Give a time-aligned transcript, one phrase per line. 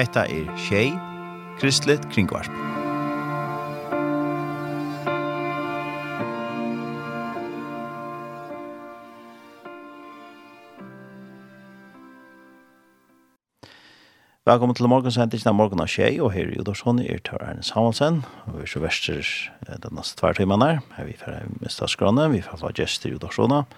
[0.00, 0.92] Hetta er Shay
[1.60, 2.48] Kristlet Kringvarp.
[14.48, 18.22] Velkommen til morgensendingen av morgen av Tjei, og her i Udorsson er Tør Erne Samuelsen,
[18.48, 19.20] og vi er så verster
[19.68, 21.06] den neste tvær timene her.
[21.06, 23.68] Vi får miste skrønne, vi får få gjester i Udorssonen,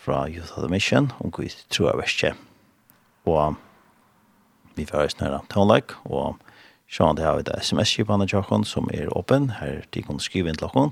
[0.00, 2.32] fra Youth of the Mission, og vi tror jeg verste.
[3.28, 3.56] Og
[4.76, 6.40] vi får høres nøyre tånleik, og
[6.90, 10.48] sånn det har vi det sms-kipene til dere som er åpen, her de kan skrive
[10.48, 10.90] inn til dere.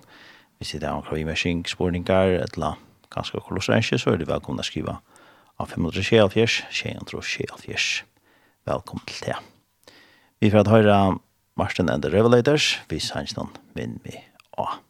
[0.58, 2.76] Hvis det er noen kravimersing, spårningar, eller
[3.14, 4.98] ganske kolossenskje, så er det velkomne å skrive
[5.58, 6.66] av 524,
[7.08, 8.04] 224.
[8.68, 9.38] Velkommen til det.
[10.42, 10.98] Vi får høre
[11.58, 14.14] Marsten and the Revelators, vi sanns noen min vi
[14.52, 14.87] også.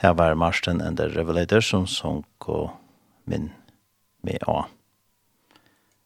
[0.00, 2.70] Det var Marsten and the Revelator som sång og
[3.24, 3.50] min
[4.22, 4.62] med A.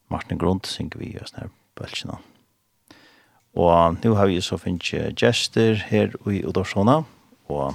[0.08, 2.16] Martin Grund synger vi just her bølgene.
[3.54, 7.04] Og nu har vi så finnet gester her i Udorsona,
[7.46, 7.74] og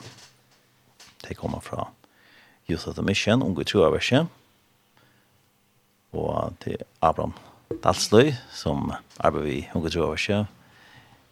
[1.28, 1.88] de kommer fra
[2.70, 4.28] Youth of the Mission, unge troverse,
[6.12, 7.34] og til Abraham
[7.84, 10.46] Dalsløy, som arbeider vi unge troverse,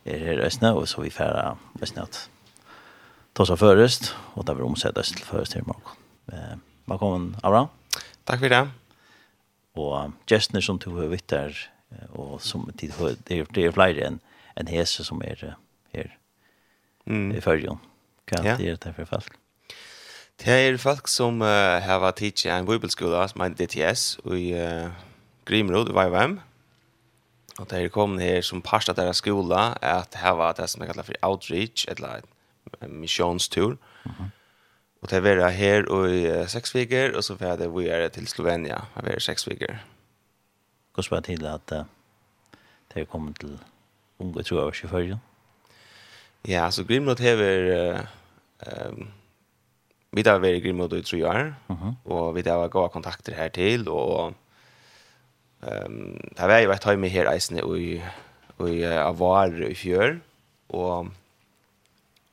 [0.05, 2.29] er her i Østene, og så vi færre Østene at
[3.37, 5.91] ta sig förrest och där vi omsätts till förrest till morgon.
[6.31, 7.67] Eh, velkommen, Abraham.
[8.23, 8.69] Tack för det.
[9.73, 11.69] Och gestene som tog över där
[12.09, 14.19] och som tid har, det er, det är fler än
[14.55, 15.55] en hese som är
[15.93, 16.17] här
[17.05, 17.37] mm.
[17.37, 17.77] i förrjon.
[18.25, 18.57] Kan ja.
[18.59, 19.33] er det for folk.
[20.35, 24.89] Det er folk som uh, har varit i en bibelskola som heter DTS i uh,
[25.45, 26.39] Grimrod, VVM.
[27.59, 31.03] Och det är kommet her som parsta deres skola att var det som jag kallar
[31.03, 32.36] för outreach, eller ett
[32.79, 33.77] missionstur.
[34.05, 34.31] Mm.
[35.01, 38.27] Och det var här och i sex veckor och så var det vi är till
[38.27, 38.85] Slovenia.
[38.95, 39.77] Det var sex veckor.
[40.95, 41.83] Hur ska till att uh,
[42.93, 43.57] det kommer till
[44.17, 45.19] unga tror jag i förra?
[46.41, 47.97] Ja, så Grimlot har vi
[48.59, 49.07] ehm
[50.11, 51.55] vi har varit i Grimlot i tre år
[52.03, 54.33] och vi där gått goda kontakter här till och
[55.61, 58.03] ehm um, det var jag varit med här i Eisne och i
[58.57, 60.19] och i Avar i fjör
[60.67, 61.05] och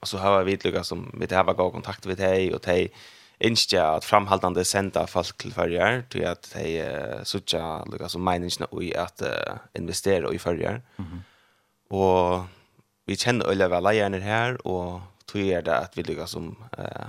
[0.05, 2.93] Och så har vi lycka som vi det har gått kontakt med dig och dig
[3.39, 8.83] inte att framhållande sända folk till förjar till att de söka lycka som meningen och
[8.97, 9.23] att
[9.73, 10.83] investera i förjar.
[10.97, 11.23] Mhm.
[11.89, 12.45] Och
[13.07, 17.07] vi känner alla väl lärarna här och tror jag det att vi lycka som eh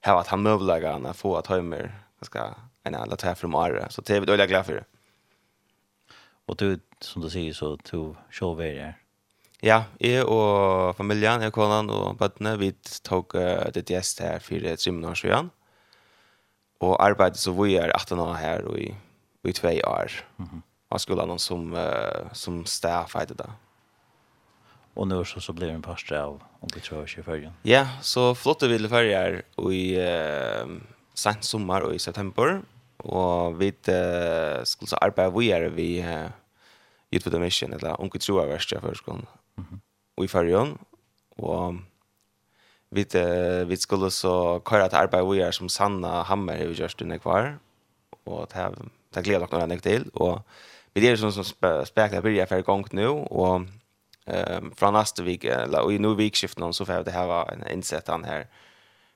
[0.00, 3.88] har att han möjligheten att få att ha mer ska en alla träff från Mara
[3.90, 4.84] så det är vi då glada för det.
[6.46, 8.94] Och du som du säger så tog show vidare.
[9.64, 12.72] Ja, jeg og familien, jeg konan og bøttene, vi
[13.06, 15.50] tok uh, det gjest her for tre minutter siden.
[16.84, 18.90] Og arbeidet så vi er 18 år her og i,
[19.44, 20.12] i tve år.
[20.38, 20.62] Mm -hmm.
[20.90, 23.56] Og skulle noen som, uh, som stafeide da.
[24.96, 27.50] Og nå så, så blir en pastor av om du tror ikke i.
[27.64, 30.80] Ja, så flotte vi ville ferger i uh,
[31.14, 32.62] sent sommer og i september.
[32.98, 36.30] Og vi uh, skulle så arbeide vi er vi uh,
[37.12, 39.26] Youth with a Mission, eller Onkel Troa verste for førskolen.
[39.58, 40.24] Mm -hmm.
[40.24, 40.78] i Färjön.
[41.38, 41.76] og
[42.90, 43.04] vi,
[43.66, 47.58] vi skulle så köra till arbete vi är som Sanna Hammer i inne kvar.
[48.24, 48.72] Och det här
[49.16, 50.06] det gleder dere noe til.
[50.14, 50.42] Og
[50.94, 51.46] vi er sånn som
[51.88, 53.66] spekler blir jeg ferdig gang nå, og
[54.26, 57.66] um, fra neste vik, eller i noen vikskift nå, så får jeg det her en
[57.72, 58.46] insett han här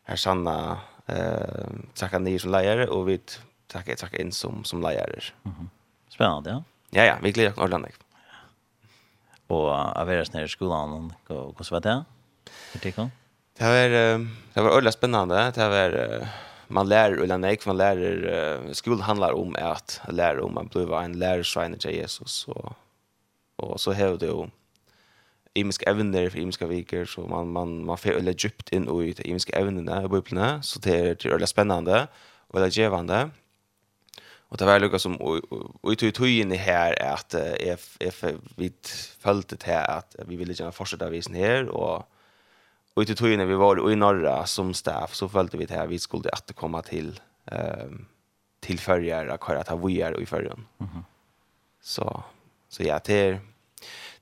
[0.09, 3.21] här Sanna uh, tacka ni som leier, och vi
[3.69, 5.35] takker, tacka in som, som leier.
[5.45, 5.71] Mm
[6.11, 6.63] Spännande, ja.
[6.91, 8.10] Ja, ja, vi gleder dere noe til
[9.51, 12.05] och av var där i skolan och hur så vet det?
[12.83, 13.11] Det kan.
[13.59, 13.89] Det var
[14.55, 15.53] det var ölla spännande.
[15.55, 16.29] Det var
[16.67, 21.19] man lär eller nej man lär skolan handlar om att lära om man blir en
[21.19, 22.75] lärare till Jesus så
[23.57, 24.47] och så har det ju
[25.55, 29.59] imiska evner för viker så man man man får eller djupt in i de imiska
[29.59, 32.07] evnerna i bibeln så det er, det er spännande
[32.51, 33.31] och og veldig givande
[34.51, 35.17] Och det var lukka som
[35.83, 38.25] och i tog tog in i här att if if
[38.57, 38.73] vi
[39.19, 42.09] följde det här att vi ville gärna fortsätta visen här och
[42.95, 45.75] och i tog tog in vi var i norra som staff så följde vi det
[45.75, 48.07] här vi skulle att komma till ehm
[48.61, 50.67] till förjar att köra vi VR i förrun.
[50.79, 51.05] Mhm.
[51.83, 52.23] Så
[52.69, 53.39] så ja till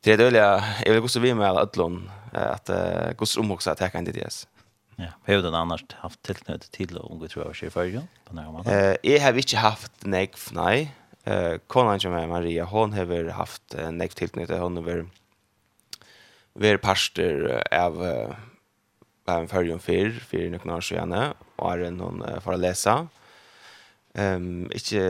[0.01, 2.71] till det är det jag vill gå så vi med allon att
[3.17, 4.49] gå så omhuxa att ta kan det det.
[5.01, 8.91] Ja, hur den annars haft tillknöt till unga tror jag sig förr på några månader.
[9.03, 10.95] Eh, jag har inte haft nej nej.
[11.25, 15.07] Eh, konan som Maria, hon har haft nej tillknytet hon har
[16.55, 18.03] ver pastor av
[19.25, 23.09] av en förjon för för några år sedan och är någon för att läsa.
[24.15, 25.01] Ehm um, inte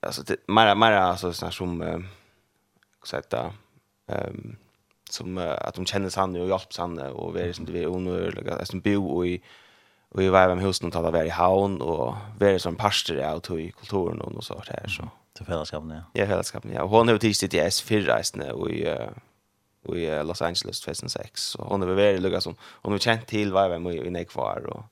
[0.00, 1.98] alltså det mera mera alltså såna som eh
[3.04, 3.52] sätta
[4.06, 4.56] ehm um,
[5.12, 7.86] som uh, att de känner han och hjälps han och vi är som det är
[7.86, 9.42] onödiga som bo i
[10.10, 13.72] och i varje hus någon talar i havn och vi är som pastor av tog
[13.78, 17.40] kulturen och så här så till fällskapen ja ja fällskapen ja och hon har tills
[17.40, 22.40] det är S4 och i uh, i Los Angeles 2006 och hon har varit lugga
[22.40, 24.84] som hon har känt till varje med i nekvar och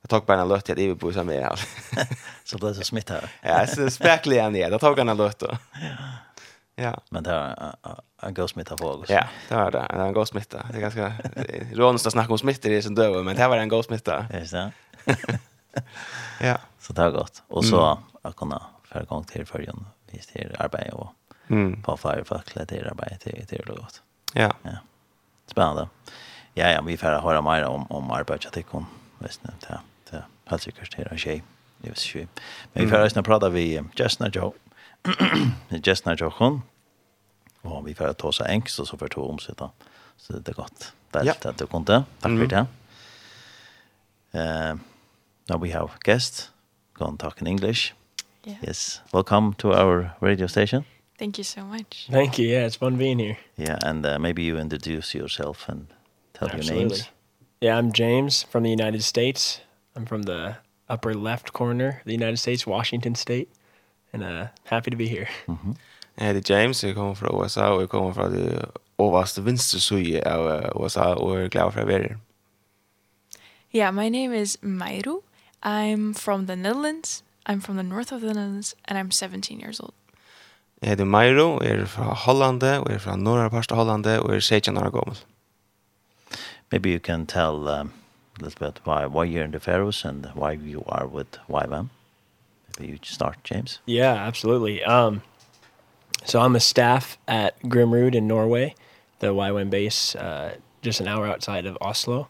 [0.00, 1.60] Jag tog bara en lött till att på som är här.
[2.44, 3.30] så det är så smitt här.
[3.42, 4.70] ja, så spekligen är det.
[4.70, 5.56] Jag tog en lött då.
[5.72, 5.88] Ja.
[6.80, 7.00] Ja.
[7.10, 7.74] Men det är
[8.22, 9.06] en gåsmitta fågel.
[9.08, 9.86] Ja, det var det.
[9.90, 10.66] Det är en gåsmitta.
[10.70, 11.12] Det är ganska
[11.72, 14.26] rånst att snacka om smittor i sin döv, men det var en gåsmitta.
[14.32, 14.72] Just det.
[16.40, 16.58] ja.
[16.78, 17.42] Så det har gott.
[17.48, 18.04] Och så mm.
[18.22, 21.12] jag kunde förra gång till förrjön vis till arbete och
[21.48, 21.82] mm.
[21.82, 24.02] på firefackla till arbete till, till det gått.
[24.34, 24.52] Ja.
[24.62, 24.70] ja.
[25.46, 25.88] Spännande.
[26.54, 28.86] Ja, ja, vi får höra mer om, om arbetet till kom.
[29.18, 29.80] Visst ja.
[30.10, 31.42] det är hälsokurs till en tjej.
[31.78, 32.28] Det är
[32.72, 34.54] Men vi får höra prata vid Jessna Joe
[35.84, 36.62] gestene til henne.
[37.64, 39.70] Og vi får ta oss engst, og så får vi ta.
[40.16, 40.92] Så det er godt.
[41.12, 42.04] Det er alt at du kom til.
[42.22, 42.66] Takk for det.
[44.34, 44.78] Uh,
[45.48, 46.50] now we have guest,
[46.94, 47.94] going to talk in English.
[48.46, 48.56] Yeah.
[48.62, 49.00] Yes.
[49.12, 50.84] Welcome to our radio station.
[51.18, 52.08] Thank you so much.
[52.10, 52.46] Thank you.
[52.46, 53.36] Yeah, it's fun being here.
[53.56, 55.88] Yeah, and uh, maybe you introduce yourself and
[56.34, 56.80] tell Absolutely.
[56.80, 57.08] your names.
[57.60, 59.60] Yeah, I'm James from the United States.
[59.96, 60.56] I'm from the
[60.88, 63.48] upper left corner of the United States, Washington State
[64.12, 65.28] and uh, happy to be here.
[65.46, 65.74] Mm -hmm.
[66.24, 68.60] Heter James, jeg kommer from USA, og jeg kommer the
[68.98, 72.16] det the venstre suje av USA, or jeg glad.
[73.74, 75.22] Yeah, my name is Mairu.
[75.62, 77.24] I'm from the Netherlands.
[77.46, 79.94] I'm from the north of the Netherlands, and I'm 17 years old.
[80.82, 84.06] Jeg heter Mairo, jeg er fra Holland, og jeg er fra norra parst av Holland,
[84.06, 85.16] og jeg er 16 år gammel.
[86.70, 87.92] Maybe you can tell um,
[88.40, 91.90] a little bit why, why you're in the Faroes and why you are with YVAM.
[92.76, 93.80] But you start, James.
[93.86, 94.84] Yeah, absolutely.
[94.84, 95.22] Um,
[96.24, 98.74] so I'm a staff at Grimrud in Norway,
[99.20, 102.28] the YWAM base, uh, just an hour outside of Oslo.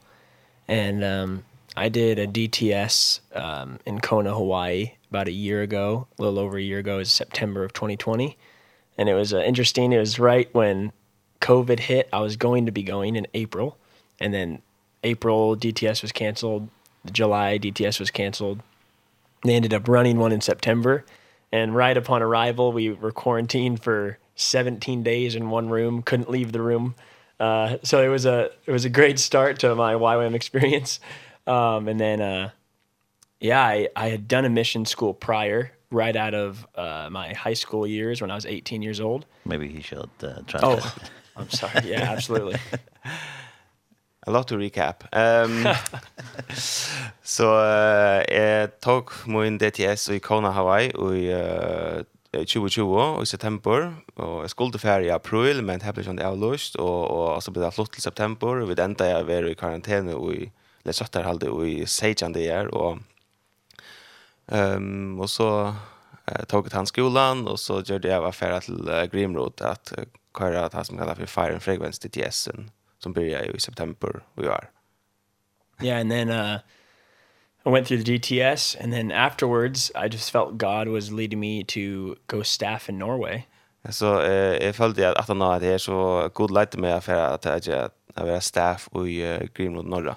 [0.66, 1.44] And um,
[1.76, 6.58] I did a DTS um, in Kona, Hawaii about a year ago, a little over
[6.58, 8.36] a year ago, is September of 2020.
[8.96, 9.92] And it was uh, interesting.
[9.92, 10.92] It was right when
[11.40, 12.08] COVID hit.
[12.12, 13.78] I was going to be going in April.
[14.20, 14.60] And then
[15.02, 16.68] April DTS was canceled.
[17.10, 18.60] July DTS was canceled.
[19.44, 21.04] They ended up running one in September.
[21.50, 26.52] And right upon arrival, we were quarantined for 17 days in one room, couldn't leave
[26.52, 26.94] the room.
[27.40, 31.00] Uh, so it was a it was a great start to my YWAM experience.
[31.46, 32.50] Um, and then uh,
[33.40, 37.54] yeah, I I had done a mission school prior right out of uh, my high
[37.54, 39.24] school years when I was 18 years old.
[39.46, 40.94] Maybe he should uh, try Oh,
[41.36, 41.88] I'm sorry.
[41.88, 42.58] Yeah, absolutely.
[44.28, 45.06] A lot to recap.
[45.16, 45.64] Um,
[47.36, 52.02] så uh, jeg tok min DTS i Kona, Hawaii i uh,
[52.36, 53.88] 2020 i september,
[54.20, 57.54] og jeg skulle til ferie i april, men det ble ikke avløst, og, og så
[57.54, 60.50] ble det flott til september, og vi enda jeg var i karantene, og i
[60.84, 63.00] lesøtter halde, og i sejan det er, og,
[64.52, 68.36] um, og så uh, tok jeg til hans skolen, og så gjør det jeg var
[68.36, 70.04] ferie til uh, Grimrod, at uh,
[70.36, 72.68] hva er det som kallet for Fire and Frequency DTS-en,
[72.98, 74.70] som börjar i september och gör.
[75.82, 76.58] Yeah, and then uh
[77.66, 81.64] I went through the GTS and then afterwards I just felt God was leading me
[81.64, 83.42] to go staff in Norway.
[83.90, 87.66] Så eh jag följde att att han hade det så god lite med för att
[87.66, 90.16] jag att vara staff i uh, Greenwood Norra.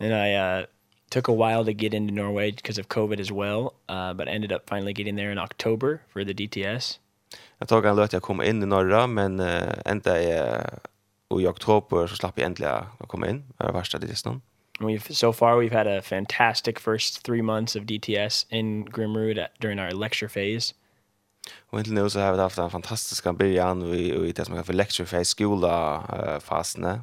[0.00, 0.66] And I uh
[1.10, 4.52] took a while to get into Norway because of COVID as well, uh but ended
[4.52, 7.00] up finally getting there in October for the DTS.
[7.58, 10.70] Jag tog en löt jag kom in i norra men uh, ända är
[11.30, 13.44] och i oktober så slapp jag äntligen att komma in.
[13.58, 14.42] Det var värsta DTS-en.
[14.80, 19.50] We've so far we've had a fantastic first 3 months of DTS in Grimrud at,
[19.58, 20.74] during our lecture phase.
[21.70, 24.66] Och inte nu så har vi haft en fantastisk början i, i det som kallas
[24.66, 27.00] för lecture phase skola uh, fastne.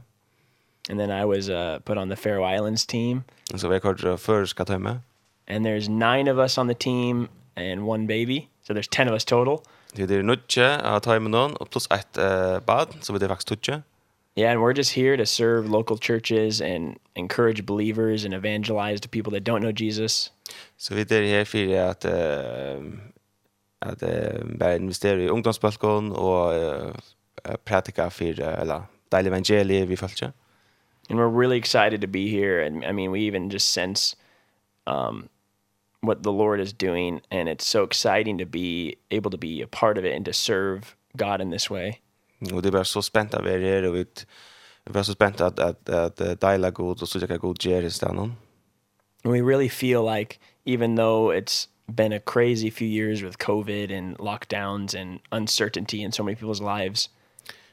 [0.89, 3.23] And then I was uh, put on the Faroe Islands team.
[3.51, 4.99] Så so har kort först ska med.
[5.47, 8.47] And there's nine of us on the team and one baby.
[8.63, 9.59] So there's 10 of us total.
[9.93, 12.17] Det är nutje av timern och plus ett
[12.65, 13.81] bad så vi det faktiskt tutje.
[14.37, 19.09] Yeah, and we're just here to serve local churches and encourage believers and evangelize to
[19.09, 20.31] people that don't know Jesus.
[20.77, 22.83] Så vi er her for at uh,
[23.81, 26.93] at uh, bare investere i ungdomsbalkon og uh,
[27.65, 30.31] pratika for uh, eller deilig evangeliet vi følger.
[31.09, 34.15] And we're really excited to be here and I mean we even just sense
[34.87, 35.29] um
[36.03, 39.67] what the Lord is doing and it's so exciting to be able to be a
[39.67, 42.01] part of it and to serve God in this way.
[42.53, 44.05] Och det var så spänt att vara här och vi
[44.83, 47.85] var så spänt att, att, att, att dela god och så jag god god i
[47.85, 48.17] istället.
[49.23, 53.91] And we really feel like even though it's been a crazy few years with COVID
[53.91, 57.09] and lockdowns and uncertainty in so many people's lives.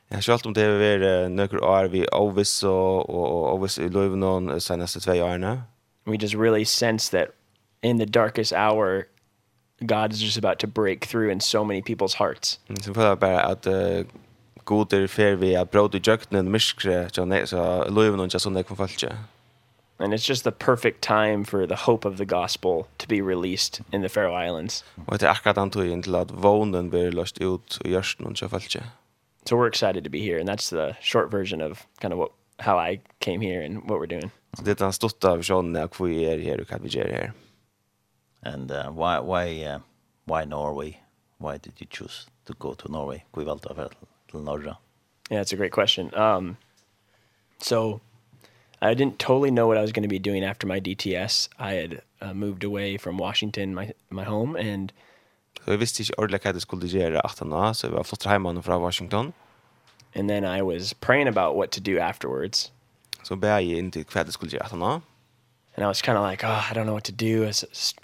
[0.08, 4.46] Ja, har om det har varit några år vi oviss och, och oviss i Lövenån
[4.46, 5.60] de senaste två åren.
[6.04, 7.28] We just really sense that
[7.82, 9.04] in the darkest hour
[9.80, 12.60] God is just about to break through in so many people's hearts.
[12.80, 13.66] Så får jag bara att
[14.64, 18.66] god er fer vi har bråd i jøkken og myskre, så loven og sånn det
[18.66, 19.12] kan falske.
[19.98, 23.80] And it's just the perfect time for the hope of the gospel to be released
[23.92, 24.84] in the Faroe Islands.
[25.06, 28.26] Og det er akkurat han tog inn til at vånen blir løst ut i jørsten
[28.26, 28.82] og falske.
[29.46, 32.30] So we're excited to be here, and that's the short version of kind of what,
[32.58, 34.32] how I came here and what we're doing.
[34.56, 37.08] så Det er den största versionen av hur vi är här och vad vi gör
[37.08, 37.32] her
[38.42, 39.78] And uh, why, why, uh,
[40.26, 41.00] why Norway?
[41.38, 43.22] Why did you choose to go to Norway?
[43.32, 44.74] Hva valgte du å til Norra?
[45.30, 46.10] Yeah, that's a great question.
[46.14, 46.56] Um,
[47.58, 48.00] so
[48.82, 51.48] I didn't totally know what I was going to be doing after my DTS.
[51.58, 54.92] I had uh, moved away from Washington, my my home and
[55.64, 58.26] Så jeg visste ikke ordentlig hva jag skulle gjøre efter nå, så jeg var flott
[58.28, 59.32] hjemme fra Washington.
[60.14, 62.72] And then I was praying about what to do afterwards.
[63.22, 65.00] Så ba jeg inn til hva jag skulle gjøre efter nå.
[65.76, 67.42] And I was kind of like, oh, I don't know what to do.
[67.42, 67.94] I was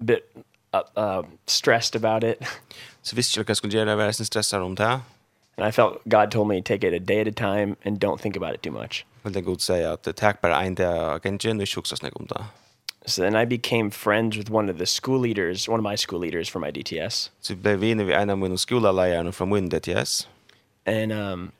[0.00, 0.22] a bit
[0.72, 2.38] uh, uh, stressed about it.
[3.02, 5.00] Så visste ikke hva jeg skulle gjøre, jeg var stressad om det.
[5.58, 7.98] And I felt God told me to take it a day at a time and
[7.98, 9.06] don't think about it too much.
[9.22, 12.18] Vill den god säga att tack bara en dag och en gen och sjuksas när
[12.18, 12.44] om det.
[13.06, 16.20] So then I became friends with one of the school leaders, one of my school
[16.20, 17.30] leaders for my DTS.
[17.40, 20.28] Så blev vi när en av mina skollärare från min DTS.
[20.86, 21.52] And um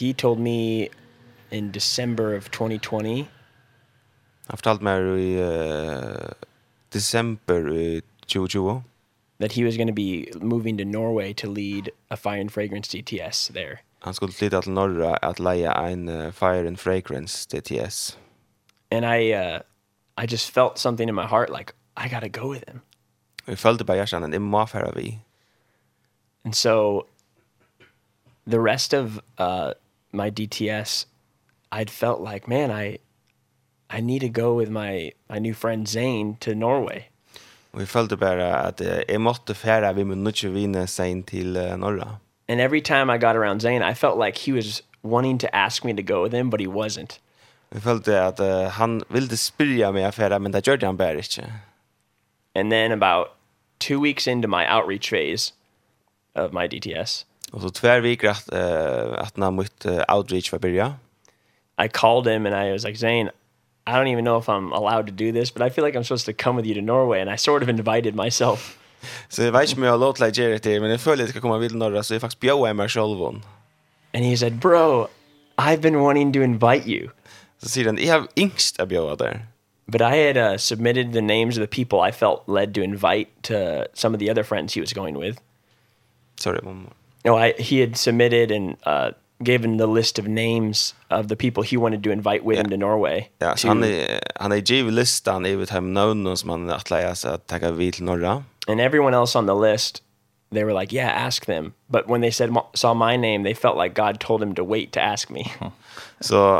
[0.00, 0.88] he told me
[1.50, 3.24] in December of 2020.
[4.46, 6.32] Han fortalte meg i uh,
[6.92, 8.82] december i 2020
[9.38, 12.88] that he was going to be moving to Norway to lead a fire and fragrance
[12.88, 13.80] DTS there.
[13.98, 18.16] Han skulle flytta till norra att leja en uh, fire and fragrance DTS.
[18.90, 19.60] And I uh
[20.18, 22.80] I just felt something in my heart like I got to go with him.
[23.44, 25.18] Vi följde bara jag kände det må vi.
[26.44, 27.06] And so
[28.46, 29.72] the rest of uh
[30.12, 31.06] my DTS
[31.72, 32.98] I'd felt like man I
[33.90, 37.08] I need to go with my my new friend Zane to Norway.
[37.76, 41.76] Och jag följde bara at jeg måtte färra vi med nødvendig vinner seg til uh,
[41.76, 42.16] norra.
[42.48, 45.84] And every time I got around Zane, I felt like he was wanting to ask
[45.84, 47.20] me to go with him, but he wasn't.
[47.74, 51.52] Jag følte at uh, han ville spyrja meg affära, men det gjorde han bare ikke.
[52.54, 53.26] And then about
[53.78, 55.52] two weeks into my outreach phase
[56.34, 57.26] of my DTS.
[57.52, 60.94] Og så tver veckor att, uh, att när mitt uh, outreach var börja.
[61.84, 63.30] I called him and I was like, Zane,
[63.86, 66.04] I don't even know if I'm allowed to do this, but I feel like I'm
[66.04, 68.78] supposed to come with you to Norway and I sort of invited myself.
[69.28, 71.28] Så jag vet inte om jag har låtit lägga det till, men jag följer att
[71.28, 73.20] jag ska komma vid norra så jag faktiskt bjöd mig själv.
[74.14, 75.08] And he said, bro,
[75.56, 77.08] I've been wanting to invite you.
[77.58, 79.46] Så säger han, jag har yngst att bjöd där.
[79.86, 83.28] But I had uh, submitted the names of the people I felt led to invite
[83.42, 85.38] to some of the other friends he was going with.
[86.36, 86.92] Sorry, one more.
[87.24, 89.12] No, I, he had submitted and uh,
[89.44, 92.64] given the list of names of the people he wanted to invite with yeah.
[92.64, 93.28] him to Norway.
[93.40, 93.68] Ja, yeah, so to...
[93.68, 97.46] han er, han är given listan över hem någon som man att läsa så att
[97.46, 98.44] tacka vid till norra.
[98.68, 100.02] And everyone else on the list
[100.52, 103.76] they were like, "Yeah, ask them." But when they said saw my name, they felt
[103.76, 105.44] like God told him to wait to ask me.
[106.20, 106.56] så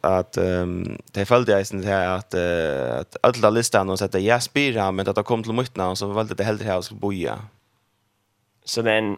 [0.00, 4.90] att ehm det följde jag sen här att att alla listan och sätta jag spyr
[4.92, 7.38] men att det kom till mitt namn så valde det hellre här och skulle boja.
[8.64, 9.16] So then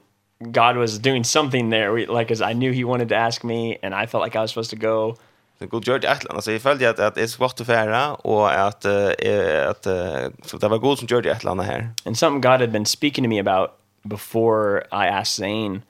[0.51, 1.93] God was doing something there.
[1.93, 4.41] We, like, as I knew he wanted to ask me, and I felt like I
[4.41, 5.17] was supposed to go.
[5.59, 6.39] Det good George ett land.
[6.49, 10.59] I felt that att, is det to svårt att färra och att, uh, was uh,
[10.61, 11.89] det var god som.
[12.05, 13.71] And something God had been speaking to me about
[14.09, 15.83] before I asked Zane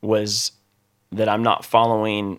[0.00, 0.52] was
[1.16, 2.38] that I'm not following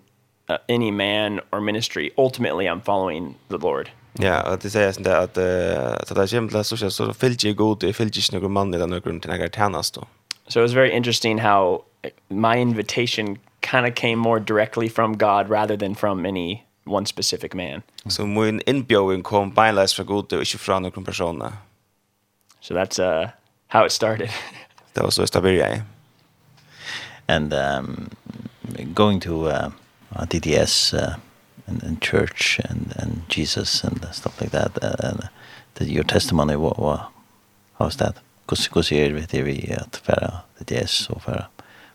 [0.49, 2.11] uh, any man or ministry.
[2.17, 3.89] Ultimately, I'm following the Lord.
[4.19, 7.83] Ja, og det sier sånn at at det er kjempelig så så fyllt jeg god,
[7.83, 10.01] jeg fyllt ikke noen mann i den grunnen til jeg er tjenest
[10.51, 11.85] so it was very interesting how
[12.29, 17.53] my invitation kind of came more directly from God rather than from any one specific
[17.55, 17.83] man.
[18.07, 21.51] So min inbjóðin kom beinleis fra god og ikke fra noen personer.
[22.59, 23.31] So that's uh
[23.67, 24.29] how it started.
[24.93, 25.83] that var så it started.
[27.27, 28.09] And um
[28.93, 29.69] going to uh
[30.27, 31.15] DDS uh,
[31.67, 35.29] and and church and and Jesus and stuff like that uh, and
[35.75, 36.99] that your testimony what, what
[37.79, 38.15] how was that?
[38.51, 41.47] hur hur ser det vi att för det är så för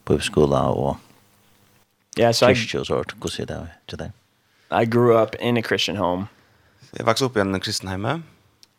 [0.04, 0.96] på skola och
[2.18, 4.12] Ja, så jag just sort hur ser det till det.
[4.82, 6.26] I grew up in a Christian home.
[6.92, 8.22] Jag växte upp i en kristen hemma.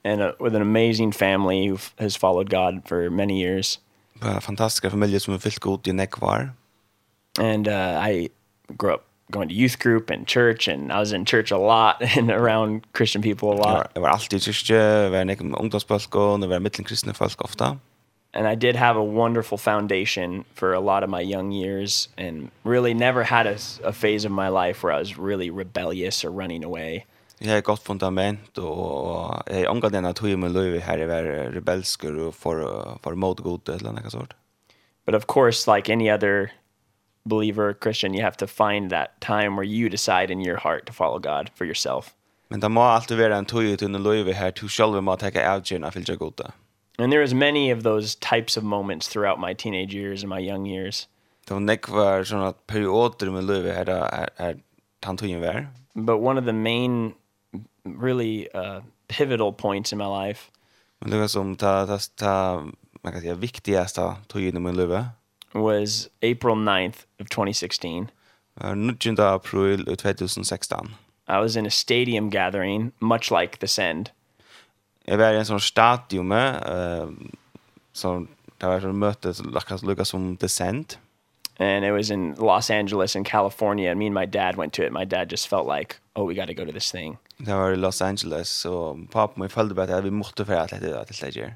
[0.03, 3.79] And a, with an amazing family who has followed God for many years.
[4.13, 6.49] Bara fantastiska familjer som har fyllt god i nekvar.
[7.39, 8.29] And uh, I
[8.67, 12.01] grew up going to youth group and church and I was in church a lot
[12.17, 13.91] and around Christian people a lot.
[13.93, 17.77] Jag var alltid i kyrkje, var nek med ungdomsfolk och var mitt kristna folk ofta.
[18.33, 22.51] And I did have a wonderful foundation for a lot of my young years and
[22.63, 26.29] really never had a, a phase of my life where I was really rebellious or
[26.29, 27.05] running away.
[27.39, 32.19] Jag har gott fundament och jag ångar den att hur min liv här är rebelsker
[32.19, 34.33] och för, för mot god eller något sånt.
[35.05, 36.51] But of course, like any other
[37.27, 40.93] believer, Christian, you have to find that time where you decide in your heart to
[40.93, 42.13] follow God for yourself.
[42.49, 45.43] Men det må alltid være en tøy ut under løyve her, du selv må takke
[45.43, 46.53] avgjøren av fylgja goda.
[46.99, 50.39] And there was many of those types of moments throughout my teenage years and my
[50.39, 51.07] young years.
[51.47, 54.57] Det var nekvar sånne perioder med løyve her, er, er
[55.03, 55.67] tantøyen vær.
[55.95, 57.13] But one of the main,
[57.85, 60.49] really uh, pivotal points in my life.
[61.01, 62.33] Men det var som ta, ta, ta
[63.03, 65.05] man kan säga viktigaste tøyen i min løyve
[65.53, 68.11] was April 9th of 2016.
[68.61, 70.95] Uh, 19 april 2016.
[71.27, 74.11] I was in a stadium gathering, much like the Send.
[75.05, 77.09] Jag var i en sån stadium, uh,
[77.93, 80.97] som det var ett möte som lukade som The Send.
[81.59, 84.83] And it was in Los Angeles in California, and me and my dad went to
[84.83, 84.91] it.
[84.91, 87.17] My dad just felt like, oh, we got to go to this thing.
[87.37, 90.69] Det var i Los Angeles, så pappa min følte bare at vi måtte för at
[90.69, 91.55] det är ett läger.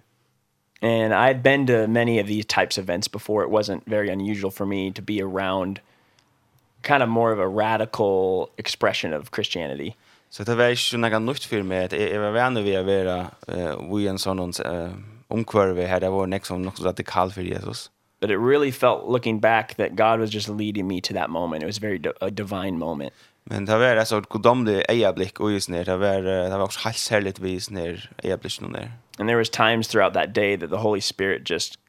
[0.82, 3.44] And I had been to many of these types of events before.
[3.44, 5.80] It wasn't very unusual for me to be around
[6.82, 9.96] kind of more of a radical expression of Christianity.
[10.30, 11.92] Så det var ikke noe nytt for meg.
[11.92, 13.16] Jeg var venner ved å være
[13.52, 14.94] uh, i en sånn uh,
[15.28, 16.00] omkvarve her.
[16.00, 17.90] Det var noe som noe radikal for Jesus.
[18.22, 21.64] But it really felt, looking back, that God was just leading me to that moment.
[21.64, 23.14] It was very a divine moment.
[23.52, 26.80] Men det var alltså ett godomligt ögonblick och just när det var det var också
[26.80, 28.92] helt härligt vis när ögonblicken där.
[29.20, 31.80] And there was times throughout that day that the Holy Spirit just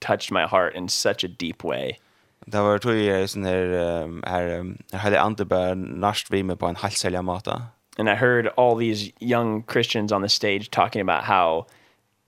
[0.00, 1.92] touched my heart in such a deep way.
[2.46, 3.68] Det var tror jag sån här
[4.26, 7.62] här hade inte bara nast vi med på en helt härlig.
[7.98, 11.66] And I heard all these young Christians on the stage talking about how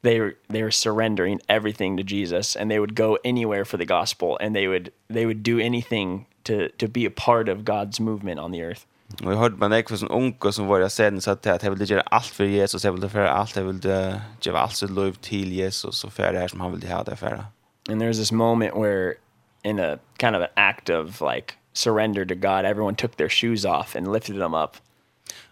[0.03, 3.85] they were they were surrendering everything to Jesus and they would go anywhere for the
[3.85, 8.01] gospel and they would they would do anything to to be a part of God's
[8.01, 8.87] movement on the earth.
[9.25, 11.85] Och jag hörde man ekvar som unga som var jag sedan så att jag ville
[11.85, 15.53] göra allt för Jesus, jag ville för allt, jag ville ge allt sitt liv till
[15.53, 17.45] Jesus och för det här som han ville ha det för.
[17.89, 19.15] And there's this moment where
[19.63, 23.65] in a kind of an act of like surrender to God, everyone took their shoes
[23.65, 24.77] off and lifted them up.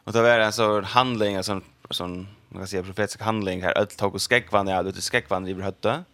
[0.04, 1.44] Och det var en sån handling, en
[1.90, 5.54] sån man kan säga profetisk handling här att tog och skäckvan är det skäckvan i
[5.54, 6.04] hötta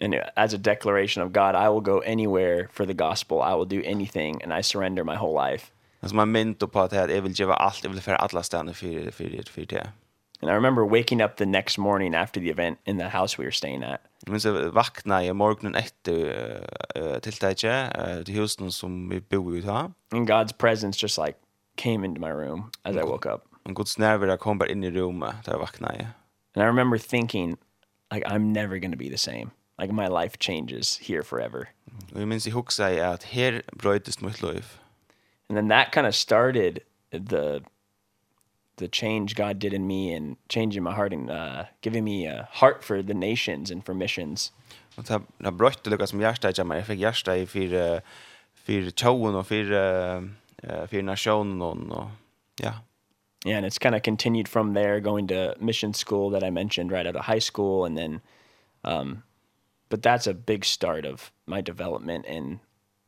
[0.00, 3.68] and as a declaration of God I will go anywhere for the gospel I will
[3.68, 5.66] do anything and I surrender my whole life
[6.00, 9.10] Alltså man minns på att jag vill ge allt, jag vill för alla ställen för,
[9.10, 9.92] för, för det.
[10.40, 13.44] And I remember waking up the next morning after the event in the house we
[13.44, 14.00] were staying at.
[14.26, 16.12] Men så vakna jag morgonen efter
[16.96, 19.68] uh, tilltäget uh, till husen som vi bor i.
[19.68, 21.34] And God's presence just like
[21.76, 24.90] came into my room as I woke up en Guds närvaro kom bara in i
[24.90, 26.08] rummet där jag vaknade.
[26.54, 27.56] And I remember thinking,
[28.10, 29.50] like, I'm never going to be the same.
[29.78, 31.68] Like, my life changes here forever.
[32.12, 34.64] Och jag minns i huxa är att här bröjdes mitt liv.
[35.48, 37.60] And then that kind of started the
[38.76, 42.48] the change God did in me and changing my heart and uh, giving me a
[42.52, 44.52] heart for the nations and for missions.
[44.96, 46.78] Och det har bröjt det som hjärsta i mig.
[46.78, 48.02] Jag fick hjärsta i för
[48.54, 49.64] för tjoen och för
[50.86, 52.10] för nationen och
[52.62, 52.72] ja
[53.44, 56.92] yeah, and it's kind of continued from there going to mission school that I mentioned
[56.92, 58.20] right out of high school and then
[58.84, 59.22] um
[59.88, 62.58] but that's a big start of my development and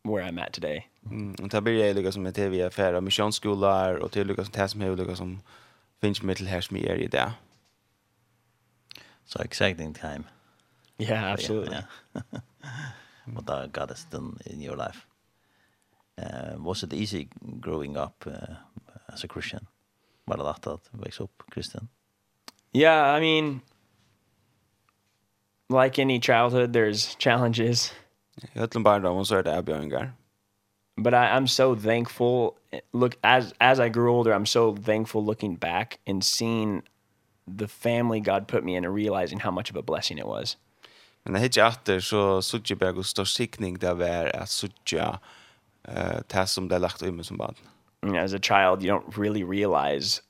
[0.03, 0.87] where I'm at today.
[1.11, 4.45] Mm, och där blir jag lika som med TV affär och missionsskolor och till lika
[4.45, 5.40] som täsmhus lika som
[6.01, 7.33] finns med till här som är i det.
[9.25, 10.25] So exciting time.
[10.99, 11.77] Yeah, absolutely.
[12.14, 12.23] Yeah.
[13.27, 15.07] What that got us done in your life.
[16.19, 17.29] Uh, was it easy
[17.61, 18.57] growing up uh,
[19.07, 19.66] as a Christian?
[20.31, 21.88] var det lätt att växa upp kristen?
[22.73, 23.61] Yeah, I mean
[25.83, 27.93] like any childhood there's challenges.
[28.53, 30.12] Jag öllum barndom så er det avbjörningar.
[30.97, 32.51] But I I'm so thankful
[32.93, 36.83] look as as I grew older I'm so thankful looking back and seeing
[37.59, 40.57] the family God put me in and realizing how much of a blessing it was.
[41.23, 45.19] Men det hittar efter så såg jag bara stor sikning där var att såg jag
[45.85, 47.55] eh som det lagt ut med som barn
[48.03, 50.23] you know, as a child, you don't really realize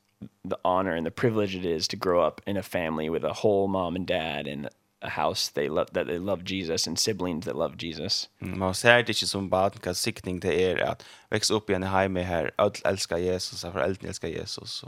[0.44, 3.32] the honor and the privilege it is to grow up in a family with a
[3.32, 4.68] whole mom and dad and
[5.02, 8.28] a house they love that they love Jesus and siblings that love Jesus.
[8.42, 8.58] Mm.
[8.58, 11.82] Man ser det ikke som barn kan sikning det er at vekse opp i en
[11.82, 14.84] heime her, alle elsker Jesus, og foreldrene elsker Jesus,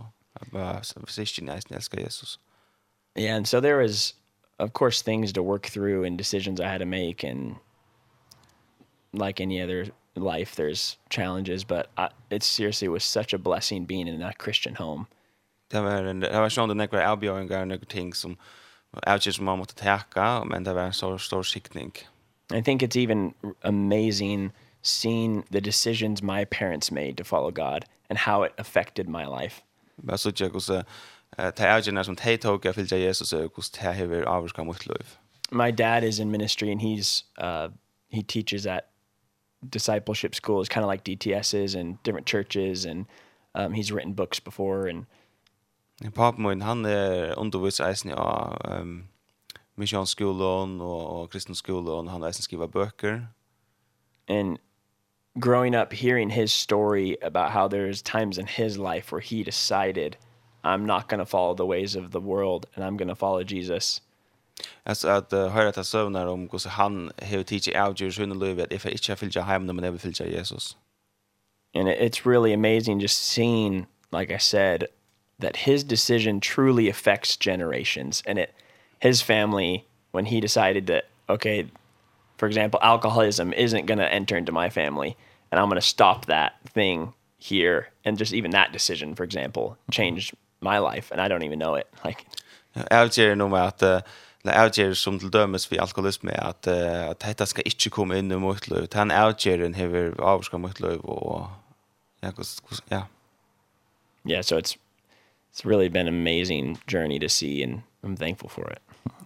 [0.52, 2.38] og søskene elsker Jesus.
[3.16, 4.14] Yeah, and so there was,
[4.58, 7.56] of course, things to work through and decisions I had to make and
[9.12, 14.08] like any other life there's challenges but I, it seriously was such a blessing being
[14.08, 15.06] in a Christian home.
[15.70, 18.36] Det var en det var sån där några avbjörningar några ting som
[19.06, 21.92] outjes man måste täcka men det var en så stor skickning.
[22.54, 24.50] I think it's even amazing
[24.82, 29.62] seeing the decisions my parents made to follow God and how it affected my life.
[29.96, 30.82] Men så jag också
[31.36, 35.18] ta avgjørna som tei tok jeg fylgja Jesus og hos det hever avurska mot liv.
[35.50, 37.68] My dad is in ministry and he's uh,
[38.10, 38.80] he teaches at
[39.68, 43.06] discipleship school is kind of like DTSs and different churches and
[43.54, 45.06] um he's written books before and
[46.04, 49.08] and pop min han er undervis eisen ja um
[49.76, 53.20] missionsskolan og, och kristenskolan han eisen skriva bøker.
[54.28, 54.58] And
[55.38, 60.16] growing up hearing his story about how there's times in his life where he decided
[60.64, 63.42] I'm not going to follow the ways of the world and I'm going to follow
[63.42, 64.00] Jesus.
[64.84, 68.56] Alltså att uh, höra ta sövnar om hur han har teach out your son love
[68.56, 70.76] that if it's a filja hem never man filja Jesus.
[71.74, 74.88] And it's really amazing just seeing like I said
[75.38, 78.54] that his decision truly affects generations and it
[79.00, 81.66] his family when he decided that okay
[82.36, 85.16] for example alcoholism isn't going to enter into my family
[85.50, 89.76] and I'm going to stop that thing here and just even that decision for example
[89.90, 92.26] changed my life and I don't even know it like
[92.90, 94.04] Avger at att
[94.44, 98.32] eller avgjør som til dømes for alkoholisme, at, uh, at dette skal ikke komme inn
[98.32, 98.88] i mitt liv.
[98.90, 101.48] Den avgjøren hever avskan mitt liv, og
[102.22, 102.30] ja,
[102.90, 103.02] ja.
[104.24, 104.76] Yeah, so it's
[105.52, 108.78] it's really been an amazing journey to see and I'm thankful for it.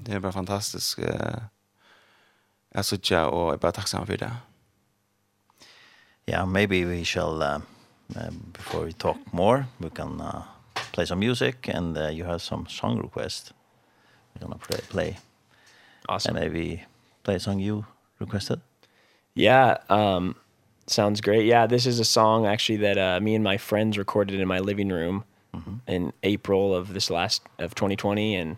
[0.06, 0.98] Det er bare fantastisk.
[2.74, 4.32] Jeg synes jeg, og jeg er bare takksam for det.
[6.28, 7.60] Yeah, maybe we shall, uh,
[8.16, 10.42] uh, before we talk more, we can uh,
[10.92, 13.52] play some music and uh, you have some song request
[14.40, 15.16] we're gonna play, play.
[16.08, 16.36] Awesome.
[16.36, 16.84] And maybe
[17.22, 17.86] play a song you
[18.18, 18.60] requested.
[19.34, 20.36] Yeah, um
[20.86, 21.46] sounds great.
[21.46, 24.58] Yeah, this is a song actually that uh me and my friends recorded in my
[24.58, 25.94] living room mm -hmm.
[25.94, 28.56] in April of this last of 2020 and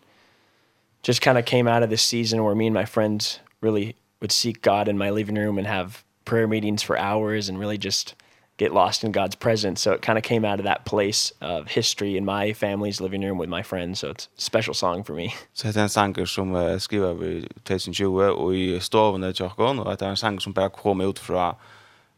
[1.02, 4.32] just kind of came out of this season where me and my friends really would
[4.32, 8.14] seek God in my living room and have prayer meetings for hours and really just
[8.58, 9.80] get lost in God's presence.
[9.80, 13.22] So it kind of came out of that place of history in my family's living
[13.22, 14.00] room with my friends.
[14.00, 15.28] So it's a special song for me.
[15.52, 19.78] Så det är en sång som uh, skriver vi 2020 och i stoven i kyrkan
[19.78, 21.56] och det är en sång som bara kom ut fra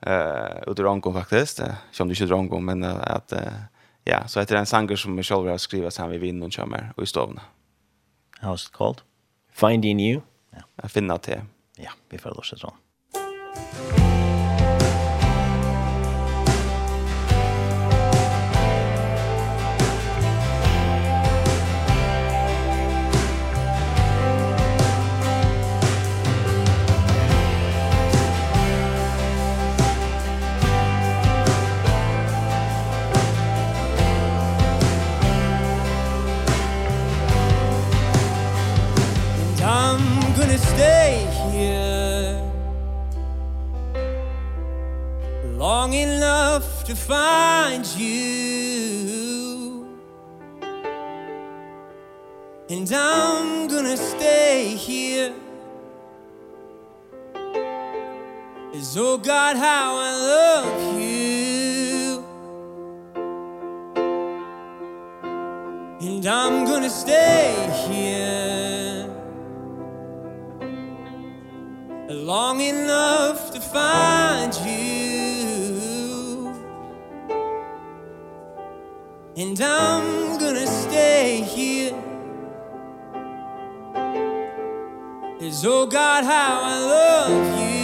[0.06, 1.60] eh ut ur omgång faktiskt.
[1.92, 3.32] Som det inte omgång men att
[4.04, 6.52] ja, så det er en sång som jag selv har skrivet sen vi vinner och
[6.52, 7.40] kommer och i stoven.
[8.40, 9.00] How's it called?
[9.52, 10.20] Finding You.
[10.50, 10.62] Ja.
[10.82, 11.40] Jag finner til.
[11.76, 14.09] Ja, vi får låta det sånt.
[46.90, 49.86] to find you.
[52.68, 55.32] And I'm gonna stay here.
[58.74, 62.24] Is oh God how I love you.
[66.00, 67.54] And I'm gonna stay
[67.86, 69.06] here.
[72.08, 75.19] Long enough to find you.
[79.40, 81.94] And I'm gonna stay here.
[85.40, 87.80] Is oh God how I love you.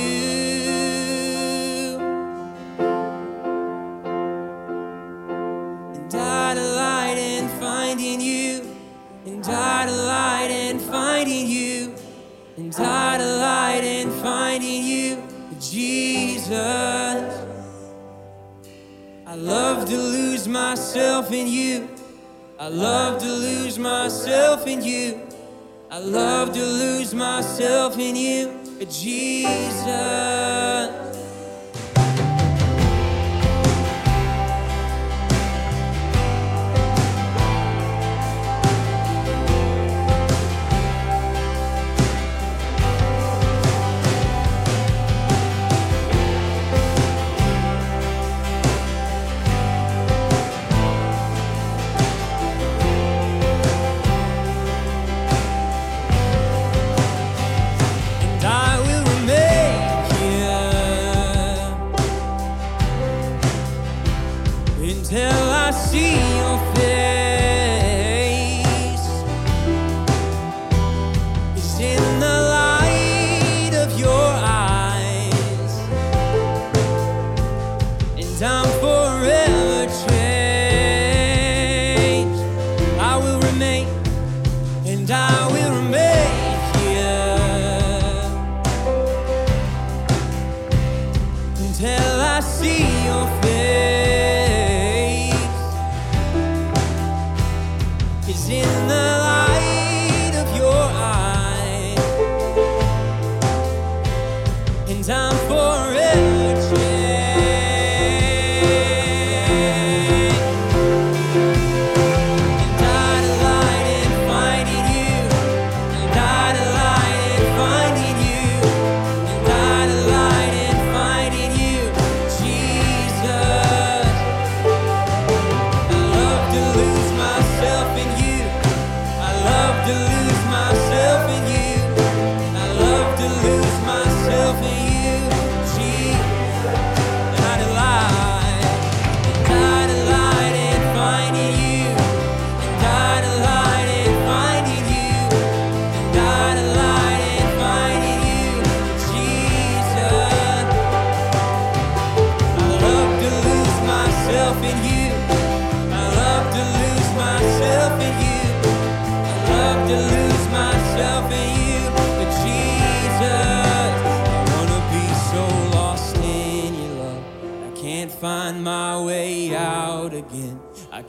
[5.95, 8.77] And I delight in finding you.
[9.25, 11.95] And I delight in finding you.
[12.59, 15.23] And I delight in finding you
[15.59, 16.96] Jesus.
[20.47, 21.89] lose myself in you.
[22.59, 25.21] I love to lose myself in you.
[25.91, 28.53] I love to lose myself in you.
[28.89, 29.87] Jesus.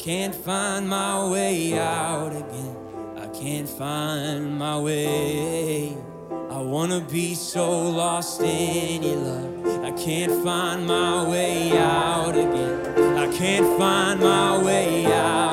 [0.07, 2.77] can't find my way out again.
[3.17, 5.97] I can't find my way.
[6.49, 9.83] I wanna be so lost in your love.
[9.83, 13.17] I can't find my way out again.
[13.17, 15.46] I can't find my way out.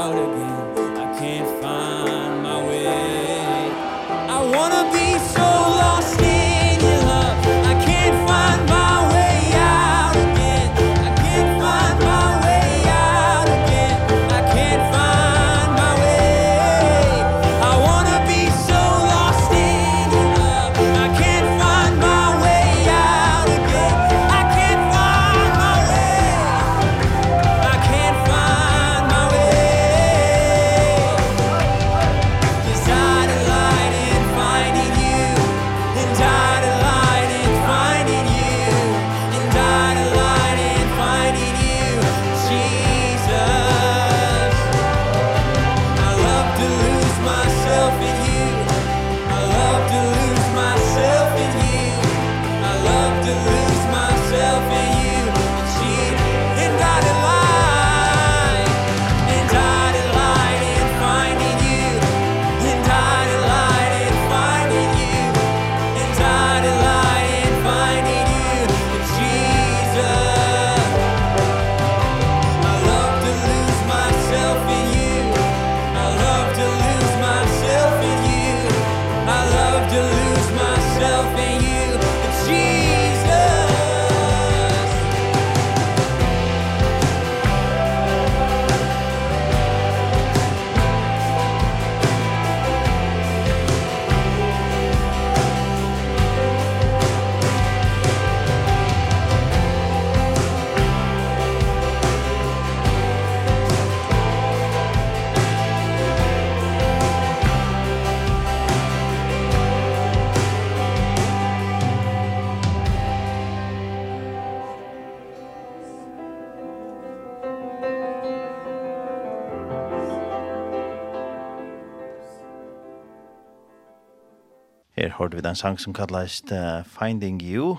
[125.55, 127.77] en sang som kallas uh, Finding You,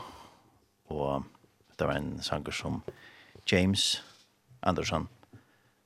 [0.87, 1.23] og
[1.79, 2.83] det var en sanger som
[3.51, 4.03] James
[4.63, 5.09] Andersson,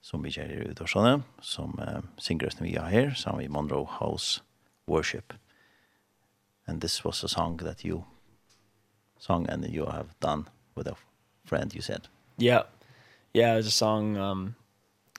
[0.01, 4.43] som vi kjer i Udorsane, som uh, singer vi har her, sammen med Monroe House
[4.87, 5.33] Worship.
[6.67, 8.03] And this was a song that you
[9.17, 10.95] song and you have done with a
[11.45, 12.07] friend, you said.
[12.37, 12.63] Yeah.
[13.33, 14.55] Yeah, it was a song, um,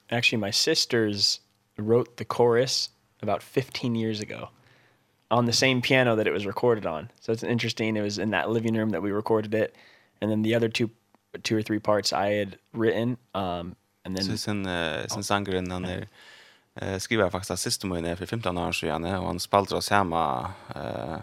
[0.09, 1.41] actually my sisters
[1.77, 2.91] wrote the chorus
[3.23, 4.51] about 15 years ago
[5.31, 7.09] on the same piano that it was recorded on.
[7.21, 7.97] So it's interesting.
[7.97, 9.77] It was in that living room that we recorded it,
[10.21, 10.91] and then the other two,
[11.43, 13.17] two or three parts I had written.
[13.35, 14.25] Um, and then.
[14.25, 16.09] Så sen uh, sen sangren han där
[16.75, 20.53] eh skriver jag faktiskt sist om henne 15 år sedan och han spelade oss hemma
[20.75, 21.19] eh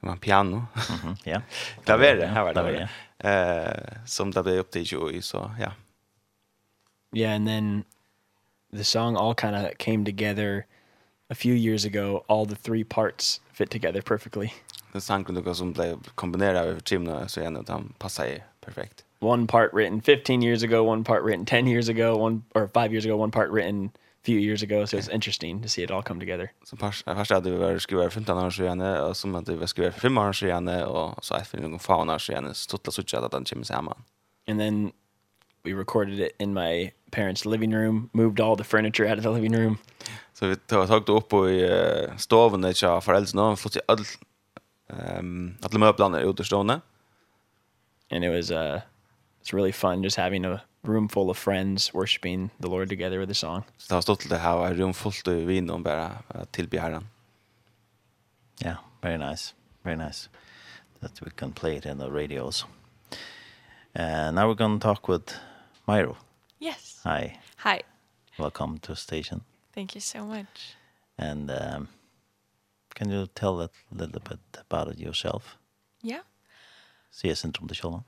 [0.00, 0.66] man piano.
[0.74, 1.16] Mhm.
[1.24, 1.42] Ja.
[1.84, 2.88] Klaver det här var det.
[3.18, 5.72] Eh som det blev upp till i, så ja.
[7.12, 7.84] Yeah, and then
[8.72, 10.66] the song all kind of came together
[11.34, 14.52] a few years ago all the three parts fit together perfectly.
[14.92, 19.04] The sangkluka som blev kombinerad over timna så ändå de passar ju perfekt.
[19.20, 22.92] One part written 15 years ago, one part written 10 years ago, one or 5
[22.92, 25.90] years ago, one part written a few years ago so it's interesting to see it
[25.90, 26.50] all come together.
[26.64, 29.90] Så først först hade vi varit skriva 15 år sedan och som att vi skrev
[29.90, 33.44] 5 år sedan och så efter någon fan år sedan så totalt så att den
[33.44, 34.02] kommer samman.
[34.46, 34.92] And then
[35.64, 39.30] we recorded it in my parents' living room, moved all the furniture out of the
[39.30, 39.78] living room.
[40.32, 41.70] Så vi tog tag upp i
[42.16, 44.04] stoven där jag föräldrarna och fått all
[44.88, 46.80] ehm alla möblerna utanstående.
[48.10, 48.80] And it was uh
[49.40, 53.28] it's really fun just having a room full of friends worshiping the Lord together with
[53.28, 53.62] the song.
[53.76, 56.12] Så det har stått det här en rum fullt av vin och bara
[56.50, 57.08] tillbe Herren.
[58.64, 59.54] Yeah, very nice.
[59.82, 60.28] Very nice
[61.00, 62.66] that we can play it in the radios.
[63.94, 65.34] And now we're going to talk with
[65.86, 66.16] Myro.
[66.58, 67.00] Yes.
[67.04, 67.40] Hi.
[67.56, 67.82] Hi.
[68.38, 69.42] Welcome to station.
[69.74, 70.76] Thank you so much.
[71.18, 71.88] And um,
[72.94, 74.38] can you tell a little bit
[74.70, 75.56] about yourself?
[76.02, 76.20] Yeah.
[77.10, 78.04] See us in the show.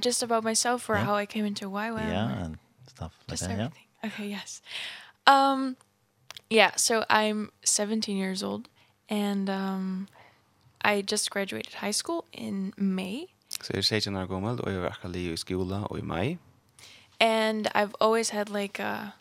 [0.00, 1.04] Just about myself or yeah.
[1.04, 2.08] how I came into YWAM?
[2.08, 3.50] Yeah, and stuff like just that.
[3.52, 3.72] Everything.
[4.02, 4.08] Yeah.
[4.08, 4.62] Okay, yes.
[5.26, 5.76] Um,
[6.50, 8.68] yeah, so I'm 17 years old
[9.08, 10.08] and um,
[10.82, 13.28] I just graduated high school in May.
[13.62, 16.38] So you're 16 år gammal och jag var akkurat i skola och i.
[17.20, 19.12] And I've always had like a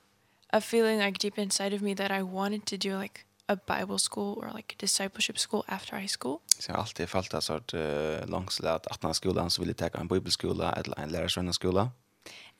[0.49, 3.97] a feeling like deep inside of me that I wanted to do like a Bible
[3.97, 6.39] school or like a discipleship school after high school.
[6.59, 9.91] Så jag har alltid följt att sort uh, långsamt att när skolan så ville jag
[9.91, 11.91] ta en bibelskola eller en lärarsvennaskola.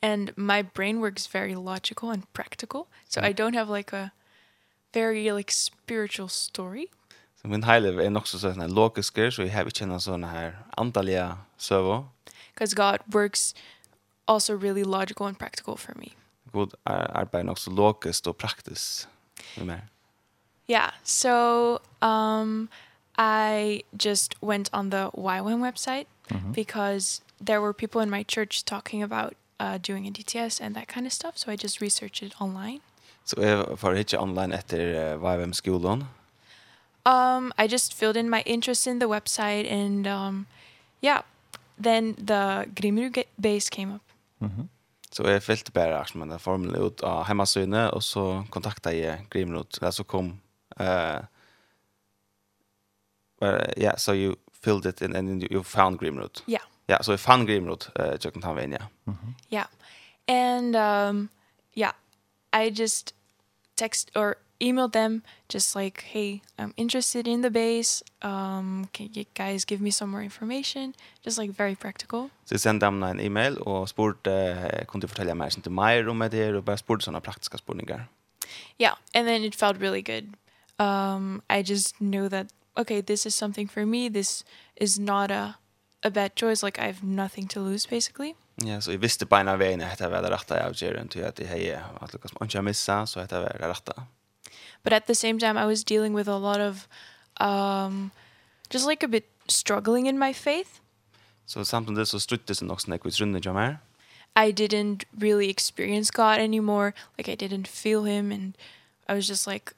[0.00, 2.86] And my brain works very logical and practical.
[3.08, 3.20] So.
[3.20, 4.10] I don't have like a
[4.92, 6.86] very like spiritual story.
[7.42, 11.38] Så min hejle är också sådana logiska så jag har inte någon sån här antaliga
[11.56, 12.04] server.
[12.54, 13.54] Because God works
[14.24, 16.08] also really logical and practical for me
[16.52, 19.08] god arbeid nok så logisk og praktisk
[19.56, 19.80] med mer?
[20.70, 22.68] Yeah, so um,
[23.18, 26.52] I just went on the YWAM website mm -hmm.
[26.52, 30.86] because there were people in my church talking about uh, doing a DTS and that
[30.94, 32.80] kind of stuff, so I just researched it online.
[33.24, 36.04] So jeg får ikke online etter uh, YWAM-skolen?
[37.06, 40.46] Um, I just filled in my interest in the website and um,
[41.02, 41.20] yeah,
[41.82, 44.02] then the Grimru base came up.
[44.38, 44.77] Mm -hmm.
[45.18, 49.26] Så jeg fällde bare att med den formelen ut av hemmasynet og så kontaktade jeg
[49.30, 49.80] Grimrot.
[49.80, 50.40] Där så kom
[50.80, 51.18] eh
[53.42, 56.44] uh, yeah, so you filled it in and you found Grimrot.
[56.46, 56.62] Yeah.
[56.88, 58.86] Yeah, so jeg found Grimrot uh Jacob Tanvania.
[59.04, 59.34] Mhm.
[59.52, 59.66] Yeah.
[60.28, 61.30] And um
[61.76, 61.92] yeah,
[62.52, 63.14] I just
[63.76, 68.02] text or email them just like, hey, I'm interested in the base.
[68.22, 70.94] Um, can you guys give me some more information?
[71.24, 72.30] Just like very practical.
[72.44, 76.28] Så jag sände dem en e-mail og spurte, kunde du fortälja mer inte mer om
[76.30, 78.08] det och bara spurte sånne praktiska spurningar.
[78.78, 80.34] Yeah, and then it felt really good.
[80.78, 82.46] Um, I just knew that,
[82.76, 84.10] okay, this is something for me.
[84.10, 84.44] This
[84.76, 85.54] is not a,
[86.02, 86.62] a bad choice.
[86.62, 88.34] Like I have nothing to lose basically.
[88.54, 91.06] Ja, så jag visste på ena vägen att det var det rätta jag avgör.
[91.14, 93.68] Jag att det här är att lyckas man inte missa så att det var det
[93.68, 94.06] rätta.
[94.82, 96.88] But at the same time, I was dealing with a lot of
[97.40, 98.10] um,
[98.70, 100.80] just like a bit struggling in my faith.
[101.46, 103.80] So something this was strict this nok snack with Rune jamar.
[104.36, 106.94] I didn't really experience God anymore.
[107.16, 108.56] Like I didn't feel him and
[109.08, 109.72] I was just like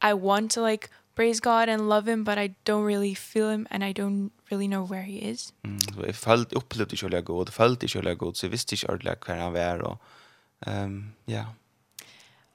[0.00, 3.66] I want to like praise God and love him but I don't really feel him
[3.70, 5.52] and I don't really know where he is.
[5.64, 8.86] Mm, så jag följde upplevde inte hur god, följde inte hur god, så visste inte
[8.86, 9.98] ordentligt kvar han var og
[10.66, 11.34] ehm um, ja.
[11.34, 11.46] Yeah.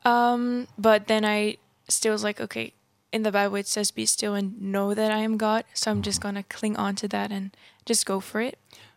[0.07, 1.57] Um, but then I
[1.89, 2.73] still was like, okay,
[3.11, 5.63] in the Bible it says be still and know that I am God.
[5.73, 7.51] So I'm just going to cling on to that and
[7.85, 8.55] just go for it.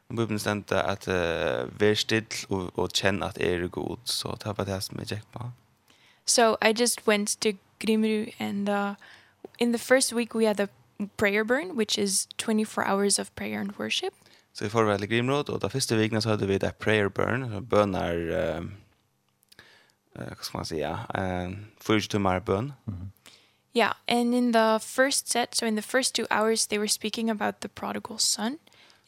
[0.08, 4.58] Og Bibelen stendte at uh, vær still og, og kjenn at er god, så det
[4.58, 5.50] var det som jeg gikk på.
[6.26, 8.94] So I just went to Grimru and uh,
[9.58, 10.68] in the first week we had the
[11.16, 14.14] prayer burn, which is 24 hours of prayer and worship.
[14.52, 17.66] Så vi får veldig Grimru, og da første vikene så hadde vi det prayer burn,
[17.70, 18.58] bønner...
[18.58, 18.79] Um,
[20.24, 21.50] hva skal man säga, eh
[21.80, 22.72] fyra timmar bøn.
[23.76, 27.30] Yeah, and in the first set, so in the first two hours, they were speaking
[27.30, 28.58] about the prodigal son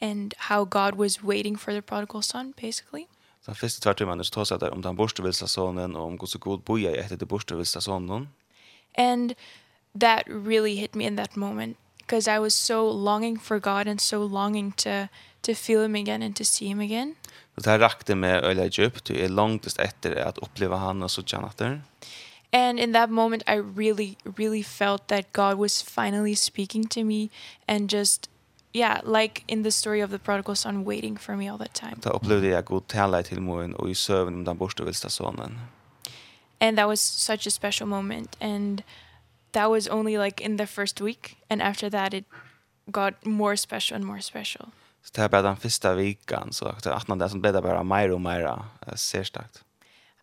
[0.00, 3.06] and how God was waiting for the prodigal son, basically.
[3.40, 6.34] Så den första tvärtom så tar sig der om den borstevilsa sonen og om Guds
[6.34, 8.28] god boja i etter det borstevilsa sonen.
[8.94, 9.34] And
[10.00, 14.00] that really hit me in that moment because I was so longing for God and
[14.00, 15.08] so longing to
[15.42, 17.16] to feel him again and to see him again.
[17.62, 19.04] Och det här rakte med öliga djupt.
[19.04, 21.82] Det är långt efter att uppleva han och så tjänat där.
[22.52, 27.28] And in that moment I really really felt that God was finally speaking to me
[27.66, 28.30] and just
[28.72, 31.96] yeah, like in the story of the prodigal son waiting for me all that time.
[32.00, 35.60] Ta upplevde jag god tala till moren och i sömn om den bortstövsta sonen.
[36.60, 38.82] And that was such a special moment and
[39.52, 42.24] that was only like in the first week and after that it
[42.86, 44.66] got more special and more special.
[45.02, 47.84] Så det er bare den første vikan, så att att det som blev det bare
[47.84, 48.44] mer og mer
[48.86, 49.38] uh.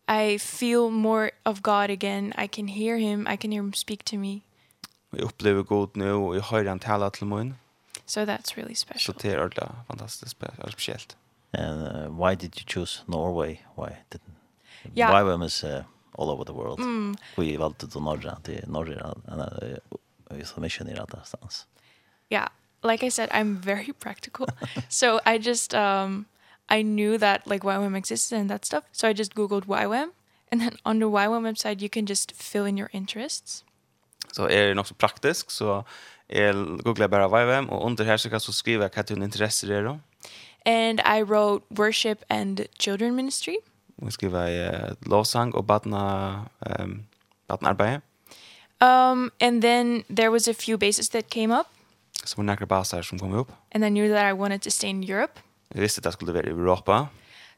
[0.08, 2.32] I feel more of God again.
[2.44, 3.26] I can hear him.
[3.26, 4.40] I can hear him speak to me.
[5.10, 7.54] Vi upplever god nu och jag hör han tala till mun.
[8.06, 9.00] So that's really special.
[9.00, 10.36] Så det är ordla fantastiskt
[10.68, 11.16] speciellt.
[11.52, 13.58] And uh, why did you choose Norway?
[13.76, 14.36] Why didn't
[14.94, 15.10] yeah.
[15.10, 16.78] Why were miss uh, all over the world?
[16.78, 17.16] Mm.
[17.36, 21.66] Vi valde till norra, till norra, uh, uh, mission i rätta stans.
[22.28, 22.48] Ja,
[22.82, 24.46] like I said, I'm very practical.
[24.88, 26.26] so I just um
[26.68, 28.84] I knew that like YWAM existed and that stuff.
[28.92, 30.10] So I just googled YWAM
[30.52, 33.64] and then on the YWAM website you can just fill in your interests.
[34.32, 35.84] Så är det nok så praktiskt så
[36.26, 39.84] jag googlar bara YWAM och under här så kan du skriva vad du intresser är
[39.84, 40.00] då.
[40.64, 43.56] And I wrote worship and children ministry.
[43.96, 47.06] Och skriva uh, lovsang och badna ehm um,
[47.46, 48.00] badna.
[48.80, 51.66] Um and then there was a few bases that came up.
[52.24, 53.52] Så var några baser som kom upp.
[53.74, 55.40] And I knew that I wanted to stay in Europe.
[55.68, 57.08] Jag visste att jag skulle vara i Europa.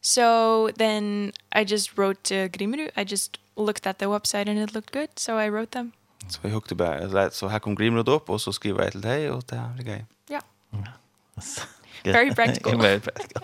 [0.01, 2.89] So then I just wrote to Grimru.
[2.97, 5.93] I just looked at the website and it looked good, so I wrote them.
[6.29, 7.31] Så jag hukte bara.
[7.31, 9.87] Så här kom Grimru upp och så skrev jag till dig och det här blev
[9.87, 10.07] grej.
[10.29, 10.41] Ja.
[12.05, 12.79] Very practical.
[12.83, 13.43] Very practical.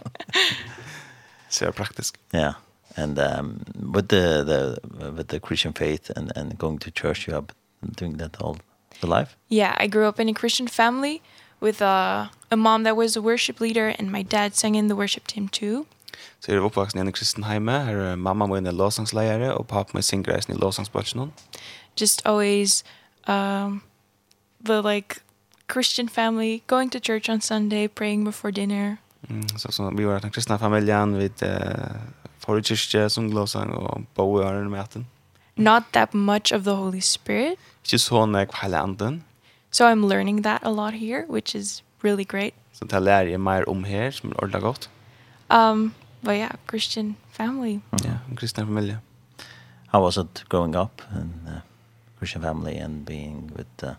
[1.48, 2.18] so praktisk.
[2.32, 2.54] Yeah.
[2.96, 3.64] And um
[3.94, 4.76] with the the
[5.10, 7.46] with the Christian faith and and going to church you have
[7.80, 8.56] doing that all
[9.00, 9.36] the life?
[9.50, 11.20] Yeah, I grew up in a Christian family
[11.60, 14.96] with a a mom that was a worship leader and my dad sang in the
[14.96, 15.86] worship team too.
[16.40, 19.66] Så jeg er oppvaksen i en kristen hjemme, her er mamma min er lovsangsleiere, og
[19.66, 21.32] pappa min synger reisen i lovsangsbøtjen.
[22.00, 22.84] Just always
[23.28, 23.82] um,
[24.64, 25.20] the like
[25.72, 28.96] Christian family, going to church on Sunday, praying before dinner.
[29.28, 31.48] Mm, så, så vi var den kristne familien, vi uh,
[32.38, 35.06] får i kyrkje, som lovsang, og bo i åren med maten
[35.58, 37.58] not that much of the Holy Spirit.
[37.84, 39.24] Ikke så nek Anden.
[39.70, 42.54] So I'm learning that a lot here, which is really great.
[42.72, 44.90] Så det lærer jeg mer om her, som er ordentlig godt.
[45.50, 47.80] Um, but yeah, Christian family.
[47.92, 48.04] Mm.
[48.04, 49.00] Yeah, Christian familie.
[49.88, 51.60] How was it growing up in uh,
[52.18, 53.94] Christian family and being with the, uh,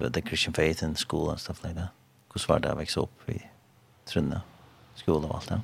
[0.00, 1.88] with the Christian faith in school and stuff like that?
[2.34, 3.42] Hur var det att växa upp i
[4.06, 4.40] Trønda
[4.94, 5.60] skola och allt det?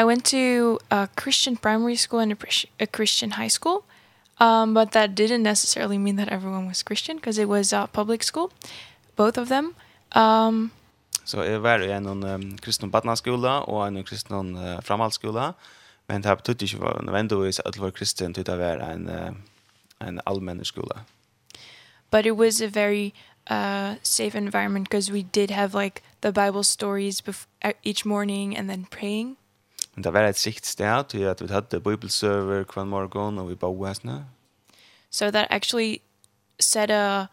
[0.00, 2.36] I went to a Christian primary school and a,
[2.80, 3.76] a Christian high school.
[3.76, 3.99] Mm
[4.40, 7.86] Um, but that didn't necessarily mean that everyone was Christian because it was a uh,
[7.86, 8.50] public school,
[9.16, 9.74] both of them.
[10.12, 10.70] Um,
[11.24, 15.52] så jeg var i en um, kristen badnaskola og en kristen uh, framhaldsskola,
[16.08, 20.20] men det betyr ikke nødvendigvis at det var kristen til å være en, uh, en
[20.26, 21.04] allmenn skola.
[22.10, 23.12] But it was a very
[23.50, 27.22] uh, safe environment because we did have like the Bible stories
[27.84, 29.36] each morning and then praying.
[29.94, 33.54] Men det var et sikt sted til at vi hadde bibelserver hver morgen og vi
[33.54, 34.24] bara hästna.
[35.10, 36.00] So that actually
[36.60, 37.26] set a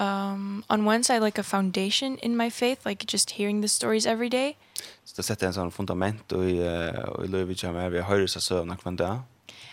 [0.00, 4.06] um on one side like a foundation in my faith like just hearing the stories
[4.06, 4.56] every day.
[5.04, 6.60] Så det sätter en sån fundament och i
[7.08, 9.20] och i Lövis jag med vi hör så sövna kvann där.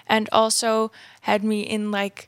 [0.08, 0.90] And also
[1.22, 2.28] had me in like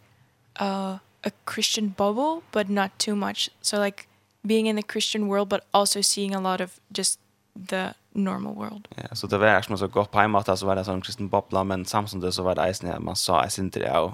[0.61, 3.49] uh a Christian bubble but not too much.
[3.61, 4.07] So like
[4.47, 7.19] being in the Christian world but also seeing a lot of just
[7.67, 8.87] the normal world.
[8.95, 11.63] Ja, så det var som så gott på hemma så var det sånn kristen bobla,
[11.63, 14.13] men samtidigt så var det eisen, att man sa eisen til det och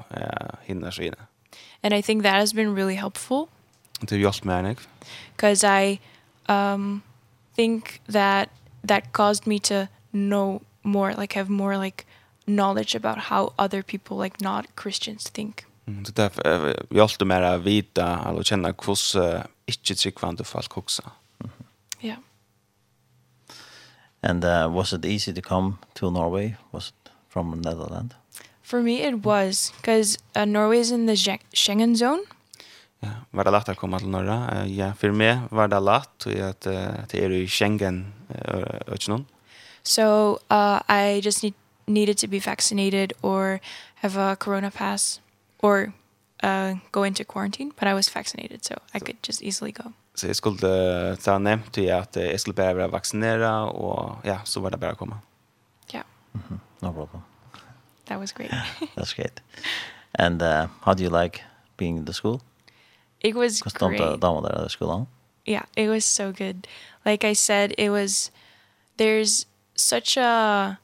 [0.64, 1.18] hinna skina.
[1.84, 3.48] And I think that has been really helpful.
[4.02, 4.76] Det har hjälpt mig.
[5.36, 6.00] Cuz I
[6.50, 7.02] um
[7.56, 8.50] think that
[8.88, 12.06] that caused me to know more like have more like
[12.46, 15.66] knowledge about how other people like not Christians think.
[15.88, 16.32] Mm, så det
[16.90, 21.02] hjälpte mig att vita eller känna hur ikke-tryggvande folk också.
[24.24, 26.56] And uh, was it easy to come to Norway?
[26.72, 28.16] Was it from the Netherlands?
[28.62, 31.16] For me it was because uh, Norway is in the
[31.54, 32.22] Schengen zone.
[33.04, 34.66] Ja, var det lätt att til till Norra?
[34.68, 36.62] Ja, for meg var det lätt at
[37.12, 38.14] det er i Schengen
[38.88, 39.26] öknen.
[39.84, 41.54] So uh I just need
[41.88, 43.60] needed to be vaccinated or
[43.96, 45.20] have a corona pass
[45.60, 45.94] or
[46.44, 50.28] uh go into quarantine, but I was vaccinated so I could just easily go så
[50.28, 54.70] jeg skulle ta nämnt ju att jeg skulle bare være vaccinera og ja, så var
[54.70, 55.22] det bare å komme.
[55.94, 56.04] Ja.
[56.34, 56.60] Mm -hmm.
[56.82, 57.22] No problem.
[58.06, 58.52] That was great.
[58.98, 59.42] That's great.
[60.14, 61.44] And uh, how do you like
[61.78, 62.42] being in the school?
[63.22, 63.74] It was great.
[63.74, 65.08] Because don't there at school long?
[65.46, 66.68] Yeah, it was so good.
[67.06, 68.32] Like I said, it was,
[68.98, 69.46] there's
[69.76, 70.80] such a,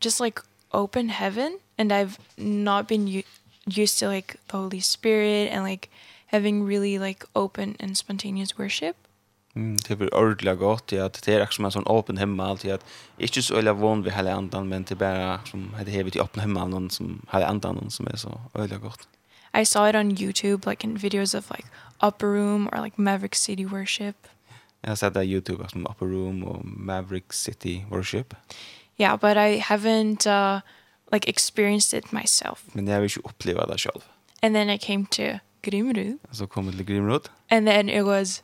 [0.00, 0.40] just like
[0.72, 3.22] open heaven and I've not been
[3.66, 5.88] used to like the Holy Spirit and like,
[6.30, 8.96] having really like open and spontaneous worship.
[9.54, 12.70] Mm, det blir ordentligt gott ja, det er akkurat som en sån åpen hemma alltid
[12.70, 12.84] at
[13.18, 16.40] ikke så øyelig vond ved hele andan men det bare som hade hevet i åpen
[16.40, 19.08] hemma noen som hele andan som er så øyelig godt.
[19.54, 21.66] I saw it on YouTube like in videos of like
[22.02, 24.14] Upper Room or like Maverick City Worship.
[24.82, 28.34] Jeg har sett det YouTube som Upper Room og Maverick City Worship.
[29.00, 30.60] Yeah, but I haven't uh
[31.12, 32.62] like experienced it myself.
[32.72, 34.02] Men jeg har ikke opplevd det selv.
[34.42, 36.18] And then I came to Grimrud.
[36.32, 37.30] Så kom vi til Grimrud.
[37.50, 38.42] And then it was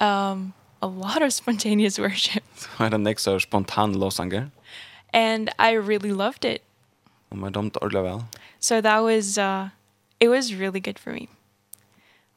[0.00, 0.52] um,
[0.82, 2.44] a lot of spontaneous worship.
[2.56, 4.50] Så var det nekst av spontan låsanger.
[5.12, 6.62] And I really loved it.
[7.30, 8.24] Og man dømte ordentlig vel.
[8.60, 9.68] So that was, uh,
[10.20, 11.28] it was really good for me.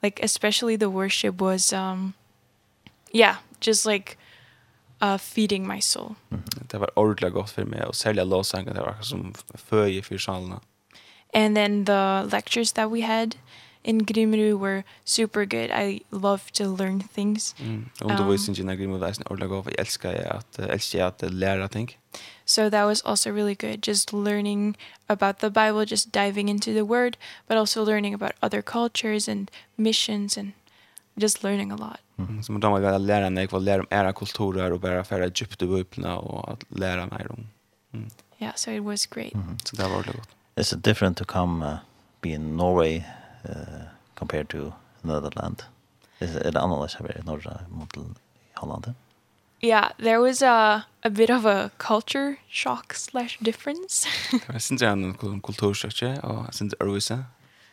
[0.03, 2.13] Like, especially the worship was, um,
[3.13, 4.17] yeah, just like
[5.01, 6.15] uh, feeding my soul.
[6.71, 10.17] Det var ordentlig godt for meg, og særlig låsanger, det var akkurat som føje for
[10.17, 10.59] salene.
[11.33, 13.35] And then the lectures that we had,
[13.83, 15.69] in Grimru were super good.
[15.71, 17.55] I love to learn things.
[17.57, 17.85] Mm.
[18.01, 21.67] Undervisning um, in Grimru var en ordentlig god, for jeg elsker at, elsker at lære
[21.67, 21.89] ting.
[22.45, 24.75] So that was also really good, just learning
[25.09, 27.17] about the Bible, just diving into the Word,
[27.47, 30.53] but also learning about other cultures and missions and
[31.21, 31.99] just learning a lot.
[32.17, 32.43] Mm.
[32.43, 35.61] Så man damer väl lära när jag lære om era kulturer och bara färra djupt
[35.61, 37.47] i bibeln och att lära mig dem.
[38.39, 39.33] Yeah, so it was great.
[39.33, 39.57] Mm.
[39.63, 40.29] Så det var ordentligt gott.
[40.55, 41.77] It's different to come uh,
[42.21, 43.03] be in Norway
[43.49, 44.73] uh, compared to
[45.03, 45.63] Netherlands?
[46.19, 48.15] Is it analyzed over in Norway, Montreal,
[48.53, 48.95] Holland?
[49.61, 54.05] Yeah, there was a a bit of a culture shock slash difference.
[54.49, 57.25] I since I'm culture shock, or since Arwisa.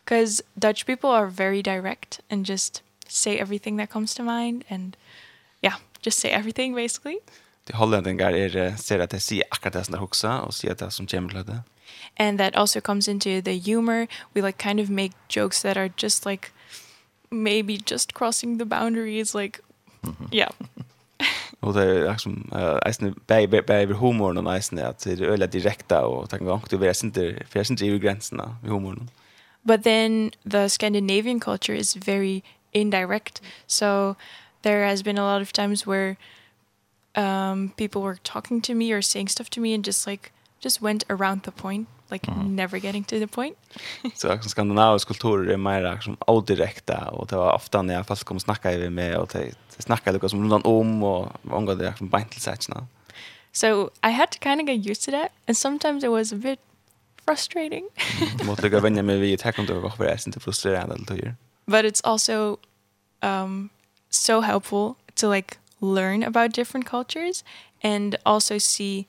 [0.05, 4.97] Cuz Dutch people are very direct and just say everything that comes to mind and
[5.62, 7.18] yeah, just say everything basically.
[7.64, 10.91] De holländingar är ser att de säger akkurat det som de huxar och säger det
[10.91, 11.62] som kommer det
[12.21, 15.91] and that also comes into the humor we like kind of make jokes that are
[15.97, 16.53] just like
[17.31, 19.61] maybe just crossing the boundaries like
[20.31, 20.51] yeah
[21.61, 22.51] Och det är liksom
[22.87, 26.62] eisne bäi bäi över humorn och eisne att det är öle direkta och tänka gång
[26.71, 29.11] du vet inte för jag inte gränserna med humorn.
[29.62, 32.43] But then the Scandinavian culture is very
[32.73, 33.43] indirect.
[33.66, 34.16] So
[34.62, 36.16] there has been a lot of times where
[37.14, 40.82] um people were talking to me or saying stuff to me and just like just
[40.82, 42.56] went around the point like mm.
[42.56, 43.56] never getting to the point.
[44.14, 48.24] så också skandinavisk kultur är mer som odirekta och det var ofta när jag fast
[48.24, 52.08] kom snacka i med och det snackade lite som runt om och många det som
[52.08, 52.86] bänt till sätterna.
[53.52, 56.36] So I had to kind of get used to that and sometimes it was a
[56.36, 56.61] bit
[57.24, 57.88] frustrating.
[58.44, 61.34] Måste jag vänja mig vid att det var för inte frustrerande eller tog.
[61.66, 62.56] But it's also
[63.22, 63.70] um
[64.11, 67.44] so helpful to like learn about different cultures
[67.82, 69.06] and also see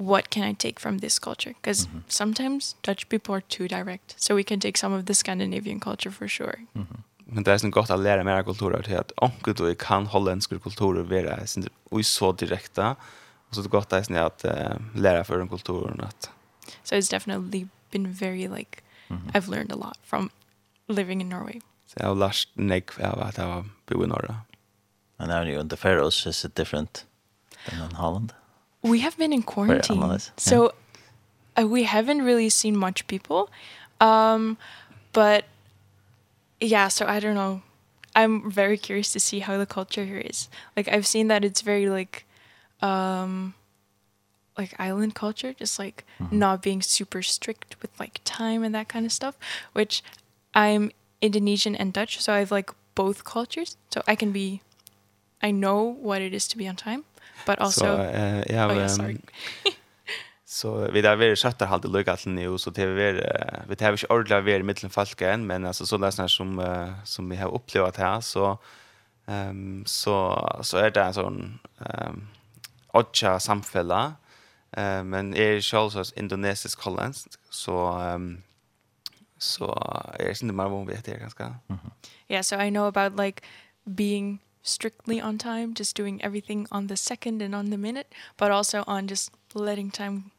[0.00, 1.54] what can I take from this culture?
[1.60, 2.02] Because mm -hmm.
[2.08, 4.14] sometimes Dutch people are too direct.
[4.16, 6.56] So we can take some of the Scandinavian culture for sure.
[6.74, 7.00] Mm -hmm.
[7.24, 10.58] Men det är sen gott att lära mera kulturer till att onkel då kan holländska
[10.58, 12.96] kulturer vara sin och så direkta.
[13.48, 14.52] Och så det gott är sen att uh,
[14.94, 16.30] lära för den kulturen att
[16.82, 19.32] So it's definitely been very like mm -hmm.
[19.32, 20.30] I've learned a lot from
[20.88, 21.60] living in Norway.
[21.86, 24.34] Så jag har lärt nek av att jag bor i Norge.
[25.16, 27.06] And now you're in the Faroes, is it different
[27.70, 28.32] than in Holland?
[28.82, 30.00] we have been in quarantine.
[30.00, 30.18] Yeah.
[30.36, 30.72] So
[31.58, 33.50] uh, we haven't really seen much people.
[34.00, 34.56] Um
[35.12, 35.44] but
[36.60, 37.62] yeah, so I don't know.
[38.14, 40.48] I'm very curious to see how the culture here is.
[40.76, 42.24] Like I've seen that it's very like
[42.82, 43.54] um
[44.56, 46.38] like island culture just like mm -hmm.
[46.38, 49.34] not being super strict with like time and that kind of stuff,
[49.72, 50.02] which
[50.54, 53.76] I'm Indonesian and Dutch, so I've like both cultures.
[53.90, 54.60] So I can be
[55.42, 57.04] I know what it is to be on time
[57.46, 59.18] but also so, uh, ja, oh, yeah, sorry.
[60.44, 63.12] så vi där vi sätter halt det lucka nu så det vi
[63.68, 66.62] vi det har ju ordla vi i mitten falka än men alltså så där som
[67.04, 68.58] som vi har upplevt här så
[69.26, 72.28] ehm um, så så är det en sån ehm um,
[72.92, 74.14] ocha samfella
[74.76, 78.42] eh men är själv så indonesisk holländsk så ehm
[79.40, 79.64] så
[80.18, 81.54] är det inte mer vad vi heter ganska.
[82.26, 83.42] Ja, so I know about like
[83.84, 88.50] being strictly on time, just doing everything on the second and on the minute, but
[88.50, 90.30] also on just letting time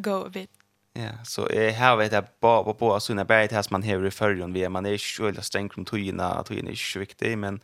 [0.00, 0.50] go a bit.
[0.94, 4.10] Ja, så jeg har vet jeg på på på sånne bare det man har i
[4.10, 7.60] førjen, vi er man er ikke veldig strengt om togene, togene er ikke viktig, men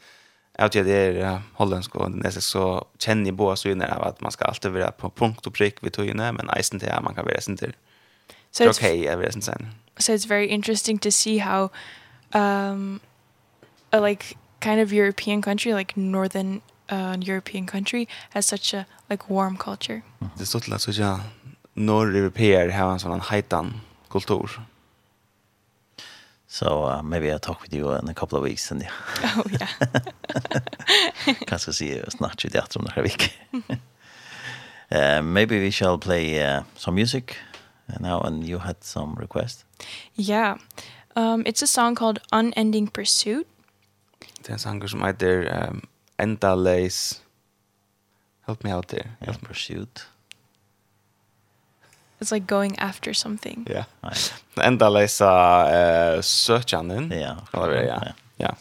[0.58, 4.32] jeg vet det er hollandsk og nese så kjenner jeg på sånne av at man
[4.32, 7.40] skal alltid være på punkt og prikk ved togene, men eisen til man kan være
[7.40, 7.74] sin til.
[8.52, 9.74] So it's okay, jeg vil sen.
[9.98, 11.70] So it's very interesting to see how
[12.34, 13.00] um,
[13.92, 19.56] like kind of European country, like northern uh, European country, has such a like warm
[19.56, 20.02] culture.
[20.38, 21.20] Det står til at så jag
[21.74, 23.80] nord-europeer har en sånn heitan
[24.10, 24.60] kultur.
[26.48, 29.36] So uh, maybe I'll talk with you in a couple of weeks and yeah.
[29.36, 31.34] Oh yeah.
[31.46, 33.32] Kanske se ju snart i det några veckor.
[34.90, 37.36] Uh, maybe we shall play uh, some music
[38.00, 39.64] now and you had some request.
[40.14, 40.56] Yeah.
[41.16, 43.46] Um it's a song called Unending Pursuit
[44.48, 45.82] Det er en sanger som heter um,
[46.16, 47.22] Enda Leis.
[48.46, 49.10] Help me out there.
[49.20, 49.48] Help yeah.
[49.48, 50.06] Pursuit.
[52.18, 53.66] It's like going after something.
[53.68, 53.84] Ja.
[54.02, 54.66] Yeah.
[54.66, 57.10] Enda Leis uh, søkjannen.
[57.12, 57.36] Ja.
[57.52, 58.14] Ja.
[58.38, 58.54] Ja.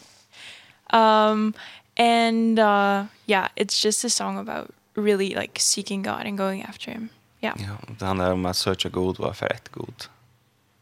[0.92, 1.54] Um,
[1.96, 6.90] and uh, yeah, it's just a song about really like seeking God and going after
[6.90, 7.08] him.
[7.40, 7.56] Yeah.
[7.58, 10.04] Ja, det handlar om att söka god och vara för ett god.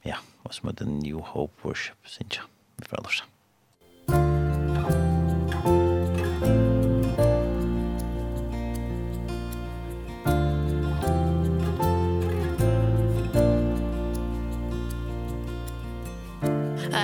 [0.02, 2.44] Ja, och som heter New Hope Worship, synes jag.
[2.76, 3.22] Vi får alldeles.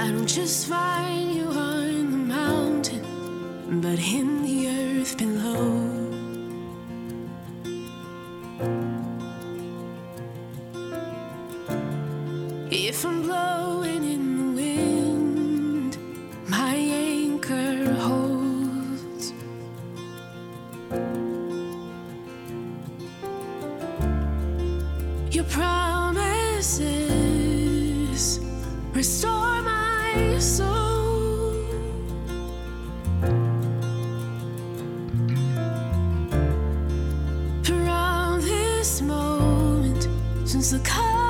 [0.03, 5.63] I don't just find you on the mountain But in the earth below.
[12.69, 13.72] If I'm blowing
[40.71, 41.22] the color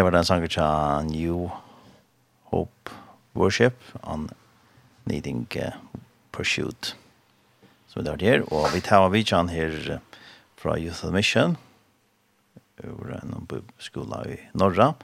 [0.00, 1.50] Her var den sangen til New
[2.48, 2.92] Hope
[3.36, 4.30] Worship on
[5.04, 5.76] Needing uh,
[6.32, 6.96] Pursuit.
[7.86, 10.00] Så det var og vi tar av vidtjen her
[10.56, 11.58] fra Youth of Mission,
[12.80, 13.46] over en
[13.76, 14.94] skola i Norra,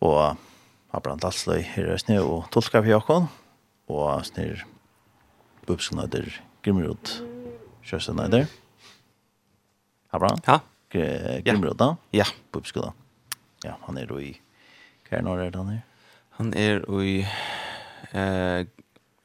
[0.00, 0.36] og
[0.92, 3.30] Abraham Dalsløy her er snu, og tolka for okon,
[3.90, 4.62] og snir
[5.66, 6.30] bubskona der
[6.62, 7.18] Grimrod
[7.82, 8.46] Kjørsson der.
[10.12, 10.38] Abraham?
[10.46, 10.60] Ja.
[11.42, 11.96] Grimrod da?
[12.12, 12.30] Ja.
[12.52, 12.94] Bubskona
[13.64, 14.32] ja, han er jo i,
[15.08, 15.82] hva er når er han her?
[16.38, 17.18] Han er i,
[18.12, 18.64] eh,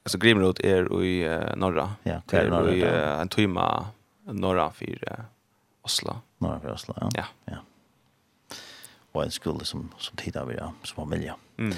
[0.06, 1.88] altså Grimrod er i eh, Norra.
[2.06, 2.76] Ja, hva er Norra?
[2.76, 2.92] Er jo
[3.24, 3.66] en tøyma
[4.30, 5.26] Norra for eh,
[5.88, 6.20] Oslo.
[6.44, 7.10] Norra for Oslo, ja.
[7.18, 7.56] Ja.
[7.56, 8.58] ja.
[9.16, 11.34] Og en skole som, som tid vi, ja, som familie.
[11.58, 11.74] Mm.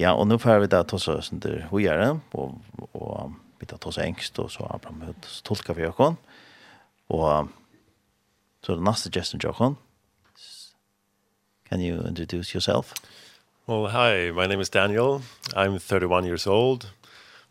[0.00, 2.58] Ja, og nå får vi da ta oss under til høyere, og,
[2.98, 6.16] og vi tar oss engst, og så Abraham Hødd, så tolker vi åkken.
[7.12, 7.52] Og
[8.64, 9.76] så er det neste gesten til åkken,
[11.72, 12.92] Can you introduce yourself?
[13.66, 15.22] Well, hi, my name is Daniel.
[15.56, 16.90] I'm 31 years old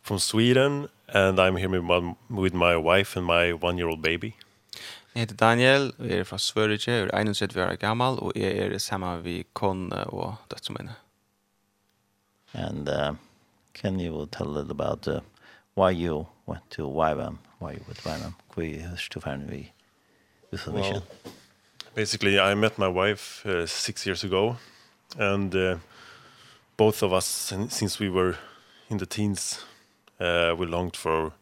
[0.03, 4.35] from Sweden and I'm here with my, with my wife and my one-year-old baby.
[5.15, 8.57] Jeg heter Daniel, og jeg er fra og jeg er 71 år gammel, og jeg
[8.57, 10.95] er sammen med kone og døtre mine.
[12.53, 13.15] And uh,
[13.73, 15.21] can you tell a little about uh,
[15.75, 19.51] why you went to YWAM, why you went to YWAM, hvor you du til ferdig
[19.51, 19.71] vi,
[20.51, 21.01] vi Well,
[21.95, 24.55] basically I met my wife uh, six years ago
[25.17, 25.77] and uh,
[26.77, 27.25] both of us
[27.69, 28.35] since we were
[28.89, 29.65] in the teens
[30.19, 31.33] uh, we longed for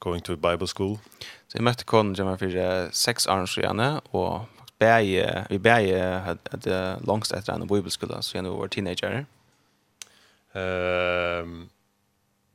[0.00, 0.98] going to Bible school.
[1.48, 3.80] Så jeg møtte konen som var for seks år siden,
[4.12, 4.46] og
[4.78, 5.10] bæg,
[5.50, 5.92] vi bæg
[6.24, 9.24] hadde langst etter henne bibelskolen, så jeg var teenager.
[10.54, 11.70] Um,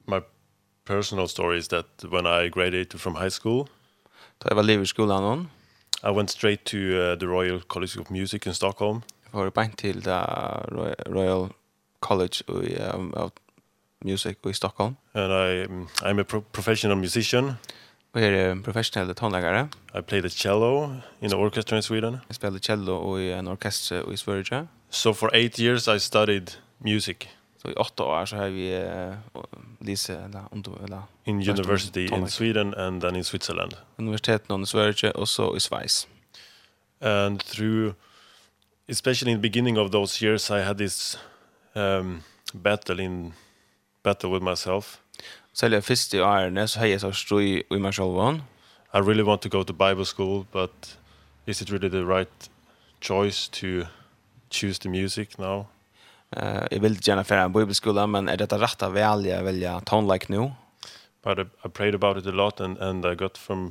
[0.07, 0.19] my
[0.85, 3.67] personal story is that when I graduated from high school,
[4.43, 5.47] Da jeg var liv i skolen noen,
[6.03, 9.01] I went straight to uh, the Royal College of Music in Stockholm.
[9.31, 10.19] Jag var bänk till the
[11.05, 11.49] Royal
[11.99, 13.31] College um, of
[13.99, 14.95] Music i Stockholm.
[15.13, 17.53] And I um, I'm a pro professional musician.
[18.11, 19.69] Och är en professionell tonläggare.
[19.95, 22.17] I play the cello in the orchestra in Sweden.
[22.27, 24.67] Jag spelar cello i en orkester i Sverige.
[24.89, 27.29] So for eight years I studied music.
[27.67, 29.13] Så i åtta år så har vi uh,
[29.81, 33.71] Lise, eller, under, eller, In university in Sweden and then in Switzerland.
[33.97, 36.05] Universiteten i Sverige og så i Schweiz.
[37.01, 37.93] And through,
[38.87, 41.19] especially in the beginning of those years, I had this
[41.75, 42.23] um,
[42.63, 43.33] battle in
[44.03, 44.99] battle with myself.
[45.53, 48.39] Selja fyrst årene så har jeg så strøy i meg selv.
[48.93, 50.97] I really want to go to Bible school, but
[51.45, 52.49] is it really the right
[53.01, 53.87] choice to
[54.49, 55.65] choose the music now?
[56.31, 60.13] Eh, jag vill gärna för en bibelskola, men är detta rätt att välja välja tone
[60.13, 60.51] like nu?
[61.23, 63.67] But I, I prayed about it a lot and and I got from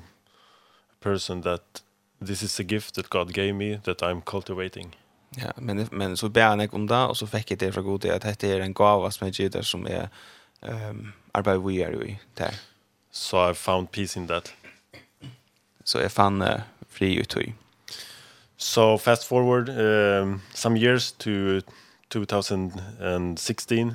[0.91, 1.83] a person that
[2.27, 4.97] this is a gift that God gave me that I'm cultivating.
[5.31, 8.13] Ja, men men så ber jag om det och så fick jag det från Gud
[8.13, 10.09] att det är en gåva som jag ger som är
[10.61, 12.55] ehm arbetar vi är i där.
[13.11, 14.53] So I found peace in that.
[15.85, 17.55] Så jag fann uh, fri ut i.
[18.57, 21.61] So fast forward um, some years to
[22.17, 23.93] 2016.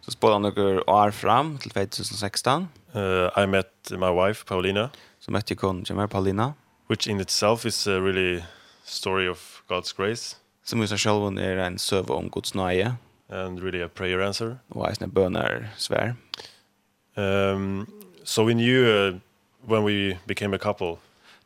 [0.00, 2.68] Så spådde han noen år fram til 2016.
[2.94, 4.88] Uh, I met my wife, Paulina.
[5.20, 6.52] Så møtte jeg konen som Paulina.
[6.90, 8.42] Which in itself is a really
[8.84, 10.36] story of God's grace.
[10.64, 12.96] Som i seg selv er en søv om Guds nøye.
[13.28, 14.56] And really a prayer answer.
[14.70, 16.14] Og eisne bønner svær.
[17.16, 17.88] Um,
[18.24, 19.18] so we knew uh,
[19.66, 20.98] when we became a couple.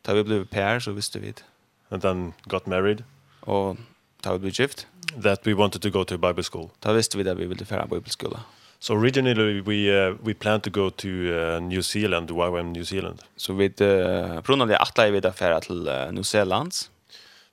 [0.05, 1.45] Da vi ble per, så visste vi det.
[1.91, 3.03] And then got married.
[3.41, 3.77] Og
[4.21, 4.87] ta vi gift
[5.23, 6.69] that we wanted to go to Bible school.
[6.79, 8.39] Ta visste vi där vi ville färra bibelskola.
[8.79, 13.21] So originally we uh, we planned to go to uh, New Zealand, YWAM New Zealand.
[13.35, 16.73] So vi uh, pronade att vi där färra till uh, New Zealand.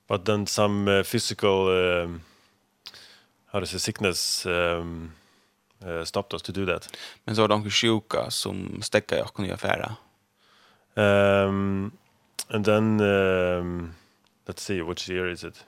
[0.07, 2.21] But then some uh, physical um,
[3.51, 5.11] how to say sickness um,
[5.85, 6.97] uh, stopped us to do that.
[7.25, 9.95] Men så var de sjuka som stäckade och kunde göra
[10.97, 11.91] Um,
[12.49, 13.95] and then um,
[14.47, 15.63] let's see, which year is it?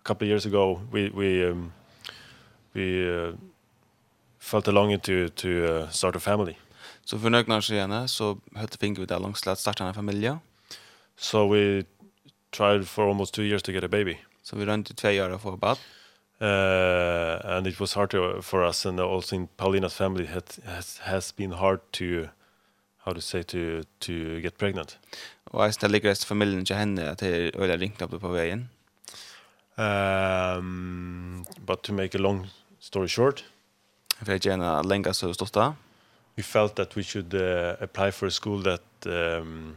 [0.00, 1.72] a couple of years ago, we we um,
[2.74, 3.32] we uh,
[4.38, 6.56] felt a longing to to uh, start a family.
[7.04, 10.38] So for några år sedan så hade vi við ut att at starta en familie
[11.16, 11.84] So we
[12.50, 14.18] tried for almost two years to get a baby.
[14.42, 15.76] So we ran to två år för barn.
[16.42, 20.98] Uh, and it was hard to, for us and also in Paulina's family had, has,
[20.98, 22.30] has been hard to
[23.04, 24.98] how to say to to get pregnant.
[25.44, 28.68] Och jag ställer gräst familjen till henne att det är öliga ringt på vägen.
[29.80, 32.46] Um, but to make a long
[32.80, 33.44] story short,
[34.22, 35.72] if I can uh, så stått där.
[36.36, 39.76] We felt that we should uh, apply for a school that um,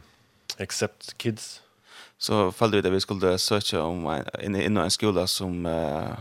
[0.58, 1.62] accepts kids.
[2.18, 6.16] Så följde vi att vi skulle söka om en in en skola som uh,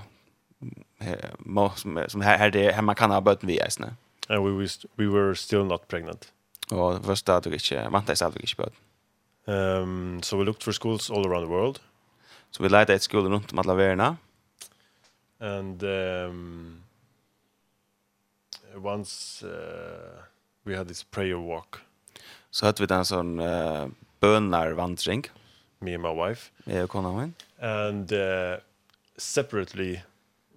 [1.75, 3.95] som som här det här man kan ha börjat vi äsna.
[4.27, 6.31] And we we, we were still not pregnant.
[6.71, 8.71] Och första att du inte väntar sig att vi inte.
[9.45, 11.79] Um so we looked for schools all around the world.
[12.53, 14.11] Så vi leide et skole rundt om alle verene.
[15.41, 16.83] And um,
[18.77, 20.21] once uh,
[20.65, 21.81] we had this prayer walk.
[22.51, 23.89] Så hadde vi den sånn uh,
[24.21, 25.25] bönarvandring.
[25.81, 26.51] Me and my wife.
[26.69, 27.33] Jag kona min.
[27.57, 28.61] And uh,
[29.17, 30.03] separately,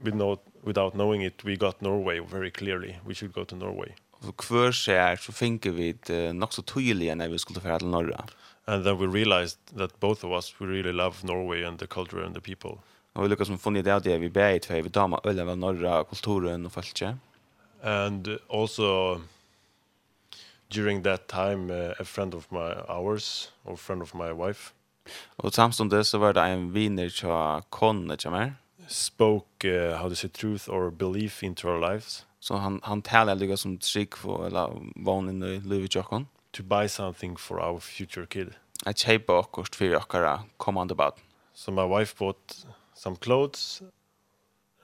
[0.05, 2.99] with no, without knowing it, we got Norway very clearly.
[3.07, 3.97] We should go to Norway.
[4.21, 7.89] Og hver sig så finker vi det nok så tydelig när vi skulle färra til
[7.89, 8.25] Norra
[8.67, 12.25] and then we realized that both of us we really love Norway and the culture
[12.25, 12.79] and the people.
[13.13, 15.59] Och vi lyckas med funna det där vi bär i två vi damer öl av
[15.59, 17.15] norra kulturen och folket.
[17.83, 19.21] And also
[20.69, 24.73] during that time uh, a friend of my ours or friend of my wife.
[25.37, 28.55] Och samtidigt så var det en viner til konne til meg.
[28.89, 32.27] Spoke uh, how to say truth or belief into our lives.
[32.41, 36.27] Så han han taler lika som trygg for, eller vanlig livet jag
[36.57, 38.55] to buy something for our future kid.
[38.85, 41.13] Att köpa akkurst för okkara kommande barn.
[41.55, 43.83] So my wife bought some clothes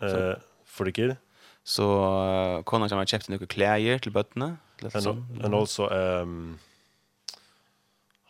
[0.02, 0.34] uh, so.
[0.64, 1.16] for the kid.
[1.64, 1.84] Så
[2.56, 4.56] uh, konan som har köpt några til till bötterna.
[4.94, 6.58] And, and also um,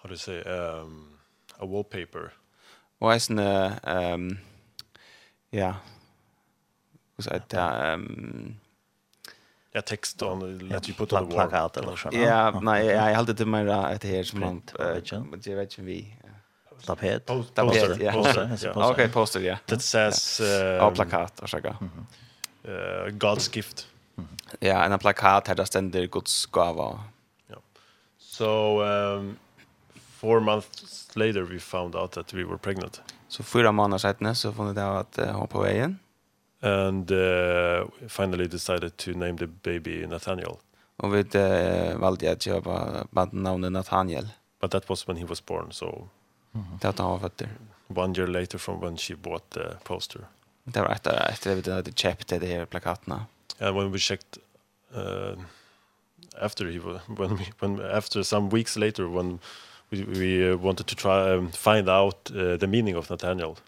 [0.02, 1.18] how to say um,
[1.58, 2.32] a wallpaper.
[2.98, 4.38] Och en um,
[5.50, 5.76] ja, yeah.
[7.16, 8.56] was att um,
[9.74, 11.48] Ja, text on let you put on the wall.
[11.48, 12.08] Plakat eller så.
[12.12, 14.62] Ja, nej, jag har alltid det mer att här som man
[15.30, 16.16] men det vet ju vi.
[16.86, 17.26] Tapet.
[17.54, 18.00] Tapet.
[18.00, 18.90] Ja.
[18.90, 19.56] Okej, poster ja.
[19.66, 21.76] That says eh plakat och så där.
[22.64, 23.86] Eh God's gift.
[24.60, 27.04] Ja, en plakat här där ständer Guds gåva.
[27.46, 27.56] Ja.
[28.18, 29.36] So um
[29.94, 33.02] four months later we found out that we were pregnant.
[33.28, 35.98] Så fyra månader senare så fann vi ut att hon på vägen
[36.62, 40.58] and uh, finally decided to name the baby Nathaniel.
[40.96, 44.28] Og vi uh, valde att köpa bandnamnet Nathaniel.
[44.60, 46.08] But that was when he was born, so...
[46.80, 47.48] Det var han var fötter.
[47.88, 50.20] One year later from when she bought the poster.
[50.64, 53.26] Det var etter, efter vi hadde kjøpt det her plakatene.
[53.60, 54.38] And when we checked...
[54.94, 55.38] Uh,
[56.40, 59.40] after he was, when we, when after some weeks later when
[59.90, 63.58] we, we uh, wanted to try um, find out uh, the meaning of Nathaniel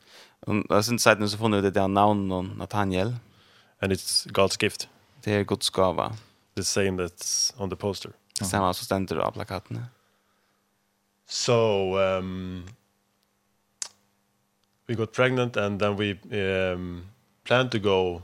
[0.46, 3.14] Og jag syns att nu så får ni det där navnet Nathaniel.
[3.80, 4.88] And it's God's gift.
[5.24, 6.12] Det er Guds gava.
[6.56, 8.10] The same that's on the poster.
[8.38, 9.86] Det samme som stender av plakatene.
[11.26, 12.64] So um
[14.88, 16.18] we got pregnant and then we
[16.76, 17.06] um
[17.44, 18.22] planned to go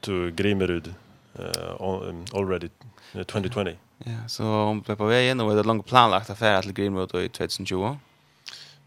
[0.00, 0.94] to Grimerud
[1.38, 2.68] uh, already
[3.14, 3.76] uh, 2020.
[3.98, 7.28] Ja, yeah, så hun ble på vägen och det langt planlagt affære til Grimerud i
[7.28, 7.98] 2020.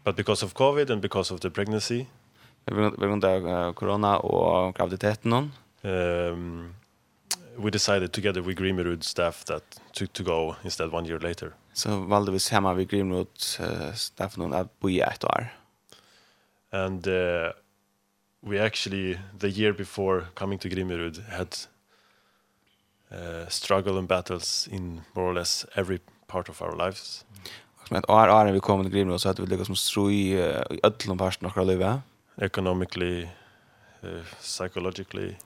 [0.04, 2.06] But because of COVID and because of the pregnancy,
[2.66, 5.52] grunn corona og graviditeten hon.
[5.84, 6.74] Um,
[7.58, 11.52] we decided together with Greenwood staff that to, to go instead one year later.
[11.74, 15.52] Så valde vi samma vid Greenwood uh, staff hon, at bo i ett år.
[16.72, 17.52] And uh,
[18.42, 21.56] we actually, the year before coming to Greenwood, had
[23.10, 27.24] uh, struggle and battles in more or less every part of our lives.
[27.76, 29.78] Och med ett år, år när vi kom till Greenwood så hade vi lyckats med
[29.78, 30.34] strå i
[30.82, 32.00] ödlom parten av våra livet
[32.40, 33.28] economically,
[34.02, 35.36] uh, psychologically,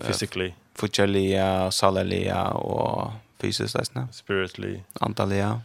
[0.00, 0.54] physically.
[0.74, 4.08] Futsjaliga, salaliga og fysisk, liksom.
[4.12, 4.82] Spiritually.
[5.00, 5.60] Antaliga.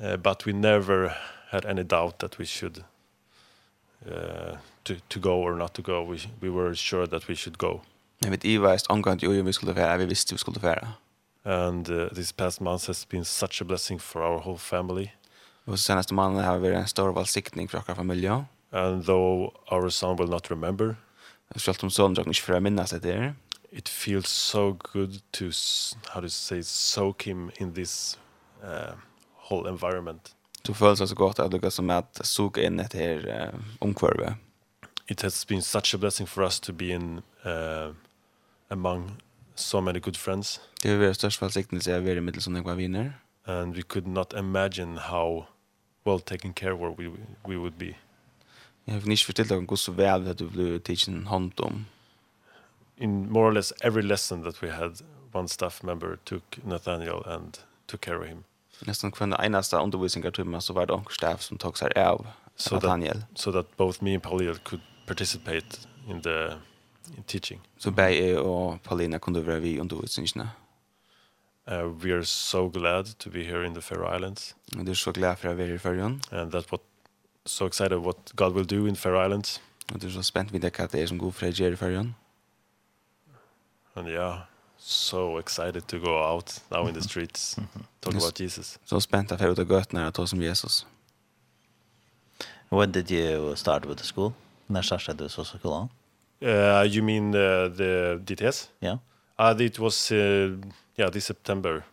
[0.00, 1.12] Uh, but we never
[1.50, 2.84] had any doubt that we should
[4.06, 6.02] uh, to, to go or not to go.
[6.02, 7.80] We, we were sure that we should go.
[8.18, 10.88] Jag vet Iva är omgående ju vi skulle färra, vi visste vi skulle färra.
[11.42, 15.10] And uh, this past month has been such a blessing for our whole family.
[15.64, 18.30] Och senaste månaden har vi en stor välsiktning för vår familj
[18.72, 20.96] and though our son will not remember
[21.58, 23.32] Sjalt om sonen drakk ikke for å minnes det der.
[23.72, 25.50] It feels so good to,
[26.12, 28.16] how to say, soak him in this
[28.62, 28.94] uh,
[29.48, 30.34] whole environment.
[30.62, 34.36] Du føles så godt at du som at soka inn et her uh, omkvarve.
[35.08, 37.92] It has been such a blessing for us to be in uh,
[38.70, 39.16] among
[39.56, 40.60] so many good friends.
[40.82, 43.16] Det har vært størst velsignelse å være i middel som jeg viner.
[43.46, 45.46] And we could not imagine how
[46.04, 47.10] well taken care of we,
[47.46, 47.96] we would be.
[48.84, 51.86] Jeg har inte förstått hur så vel at du ble tidsen hånd om.
[52.96, 55.00] In more or less every lesson that we had,
[55.32, 58.44] one staff member took Nathaniel and took care of him.
[58.86, 62.26] Nästan kvar den enaste undervisningartimmen så var det också staff som tok seg av
[62.56, 63.14] so Nathaniel.
[63.14, 65.78] That, so that both me and Paulia could participate
[66.08, 66.56] in the
[67.16, 67.60] in teaching.
[67.78, 70.50] Så Bay og Paulina kunne være vi undervisningene.
[71.70, 74.56] Uh, we are so glad to be here in the Faroe Islands.
[74.78, 76.20] Och det er så glad for å være i Färjön.
[76.32, 76.80] And that's what
[77.50, 79.60] so excited what God will do in Fair Islands.
[79.92, 82.14] Og du er så spent vid det hva det er som god fred i ferien.
[83.96, 84.38] And yeah,
[84.78, 87.58] so excited to go out now in the streets,
[88.02, 88.78] talk about Jesus.
[88.84, 90.86] Så spent at jeg ut av gøtene og ta som Jesus.
[92.70, 94.32] When did you start with the school?
[94.68, 95.88] När startade du så skolan?
[96.42, 98.70] Uh, you mean uh, the DTS?
[98.82, 98.98] Yeah.
[99.38, 100.56] Uh, it was, uh,
[100.96, 101.84] yeah, this September.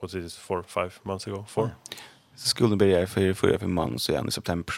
[0.00, 1.44] What is it, four, five months ago?
[1.46, 1.64] Four?
[1.66, 1.98] Yeah.
[2.38, 4.74] Så skolan börjar för förra för man så igen i september.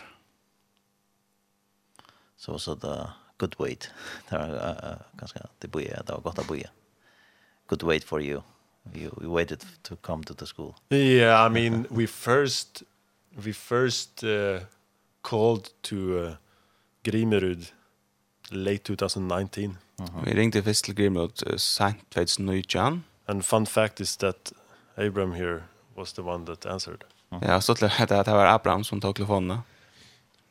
[2.37, 3.91] Så så där good wait.
[4.31, 6.71] Det uh ganska det boja, det var gott att boja.
[7.67, 8.43] Good wait for you.
[8.95, 10.75] You we waited to come to the school.
[10.91, 12.83] Yeah, I mean we first
[13.31, 14.61] we first uh,
[15.21, 16.33] called to uh,
[17.03, 17.73] Grimerud
[18.51, 19.65] late 2019.
[19.65, 20.25] Uh -huh.
[20.25, 23.03] Vi ringte först till Grimerud uh, sent 2019.
[23.27, 24.53] And fun fact is that
[24.97, 25.63] Abram here
[25.95, 27.05] was the one that answered.
[27.31, 29.59] Ja, så det hette att det var Abraham som tog telefonen.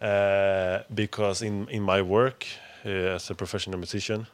[0.02, 4.26] Uh, because in in my work uh, as a professional musician.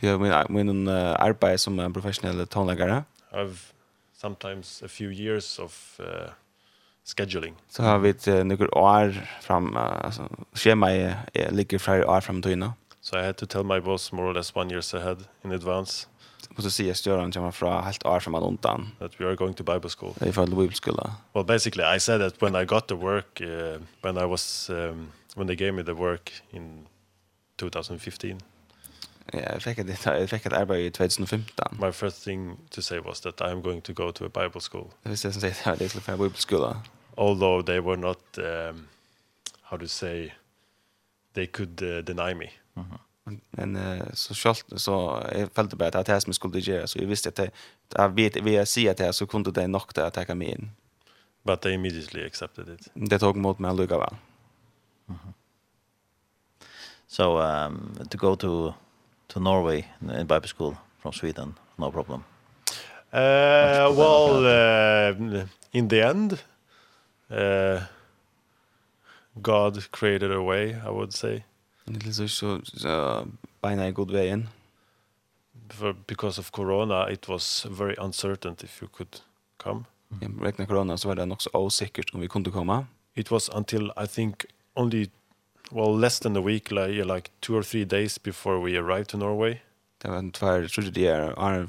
[0.00, 3.04] Ja, men men uh, arbetar som en professionell tonläggare.
[3.32, 3.72] I've
[4.20, 6.30] sometimes a few years of uh,
[7.04, 7.54] scheduling.
[7.68, 10.88] Så har vi ett uh, några år fram alltså schema
[11.50, 12.72] ligger flera år fram till nu.
[13.00, 16.08] So I had to tell my boss more or less one years ahead in advance
[16.50, 18.90] måste säga Göran kommer från helt år som undan.
[18.98, 20.14] That we are going to Bible school.
[20.20, 21.10] Vi the Bible school.
[21.34, 25.12] Well basically I said that when I got the work uh, when I was um,
[25.36, 26.86] when they gave me the work in
[27.58, 28.40] 2015.
[29.34, 31.78] Yeah, I fick det I fick det arbete i 2015.
[31.80, 34.60] My first thing to say was that I am going to go to a Bible
[34.60, 34.90] school.
[35.04, 36.76] This doesn't say that it's a Bible school.
[37.16, 38.88] Although they were not um,
[39.62, 40.32] how to say
[41.32, 42.50] they could uh, deny me.
[42.76, 42.84] Mhm.
[42.84, 43.05] Mm
[43.50, 46.98] Men uh, så själv så jag följde bara att det här som skulle göra så
[46.98, 47.50] jag visste att det
[47.94, 50.42] jag vet vi jag ser att det så kunde det nog det att ta kan
[50.42, 50.70] in.
[51.42, 52.88] But they immediately accepted it.
[52.94, 54.16] Det tog mot mig lugga väl.
[55.06, 55.34] mhm.
[57.06, 58.74] So um to go to
[59.26, 62.24] to Norway in Bible school from Sweden no problem.
[63.12, 66.32] Uh well uh, in the end
[67.30, 67.82] uh
[69.34, 71.44] God created a way I would say.
[71.86, 73.26] Det är så så
[73.60, 74.48] beina i god vägen.
[76.06, 79.16] Because of corona it was very uncertain if you could
[79.56, 79.84] come.
[80.20, 80.66] Ja, mm.
[80.66, 82.86] corona så var det nog så osäkert om vi kunde komma.
[83.14, 85.10] It was until I think only
[85.70, 89.18] well less than a week like like two or three days before we arrived to
[89.18, 89.58] Norway.
[89.98, 91.68] Det var en tvär trodde det är är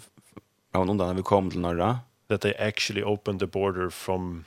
[0.73, 1.99] någon undan vi kom till norra.
[2.27, 4.45] That they actually opened the border from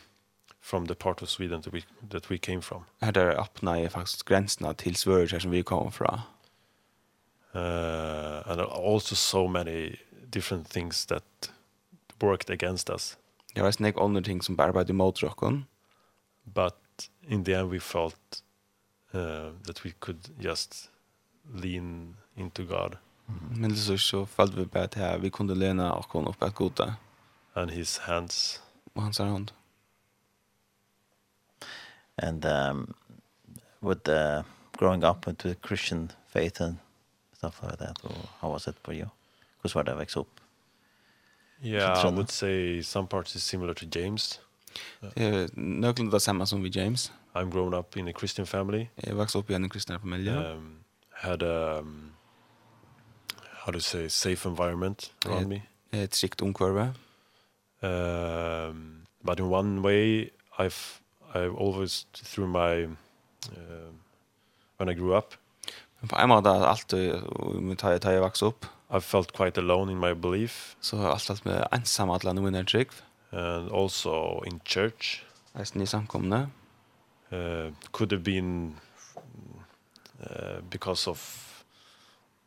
[0.71, 2.85] from the part of Sweden that we that we came from.
[3.01, 6.21] Här där öppnar ju faktiskt gränserna till Sverige som vi kom från.
[7.55, 9.97] Uh and also so many
[10.27, 11.53] different things that
[12.19, 13.17] worked against us.
[13.55, 15.65] Det var snägg andra ting som bara bara mot rocken.
[16.43, 18.43] But in the end we felt
[19.15, 20.91] uh that we could just
[21.55, 22.97] lean into God.
[23.51, 26.43] Men det så så fallt vi på att här vi kunde lena och komma upp
[26.43, 26.95] att goda.
[27.53, 28.63] And his hands.
[28.93, 29.53] Och hans hand
[32.23, 32.95] and um
[33.81, 34.45] with the
[34.79, 36.77] growing up into the Christian faith and
[37.37, 39.11] stuff like that or how was it for you
[39.57, 40.27] because what I wakes up
[41.63, 44.41] Yeah, I would say some parts is similar to James.
[45.17, 47.13] Eh, någon det samma som vi James.
[47.35, 48.89] I'm grown up in a Christian family.
[48.97, 50.33] Jag växte upp i en kristen familie.
[50.33, 50.77] Um
[51.11, 52.13] had a um,
[53.65, 55.63] how to say safe environment around me.
[55.91, 56.95] Ett tryggt omkvarve.
[57.83, 61.00] Um but in one way I've
[61.35, 63.93] I've always through my uh,
[64.77, 65.35] when I grew up.
[66.01, 66.93] Men på en måte allt
[67.61, 68.67] med ta ta jag växte upp.
[68.97, 70.77] I felt quite alone in my belief.
[70.81, 72.87] Så allt att med ensam alla nu när jag
[73.33, 75.23] and also in church.
[75.53, 76.51] Alltså ni samkomna.
[77.33, 78.77] Uh, could have been
[80.21, 81.47] uh, because of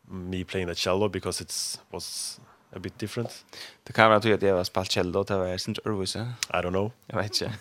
[0.07, 2.39] me playing the cello because it's was
[2.75, 3.45] a bit different.
[3.83, 5.83] Det kan vara att jag var spalt cello, det var jag syns I
[6.51, 6.91] don't know.
[7.07, 7.53] Jag vet inte.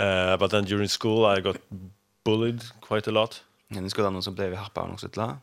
[0.00, 1.56] Uh, but then during school I got
[2.24, 3.44] bullied quite a lot.
[3.68, 5.36] Men det skulle vara någon som blev harpad och sånt la.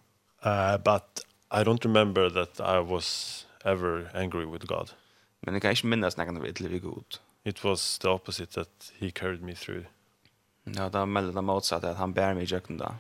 [0.45, 4.91] Uh, but I don't remember that I was ever angry with God.
[5.39, 7.20] Men jag kan inte minnas när jag var illa vid Gud.
[7.43, 9.86] It was the opposite that he carried me through.
[10.64, 12.97] Ja, da melder mellan det at att han bærer meg i kjøkken da.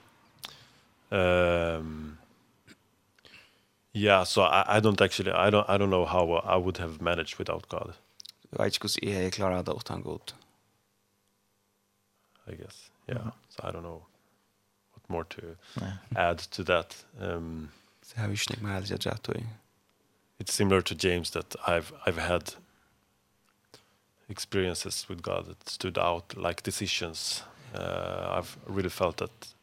[1.11, 2.17] Um,
[3.93, 7.01] yeah, so I, I don't actually, I don't, I don't know how I would have
[7.01, 7.93] managed without God.
[8.51, 10.33] Jeg vet ikke hvordan jeg klarer det utan Gud.
[12.47, 12.91] I guess.
[13.07, 13.17] Yeah.
[13.17, 13.33] Mm -hmm.
[13.49, 14.05] So I don't know
[14.93, 15.41] what more to
[15.81, 15.97] yeah.
[16.15, 17.05] add to that.
[17.19, 17.69] Um
[18.01, 19.43] so how you think my idea to way.
[20.39, 22.55] It's similar to James that I've I've had
[24.29, 27.43] experiences with God that stood out like decisions.
[27.73, 29.56] Uh I've really felt that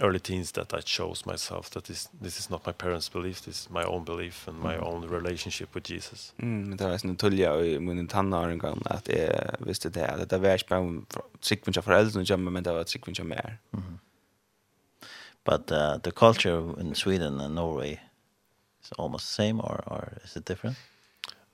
[0.00, 3.60] early teens that I chose myself that this this is not my parents belief this
[3.60, 4.82] is my own belief and my mm.
[4.82, 6.34] own relationship with Jesus.
[6.38, 10.38] Mm, det var sån tulja i min tonåren gång att jag visste det att det
[10.38, 11.02] var spärr
[11.40, 13.58] sikvincha föräldrar och jamma men det var sikvincha mer.
[15.44, 17.98] But uh, the culture in Sweden and Norway
[18.82, 20.76] is almost the same or or is it different?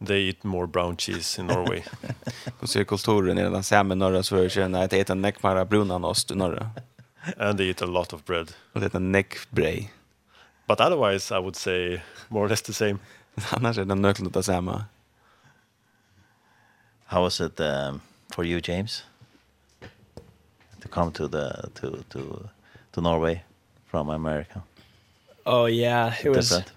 [0.06, 1.84] they eat more brown cheese in Norway.
[2.74, 6.70] Hur kulturen i den samma norra Sverige när det äter neckmara brunan ost i norra?
[7.36, 8.52] and they eat a lot of bread.
[8.72, 9.88] Och det är neck bray.
[10.66, 12.98] But otherwise I would say more or less the same.
[13.50, 14.84] Annars är det nödvändigt att samma.
[17.06, 18.00] How was it um,
[18.30, 19.04] for you James
[20.80, 22.48] to come to the to to
[22.92, 23.42] to Norway
[23.86, 24.62] from America?
[25.44, 26.72] Oh yeah, it was Different.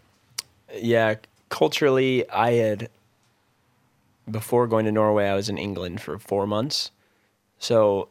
[0.73, 1.15] Yeah,
[1.49, 2.89] culturally I had
[4.29, 6.91] before going to Norway I was in England for 4 months.
[7.59, 8.09] So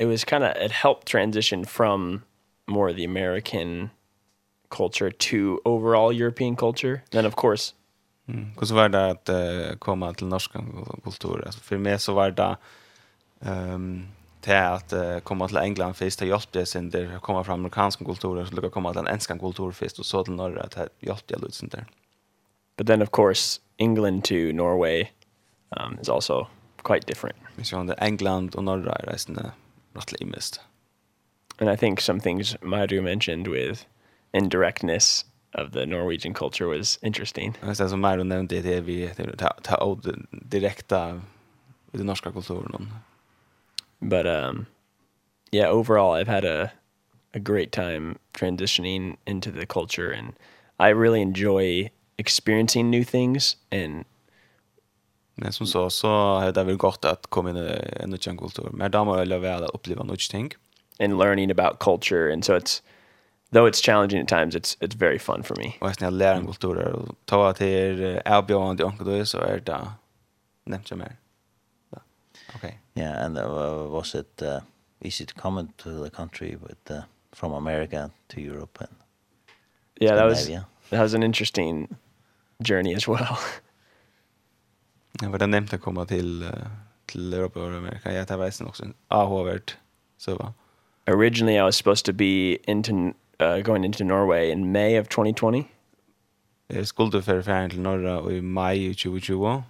[0.00, 2.22] it was kind of it helped transition from
[2.66, 3.90] more of the American
[4.70, 7.02] culture to overall European culture.
[7.10, 7.74] Then of course.
[8.28, 8.52] Mm.
[8.60, 10.52] Hur var det att uh, komma till norsk
[11.04, 11.42] kultur?
[11.46, 12.56] Alltså för mig så var det
[13.40, 14.08] ehm um,
[14.40, 18.44] till att uh, komma till England först det hjälpte sen där komma från amerikansk kultur
[18.44, 21.52] så lucka komma till engelsk kultur först och så till norra att det hjälpte lite
[21.52, 21.86] sen där.
[22.76, 25.06] But then of course England to Norway
[25.70, 26.46] um is also
[26.82, 27.36] quite different.
[27.56, 29.38] Vi ser det England och norra resten.
[29.38, 29.50] Uh,
[29.94, 30.60] rattla mist.
[31.58, 33.86] And I think some things Madhu mentioned with
[34.32, 37.54] indirectness of the Norwegian culture was interesting.
[37.60, 39.10] Jag är som Madhu nämnde det vi
[39.62, 41.20] ta åt direkta
[41.92, 42.92] i den norska kulturen.
[44.00, 44.66] But um
[45.52, 46.70] yeah, overall I've had a
[47.34, 50.32] a great time transitioning into the culture and
[50.78, 54.04] I really enjoy experiencing new things and
[55.40, 56.08] Men som så, så
[56.40, 57.68] har det vært gått at komme inn i
[58.02, 58.68] en nødvendig kultur.
[58.76, 60.50] Men da må jeg leve å oppleve noe ting.
[61.00, 62.82] And learning about culture, and so it's,
[63.52, 65.72] though it's challenging at times, it's, it's very fun for me.
[65.80, 69.40] Og jeg snill lærer en kultur, og ta at det er avbjørende i onkel så
[69.46, 69.80] er det
[70.68, 71.16] nevnt jeg mer.
[72.56, 72.74] Okay.
[72.96, 74.60] Yeah, and uh, was it uh,
[75.00, 77.02] easy to come into the country with, uh,
[77.32, 78.90] from America to Europe and
[80.00, 81.96] Yeah, that was, that was an interesting
[82.62, 83.38] journey as well.
[85.22, 86.50] Ja, var det nämnt att komma till
[87.10, 88.12] till Europa och Amerika.
[88.12, 88.84] Ja, det var väsen också.
[89.08, 89.72] Ah, Howard.
[90.18, 90.52] Så va.
[91.06, 92.92] Originally I was supposed to be into
[93.42, 95.64] uh, going into Norway in May of 2020.
[96.66, 99.62] Jag skulle för färden till norra i maj 2020.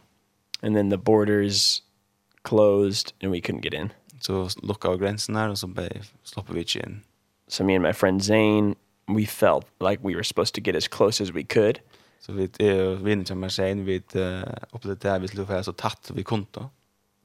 [0.63, 1.83] And then the borders
[2.43, 3.93] closed and we couldn't get in.
[4.21, 5.75] Så lockade gränsen där och så
[6.23, 7.01] slapp vi in.
[7.49, 8.75] So me and my friend Zane,
[9.07, 11.81] we felt like we were supposed to get as close as we could.
[12.21, 14.03] Så vi är vinner som man säger vi
[14.71, 16.69] upplevde det vi skulle få så tatt vi kunde.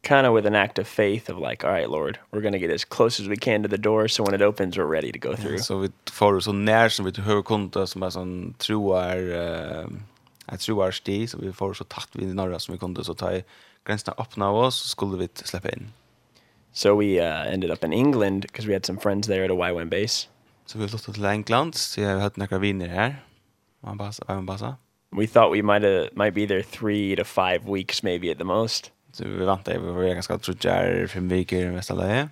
[0.08, 2.60] Kind of with an act of faith of like all right Lord we're going to
[2.60, 5.12] get as close as we can to the door so when it opens we're ready
[5.12, 5.60] to go through.
[5.60, 9.88] Så vi får så nær som vi hör kunde som är sån troar eh
[10.52, 13.32] Jag troar sti, så vi får så tatt vi norra som vi kunde, så ta
[13.34, 13.44] i
[13.86, 15.94] grensene öppna av oss, så skulle vi släppa in.
[16.74, 19.54] So we uh, ended up in England because we had some friends there at a
[19.54, 20.30] YWAM base.
[20.66, 23.16] Så vi flyttet til England, så jeg har hatt några viner här.
[23.84, 24.76] Man bara, man bara,
[25.18, 28.44] we thought we might have might be there three to five weeks maybe at the
[28.44, 28.92] most.
[29.12, 32.30] Så vi väntade vi var ganska trötta fem veckor i nästa läge.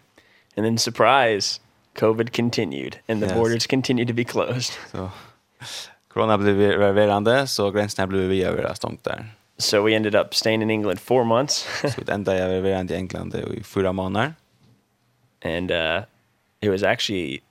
[0.58, 1.60] And then surprise,
[2.00, 3.36] COVID continued and the yes.
[3.36, 4.74] borders continued to be closed.
[4.92, 5.10] Så
[6.08, 6.56] corona blev
[6.94, 9.26] verande så gränserna blev vi över stångt där.
[9.58, 11.68] So we ended up staying in England four months.
[11.82, 14.34] så vi ända jag var i England i fyra månader.
[15.46, 16.04] And uh
[16.64, 17.42] it was actually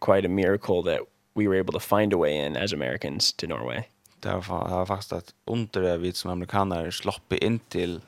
[0.00, 1.00] quite a miracle that
[1.34, 3.86] we were able to find a way in as Americans to Norway
[4.22, 8.00] det var faktiskt att under det vi som amerikaner slapp in till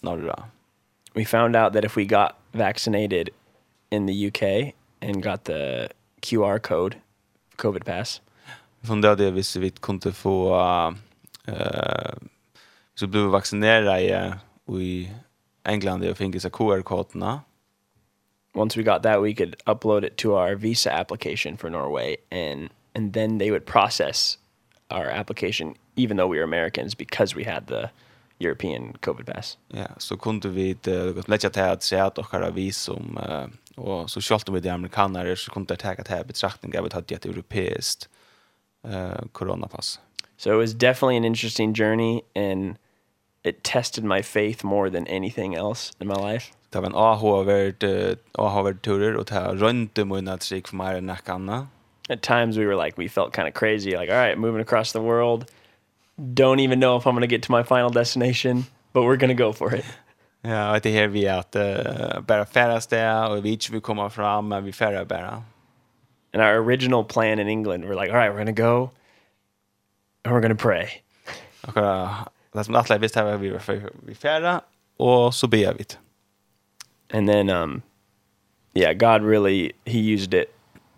[0.00, 0.44] norra.
[1.14, 3.28] We found out that if we got vaccinated
[3.90, 5.88] in the UK and got the
[6.20, 6.96] QR code
[7.56, 8.22] COVID pass.
[8.82, 10.92] Från det det hvis vi kunde få eh
[11.48, 12.14] uh,
[12.94, 14.32] så blev vaccinerade i
[14.80, 15.10] i
[15.64, 17.40] England och fick så QR-koderna.
[18.54, 22.70] Once we got that we could upload it to our visa application for Norway and
[22.94, 24.38] and then they would process
[24.90, 27.90] our application even though we were Americans because we had the
[28.38, 29.58] European COVID pass.
[29.68, 33.18] Ja, så kunde vi det lägga till att säga att och har vi som
[33.76, 37.26] och så skalt vi de amerikaner så kunde det ta att betraktning av att det
[37.26, 38.08] europeiskt
[38.84, 40.00] eh coronapass.
[40.36, 42.76] So it was definitely an interesting journey and
[43.42, 46.52] it tested my faith more than anything else in my life.
[46.70, 47.84] Det var en AH-värd,
[48.32, 51.66] AH-värd turer och det här rönte mun att sig för mig än näkanna
[52.10, 54.92] at times we were like we felt kind of crazy like all right moving across
[54.92, 55.50] the world
[56.34, 59.36] don't even know if I'm going to get to my final destination but we're going
[59.36, 59.84] to go for it.
[60.42, 64.48] Ja, och det här vi att uh, bara färdas där och vi vi kommer fram
[64.48, 65.42] men vi färdas bara.
[66.32, 68.90] And our original plan in England we're like all right we're going to go
[70.24, 70.88] and we're going to pray.
[71.62, 72.08] Och då
[72.52, 73.58] låt mig att visst här vi
[74.06, 74.62] vi färdas
[74.96, 75.84] och så ber vi.
[77.18, 77.82] And then um
[78.74, 80.54] yeah, God really he used it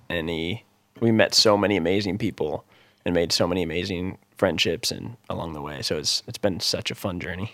[0.08, 0.62] and he
[1.02, 2.64] we met so many amazing people
[3.04, 5.82] and made so many amazing friendships and along the way.
[5.82, 7.48] So it's it's been such a fun journey.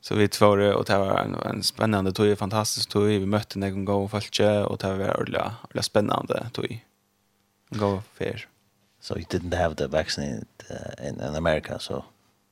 [0.00, 3.04] Så vi två och det var en, en spännande tog, fantastisk tog.
[3.04, 6.84] Vi mötte någon gång folk och det var ordentligt, ordentligt spännande tog.
[7.70, 8.46] Go fair.
[9.00, 12.04] So you didn't have the vaccine uh, in, in America, so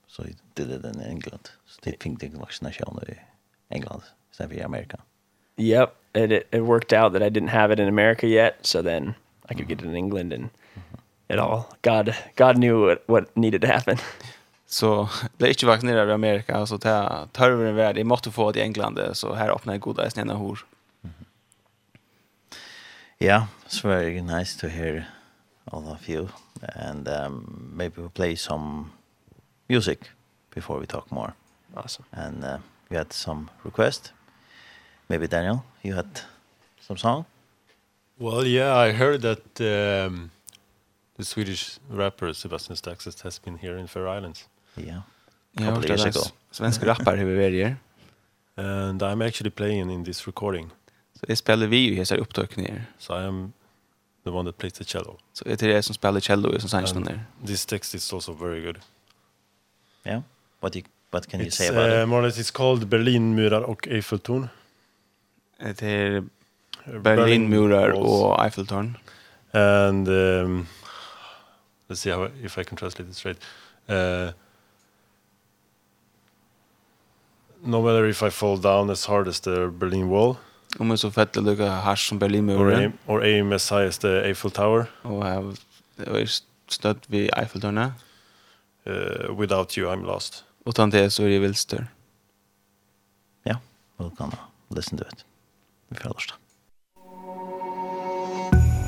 [0.07, 1.51] so you did it in England.
[1.67, 3.17] So they think the vaccination in
[3.71, 4.99] England instead of America.
[5.57, 8.83] Yep, it, it it worked out that I didn't have it in America yet, so
[8.83, 9.15] then
[9.51, 10.51] I could get it in England and
[11.29, 11.65] at all.
[11.83, 13.99] God God knew what, what needed to happen.
[14.67, 18.53] Så det är inte vaccinerade i Amerika så ta tar en värld i måste få
[18.53, 20.67] det i England så här öppnar jag goda snäna hor.
[23.19, 25.05] Yeah, it's very nice to hear
[25.65, 26.29] all of you
[26.77, 28.85] and um maybe we'll play some
[29.69, 29.99] music
[30.55, 31.33] before we talk more.
[31.77, 32.05] Awesome.
[32.13, 32.59] And uh,
[32.89, 34.13] we had some request.
[35.09, 36.21] Maybe Daniel, you had
[36.81, 37.25] some song?
[38.21, 40.31] Well, yeah, I heard that um,
[41.17, 44.47] the Swedish rapper Sebastian Staxis has been here in Fair Islands.
[44.77, 45.03] Yeah.
[45.59, 46.21] Yeah, couple years ago.
[46.51, 47.77] Svensk rappare har vi varit här.
[48.57, 50.71] And I'm actually playing in this recording.
[51.15, 52.85] Så jag spelar vi ju här upptökningar.
[52.99, 53.53] So I am
[54.25, 55.19] the one that plays the cello.
[55.33, 57.25] Så det är det som spelar cello som sanns där.
[57.47, 58.79] This text is also very good.
[60.05, 60.23] Yeah.
[60.61, 62.09] What you what can you it's, say about uh, it?
[62.09, 64.49] More or less it's called Berlin murar och Eiffeltorn.
[65.59, 66.25] Det är
[66.99, 68.97] Berlinmurar och Eiffeltorn.
[69.53, 70.67] And um,
[71.89, 73.39] let's see how if I can translate this straight.
[73.89, 74.33] Uh,
[77.63, 80.37] no matter if I fall down as hard as the Berlin Wall.
[80.79, 82.93] Om jag så fett att lycka hash som Berlinmuren.
[83.07, 84.87] Or aim as high as the Eiffel Tower.
[85.03, 85.27] Och
[85.97, 86.31] jag är
[86.69, 87.93] stött vid Eiffeltornet.
[88.87, 90.45] Uh, without you I'm lost.
[90.65, 91.87] Utan det så är det vilster.
[93.43, 93.61] Ja,
[93.97, 94.33] då kan
[94.69, 95.25] listen to it.
[95.89, 96.40] Vi får.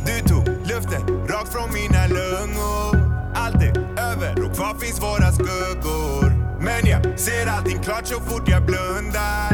[0.07, 3.13] Du tog luften rakt från mina lungor.
[3.35, 6.33] Allt är över och kvar finns våra skuggor.
[6.61, 9.53] Men jag ser allting klart så fort jag blundar.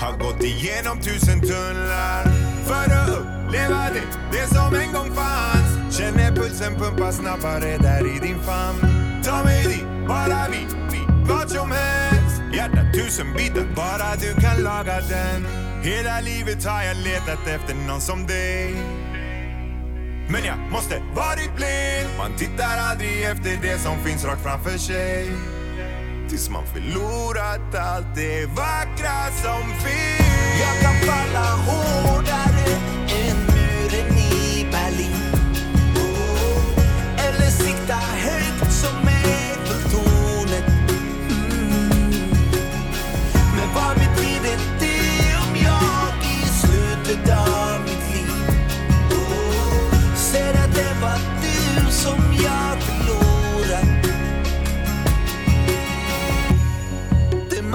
[0.00, 2.24] Har gått igenom tusen tunnlar.
[2.64, 5.96] För att uppleva det, det som en gång fanns.
[5.96, 8.78] Känner pulsen pumpa snabbare där i din famn.
[9.24, 11.00] Ta mig dit, bara vi, vi,
[11.32, 12.42] vart som helst.
[12.54, 15.46] Hjärta tusen bitar, bara du kan laga den.
[15.82, 18.74] Hela livet har jag letat efter någon som dig.
[20.30, 22.08] Men jag måste varit blind.
[22.18, 25.30] Man tittar aldrig efter det som finns rakt framför sig.
[26.28, 30.60] Tills man förlorat allt det vackra som finns.
[30.60, 32.48] Jag kan falla hårdare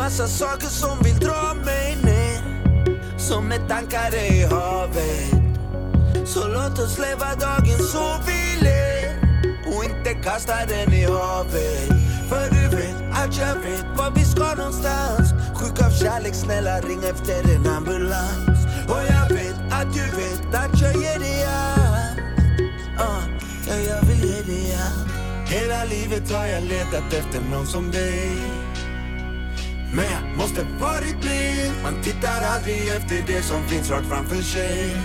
[0.03, 2.39] Massa saker som vill dra mig ner.
[3.17, 5.29] Som när tankar i havet.
[6.25, 9.15] Så låt oss leva dagen så vi ler.
[9.67, 11.87] Och inte kasta den i havet.
[12.29, 15.33] För du vet att jag vet var vi ska någonstans.
[15.55, 18.59] Sjuk av kärlek, snälla ring efter en ambulans.
[18.87, 22.17] Och jag vet att du vet att jag ger dig allt.
[22.99, 23.23] Uh,
[23.67, 25.11] Ja, jag vill ge dig allt.
[25.49, 28.62] Hela livet har jag letat efter någon som dig.
[29.95, 34.95] Men jag måste varit blind Man tittar aldrig efter det som finns rakt framför sig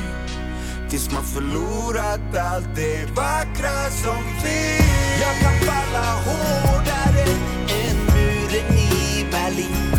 [0.90, 7.23] Tills man förlorat allt det vackra som finns Jag kan falla hårdare
[7.69, 9.93] än muren i Berlin.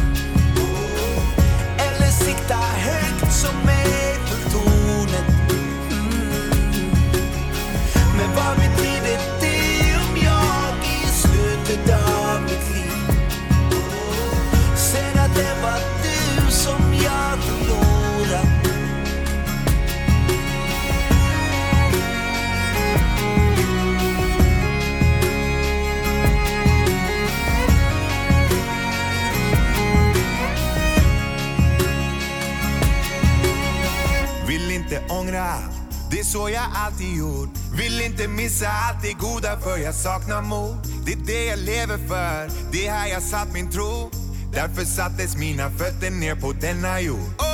[1.78, 6.10] Eller sikta högt som Eiffeltornet mm.
[8.18, 12.09] Men vad betyder det om jag i slutet av
[15.40, 18.45] det var du som jag förlorat
[34.48, 35.53] Vill inte ångra.
[36.11, 37.49] Det är så jag alltid gjort.
[37.74, 40.78] Vill inte missa allt det goda för jag saknar mod.
[41.06, 42.72] Det är det jag lever för.
[42.72, 44.18] Det här jag satt min tro.
[44.53, 47.45] Därför sattes mina fötter ner på denna jord oh,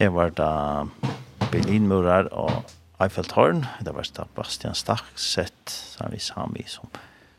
[0.00, 2.70] Her var det Berlinmurer og
[3.04, 3.66] Eiffeltårn.
[3.84, 6.88] Det var det Bastian Stark sett sammen Sami som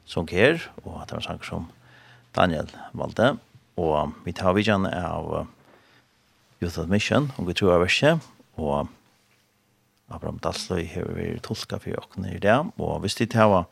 [0.05, 1.67] som her, og det var sanger som
[2.35, 3.31] Daniel valgte.
[3.81, 5.47] Og vi tar vidjan av
[6.61, 8.21] Youth Admission, og vi tror av verset,
[8.61, 8.91] og
[10.11, 13.63] Abraham Dalsløy har vi tolka for åkne i det, og hvis de tar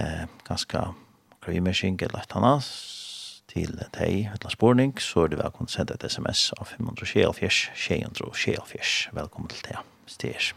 [0.00, 0.88] eh, ganske
[1.44, 2.66] krimersing eller et annet,
[3.50, 7.70] til deg eller spårning, så er du velkommen til å sende et sms av 524
[7.74, 9.14] 624.
[9.16, 9.80] Velkommen til deg.
[10.10, 10.52] Stier.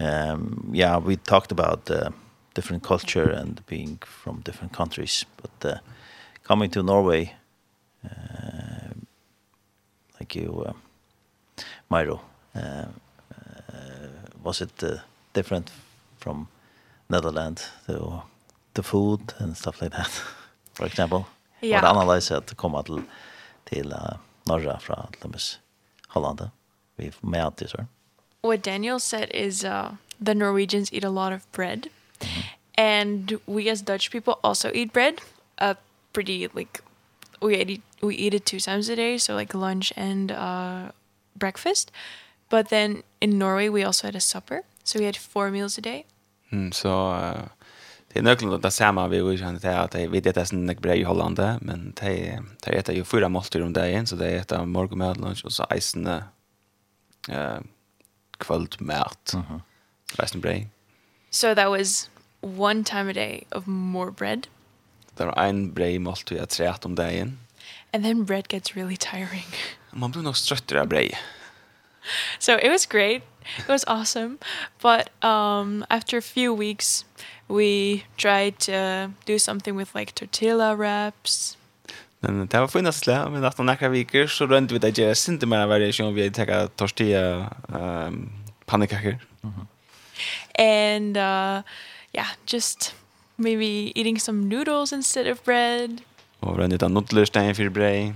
[0.00, 2.10] Um, yeah, we talked about uh,
[2.54, 5.78] different culture and being from different countries, but uh,
[6.42, 7.32] coming to Norway,
[8.04, 8.92] uh,
[10.18, 10.72] like you, uh,
[11.90, 12.20] Myro,
[12.56, 14.08] uh, uh,
[14.42, 14.98] was it uh,
[15.32, 15.70] different
[16.18, 16.48] from
[17.08, 18.22] Netherlands to
[18.74, 20.10] the food and stuff like that?
[20.74, 21.24] for eksempel.
[21.62, 21.76] Ja.
[21.76, 23.04] Og det annerledes at komme til,
[23.72, 25.60] til uh, Norra fra Lømmes
[26.08, 26.38] Holland.
[26.96, 27.84] Vi er med at det, så.
[28.44, 31.88] What Daniel said is uh, the Norwegians eat a lot of bread.
[32.20, 32.28] Mm.
[32.78, 35.14] And we as Dutch people also eat bread.
[35.58, 35.74] Uh,
[36.12, 36.80] pretty, like,
[37.40, 39.18] we eat, we eat it two times a day.
[39.18, 40.92] So, like, lunch and uh,
[41.34, 41.90] breakfast.
[42.50, 44.62] But then in Norway, we also had a supper.
[44.84, 46.04] So we had four meals a day.
[46.52, 46.90] Mm, so...
[46.90, 47.48] Uh,
[48.14, 50.66] det är nökligt att det samma vi och han säger att vi det är sån
[50.66, 54.30] där bra i Holland men det det är ju fyra måltider om dagen så det
[54.30, 57.58] är ett morgonmat lunch och så isen eh
[58.38, 59.32] kvällsmat.
[59.34, 59.62] Mhm.
[60.18, 60.68] Resten brei.
[61.30, 62.10] So that was
[62.40, 64.46] one time a day of more bread.
[65.16, 67.38] Det var en brei måltid jeg tre om dagen.
[67.92, 69.46] And then bread gets really tiring.
[69.92, 71.14] Man blir nok tröttare av brei.
[72.38, 73.22] So it was great.
[73.58, 74.38] It was awesome.
[74.82, 77.04] But um after a few weeks
[77.48, 81.56] we tried to do something with like tortilla wraps.
[82.20, 85.46] Men det var fina slä, men att några veckor så runt vi det görs inte
[85.46, 88.32] mer variation vi tar tortilla um,
[88.66, 89.18] pannkakor.
[89.40, 89.66] Mhm.
[90.58, 91.62] And uh,
[92.12, 92.94] yeah, just
[93.36, 96.00] maybe eating some noodles instead of bread.
[96.40, 98.14] Och runda utan nudlar stäng för bröd.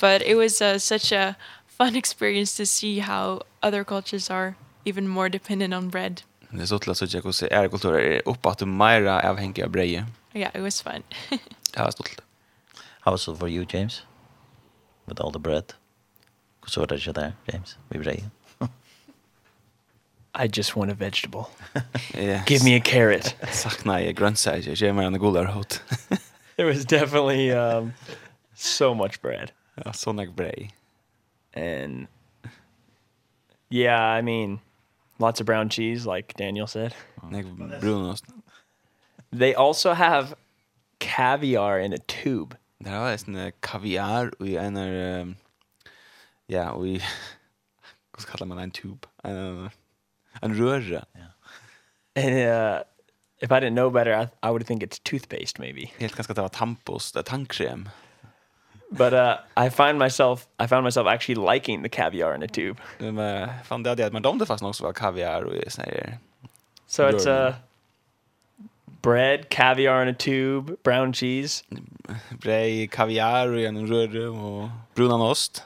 [0.00, 1.34] But it was uh, such a
[1.78, 4.54] fun experience to see how other cultures are
[4.84, 6.22] even more dependent on bread.
[6.50, 9.62] Det är så till att såg jag hur är kulturer är uppe att mera avhängig
[9.62, 10.06] av breje.
[10.32, 11.02] Ja, it was fun.
[11.72, 12.20] Det var stolt.
[13.00, 14.02] How was it for you, James?
[15.04, 15.72] With all the bread?
[16.66, 17.78] Hur var det sig där, James?
[17.88, 18.30] Vi breje?
[20.34, 21.46] I just want a vegetable.
[22.14, 22.44] yeah.
[22.46, 23.34] Give me a carrot.
[23.52, 24.68] Sakna jag grönsaker.
[24.68, 25.82] Jag ger mig en godare hot.
[26.56, 27.92] There was definitely um,
[28.54, 29.52] so much bread.
[29.84, 30.70] Ja, so much brei.
[31.54, 32.06] And
[33.70, 34.60] yeah, I mean,
[35.18, 36.94] Lots of brown cheese, like Daniel said.
[37.80, 38.24] Brunost.
[39.32, 40.34] They also have
[41.00, 42.56] caviar in a tube.
[42.78, 45.36] Det var är en kaviar och en um,
[46.46, 46.86] ja, och
[48.12, 49.08] vad kallar man en tube?
[49.22, 49.70] En
[50.42, 51.04] en röra.
[51.12, 52.22] Ja.
[52.22, 52.84] And uh
[53.40, 55.90] if I didn't know better, I, I would think it's toothpaste maybe.
[55.98, 57.88] Helt ganska det var tampos, det tandkräm.
[58.90, 62.80] But uh I find myself I found myself actually liking the caviar in a tube.
[62.98, 66.18] Men fan det att man dömde fast också var kaviar och såna där.
[66.86, 67.54] So it's a
[69.02, 71.64] bread, caviar in a tube, brown cheese.
[72.30, 75.64] Brei, kaviar och en röra och brunost.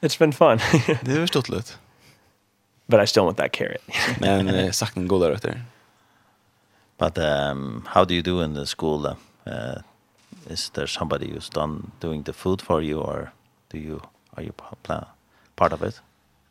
[0.00, 0.58] It's been fun.
[1.02, 1.72] det är förstått lite.
[2.86, 3.82] But I still want that carrot.
[4.20, 5.62] Men saknar goda rötter.
[6.98, 9.82] But um how do you do in the school uh
[10.50, 13.32] is there somebody who's done doing the food for you or
[13.68, 14.00] do you
[14.36, 14.52] are you
[15.56, 16.00] part of it?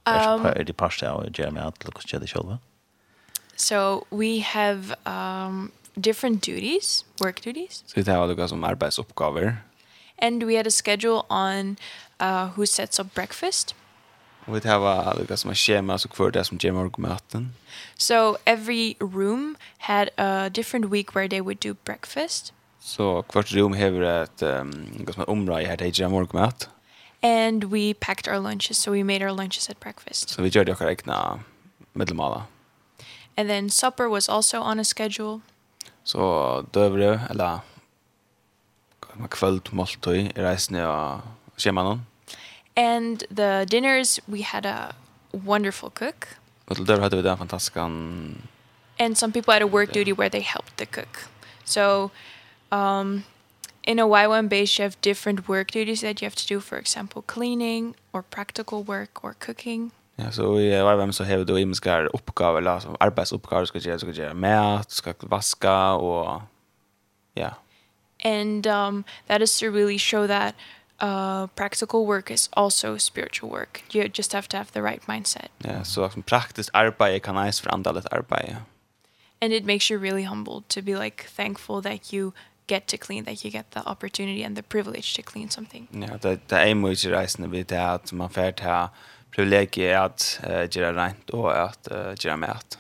[0.06, 2.60] Um, er det part av Jeremy Atlukus the Sholva?
[3.56, 7.84] So we have um, different duties, work duties.
[7.88, 9.56] Så det har lukket som arbeidsoppgaver.
[10.18, 11.78] And we had a schedule on
[12.20, 13.76] uh, who sets up breakfast.
[14.46, 17.54] Och det här var lukket som schema, så kvar det som Jeremy har maten.
[17.98, 22.54] So every room had a different week where they would do breakfast.
[22.86, 26.70] Så kvart rum hever et um, område her till Jam Workmat.
[27.24, 30.30] And we packed our lunches, so we made our lunches at breakfast.
[30.30, 31.40] Så vi gjorde också egna
[31.94, 32.44] middelmala.
[33.38, 35.42] And then supper was also on a schedule.
[36.04, 37.60] Så døvre, eller
[39.16, 41.22] man kvöld måltøy, i reisen av
[41.58, 42.06] skjemanen.
[42.76, 44.94] And the dinners, we had a
[45.34, 46.28] wonderful cook.
[46.68, 47.82] Og till dövre hade vi den fantastiska...
[49.00, 51.28] And some people had a work duty where they helped the cook.
[51.66, 52.12] So
[52.76, 53.24] um,
[53.84, 56.78] in a Y1 base, you have different work duties that you have to do, for
[56.78, 59.92] example, cleaning or practical work or cooking.
[60.18, 63.98] Ja, så i YVM så har du imenskar oppgaver, la, som arbeidsoppgaver du skal gjøre,
[63.98, 66.42] du skal gjøre mat, ska skal och og
[67.36, 67.50] ja.
[68.24, 70.56] And um, that is to really show that
[71.02, 73.84] uh, practical work is also spiritual work.
[73.94, 75.52] You just have to have the right mindset.
[75.64, 78.58] Ja, så som praktiskt arbete kan nice för antalet arbete.
[79.42, 82.32] And it makes you really humble to be like thankful that you
[82.68, 85.88] get to clean that you get the opportunity and the privilege to clean something.
[85.92, 88.90] Ja, det det är mycket reisende vid det att man får ta
[89.32, 92.78] privilegiet att uh, göra rent och att uh, göra mat.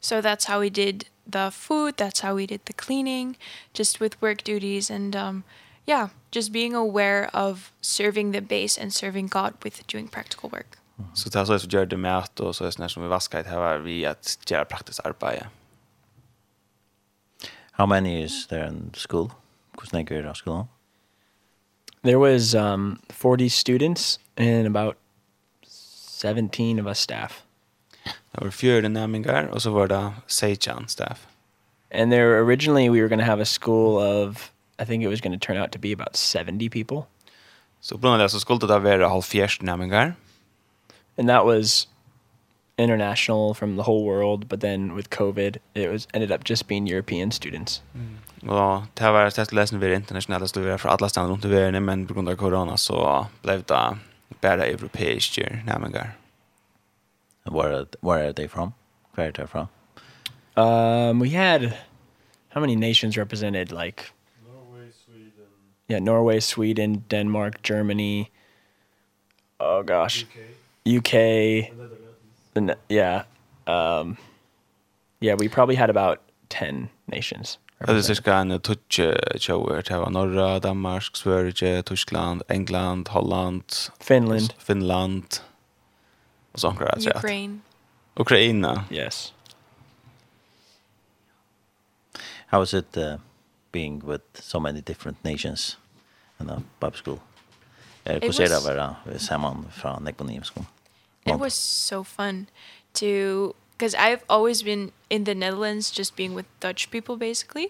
[0.00, 3.38] So that's how we did the food, that's how we did the cleaning,
[3.74, 5.42] just with work duties and um
[5.86, 10.78] yeah, just being aware of serving the base and serving God with doing practical work.
[11.14, 13.08] Så det er så är så gör det mat och så är det som vi
[13.08, 15.46] vaskar det här vi att göra praktiskt arbete.
[17.78, 19.30] How many is there in school?
[19.72, 20.68] Because er go i skolen?
[22.02, 24.96] There was um 40 students and about
[25.62, 27.42] 17 of us staff.
[28.32, 31.26] Det var 40 nämningar och så var det 16 staff.
[31.90, 35.20] And there originally we were going to have a school of I think it was
[35.20, 37.02] going to turn out to be about 70 people.
[37.80, 40.14] Så på var sätt så skulle det vara 70 nämningar.
[41.18, 41.88] And that was
[42.78, 46.86] international from the whole world, but then with COVID, it was ended up just being
[46.86, 47.82] European students.
[47.94, 48.18] Mm.
[48.42, 52.06] Ja, det var ett läsning vi internationella studier från alla ställen runt i världen, men
[52.06, 53.98] på grund av corona så blev det
[54.40, 56.06] bara europeiskt ju nämligen.
[57.44, 58.72] Where where are they from?
[59.14, 59.66] Where are they from?
[60.56, 61.72] Um we had
[62.48, 64.02] how many nations represented like
[64.46, 65.46] Norway, Sweden.
[65.88, 68.30] Yeah, Norway, Sweden, Denmark, Germany.
[69.58, 70.24] Oh gosh.
[70.24, 70.36] UK.
[70.86, 71.12] UK
[72.60, 73.22] the yeah,
[73.66, 74.16] um,
[75.20, 76.18] yeah, we probably had about
[76.48, 77.58] 10 nations.
[77.78, 79.00] Det är cirka en tutsch
[79.38, 83.64] shower till norra Danmark, Sverige, Tyskland, England, Holland,
[84.00, 85.40] Finland, Finland.
[86.56, 87.10] og sånt där så.
[87.10, 87.60] Ukraine.
[88.14, 88.84] Ukraina.
[88.90, 89.34] Yes.
[92.46, 93.18] How is it uh,
[93.72, 95.78] being with so many different nations
[96.40, 97.18] in a Bible school?
[98.04, 100.66] Jag kusera vara sammen från Nekonim skolan.
[101.26, 102.46] It was so fun
[102.92, 107.68] to because I've always been in the Netherlands just being with Dutch people basically.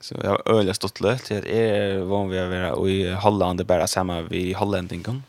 [0.00, 1.30] Så jag har öliga stått lätt.
[1.30, 5.22] Jag är van vid att vara i Holland, det bara samma vi Hollandingen.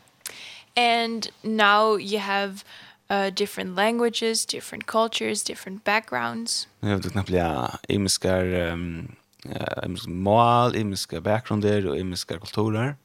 [0.76, 2.64] And now you have
[3.10, 6.68] uh, different languages, different cultures, different backgrounds.
[6.80, 12.96] Jag har knappt ja imiskar um, ja, imiskar mål, imiskar bakgrunder och imiskar kulturer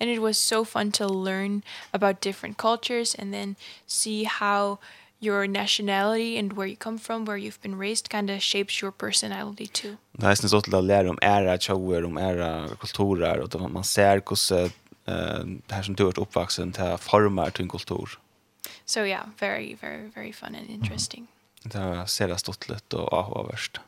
[0.00, 1.62] and it was so fun to learn
[1.92, 3.56] about different cultures and then
[3.86, 4.78] see how
[5.18, 8.92] your nationality and where you come from, where you've been raised kind of shapes your
[8.92, 9.96] personality too.
[10.12, 14.22] Det är så att lära om era tjoer, om era kulturer och att man ser
[14.28, 14.70] hur
[15.66, 18.18] det här som du har varit uppvuxen till formar till en kultur.
[18.84, 21.26] So yeah, very, very, very fun and interesting.
[21.62, 23.80] Det var sera stottlet och avhåvärst.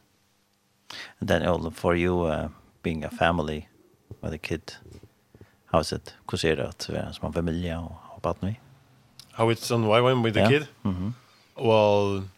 [1.21, 2.49] And then all for you uh,
[2.83, 3.69] being a family
[4.23, 4.73] with a kid,
[5.71, 8.55] har sett hur ser det att vara som en familj och hoppat nu.
[9.33, 10.51] How it's on why when with the yeah.
[10.51, 10.67] kid?
[10.83, 11.15] Mm.
[11.55, 12.29] Well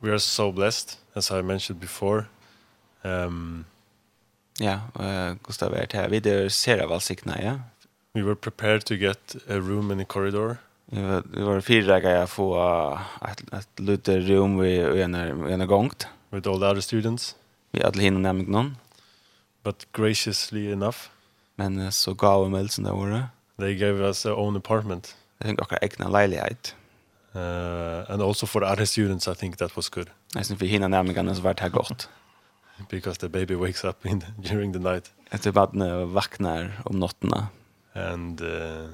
[0.00, 2.24] we are so blessed as I mentioned before.
[3.02, 3.64] Um
[4.60, 6.08] Ja, yeah, uh, Gustav er her.
[6.08, 7.60] Vi der ser av alsikna, ja.
[8.14, 10.56] We were prepared to get a room in the corridor.
[10.86, 12.48] Vi var, vi var fyra ganger få
[13.28, 16.08] et, et lite rom vi en gongt.
[16.32, 17.36] With all the other students.
[17.72, 18.76] Vi alle hinna nemlig noen.
[19.64, 21.08] But graciously enough.
[21.58, 23.30] Men så gav vi meldelsen det året.
[23.58, 25.16] They gave us our own apartment.
[25.40, 26.74] I think akkurat egna leilighet.
[27.34, 30.06] Uh, and also for other students, I think that was good.
[30.34, 32.10] Jeg synes for hina nærmengene så var det her godt.
[32.88, 35.12] Because the baby wakes up in the, during the night.
[35.32, 37.48] Etter badene vaknar om nottene.
[37.94, 38.88] And uh,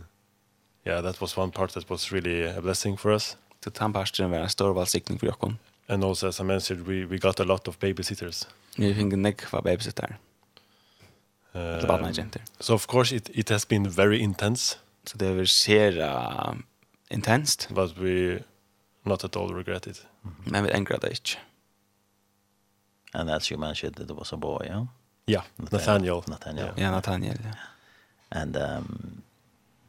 [0.87, 3.37] yeah, that was one part that was really a blessing for us.
[3.65, 5.59] Så tandparsten var en stor valsikning for Jokon.
[5.89, 8.49] And also, as I mentioned, we, we got a lot of babysitters.
[8.77, 10.17] Vi fikk nekva babysitter.
[11.55, 12.13] Eller bara.
[12.61, 14.79] So of course it it has been very intense.
[15.07, 15.93] So they were sehr
[17.11, 17.69] intense.
[17.71, 18.43] But we
[19.05, 20.07] not at all regret it.
[20.45, 21.39] Men vi ängrar det ikke.
[23.15, 24.87] And as you mentioned that it was a boy, yeah?
[25.27, 26.25] Yeah, Nathaniel.
[26.29, 26.73] Nathaniel.
[26.77, 27.55] Yeah, Nathaniel, yeah.
[28.31, 29.23] And um,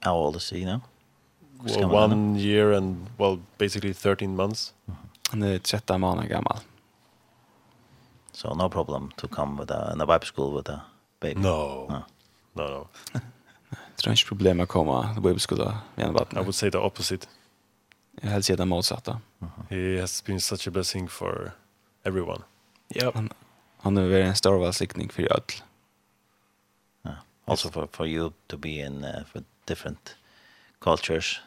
[0.01, 0.81] how old is he now?
[1.63, 4.73] Well, one year and, well, basically 13 months.
[5.31, 6.59] Han är 13 månader gammal.
[8.31, 10.81] So no problem to come with a, in a Bible school with a
[11.25, 11.41] baby.
[11.41, 11.87] No.
[11.89, 12.03] Ah.
[12.55, 12.87] No, no.
[13.95, 16.37] Det er ikke problem å komme til bibelskolen med en vatten.
[16.37, 17.27] I would say the opposite.
[18.21, 19.17] Jeg hade sett det motsatta.
[19.69, 21.53] He has been such a blessing for
[22.05, 22.43] everyone.
[22.93, 23.07] Ja.
[23.07, 23.15] Yep.
[23.15, 23.29] Han,
[23.81, 25.55] han er varit en stor välsignning for öll.
[27.05, 27.17] Yeah.
[27.47, 30.15] Also for, for you to be in uh, for different
[30.79, 31.39] cultures.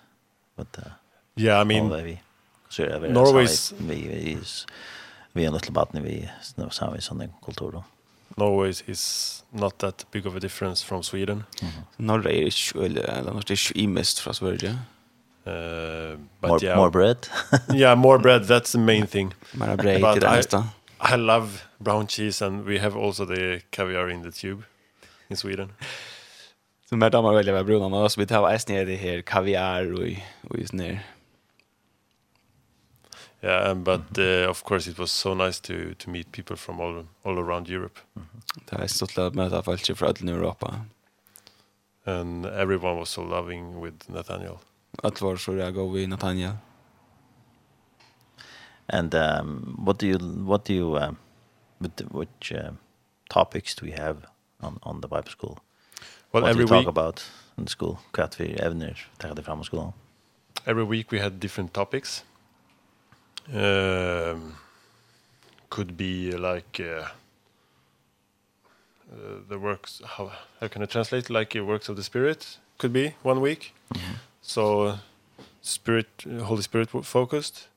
[0.56, 0.90] But, uh,
[1.36, 2.20] yeah, I mean, vi,
[2.68, 3.74] så är det Norway's...
[3.78, 4.08] Vi, vi, vi,
[5.32, 5.58] vi, är vi,
[5.92, 7.97] vi, vi, vi, så vi, vi, vi, vi,
[8.36, 11.44] Norway is not that big of a difference from Sweden.
[11.62, 11.82] Mm -hmm.
[11.96, 14.78] Norway is well, eller något är ju mest från Sverige.
[15.46, 17.16] Uh, but more, yeah, more bread.
[17.74, 18.42] yeah, more bread.
[18.42, 19.34] That's the main thing.
[19.52, 20.00] Mer bread.
[20.00, 21.48] But I, I love
[21.78, 24.62] brown cheese, and we have also the caviar in the tube
[25.28, 25.72] in Sweden.
[26.88, 29.92] Så mer damer väljer vad bruna, og också vi tar äsning i det här kaviar
[29.92, 30.08] och,
[30.50, 31.00] och just ner
[33.40, 36.80] Yeah, and but uh, of course it was so nice to to meet people from
[36.80, 38.00] all all around Europe.
[38.64, 40.84] Det är stort att möta folk från hela Europa.
[42.04, 44.58] And everyone was so loving with Nathaniel.
[45.02, 46.52] Att var så jag går vi Nathaniel.
[48.86, 51.16] And um what do you what do you um
[51.78, 52.72] what which uh,
[53.30, 54.16] topics do we have
[54.60, 55.58] on on the Bible school?
[56.32, 59.42] Well, what every do you talk week about in school, kvart vi evner, tar det
[59.42, 59.92] fram i skolan.
[60.64, 62.24] Every week we had different topics
[63.52, 64.54] um,
[65.68, 67.08] could be like uh,
[69.12, 70.30] uh, the works how
[70.60, 73.74] how can I translate like uh, works of the spirit could be one week.
[73.88, 74.16] Mm -hmm.
[74.40, 74.94] So uh,
[75.60, 77.68] spirit uh, Holy Spirit focused.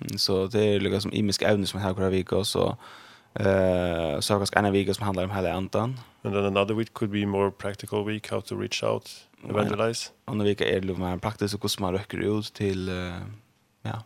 [0.00, 2.76] Mm, så det är liksom imisk ämnen som här kvar vecka och så
[3.34, 6.00] eh så kanske en vecka som handlar om hela antan.
[6.22, 10.10] And then another week could be more practical week how to reach out evangelize.
[10.26, 12.88] on the week är det mer praktiskt och hur man rycker ut till
[13.82, 14.02] ja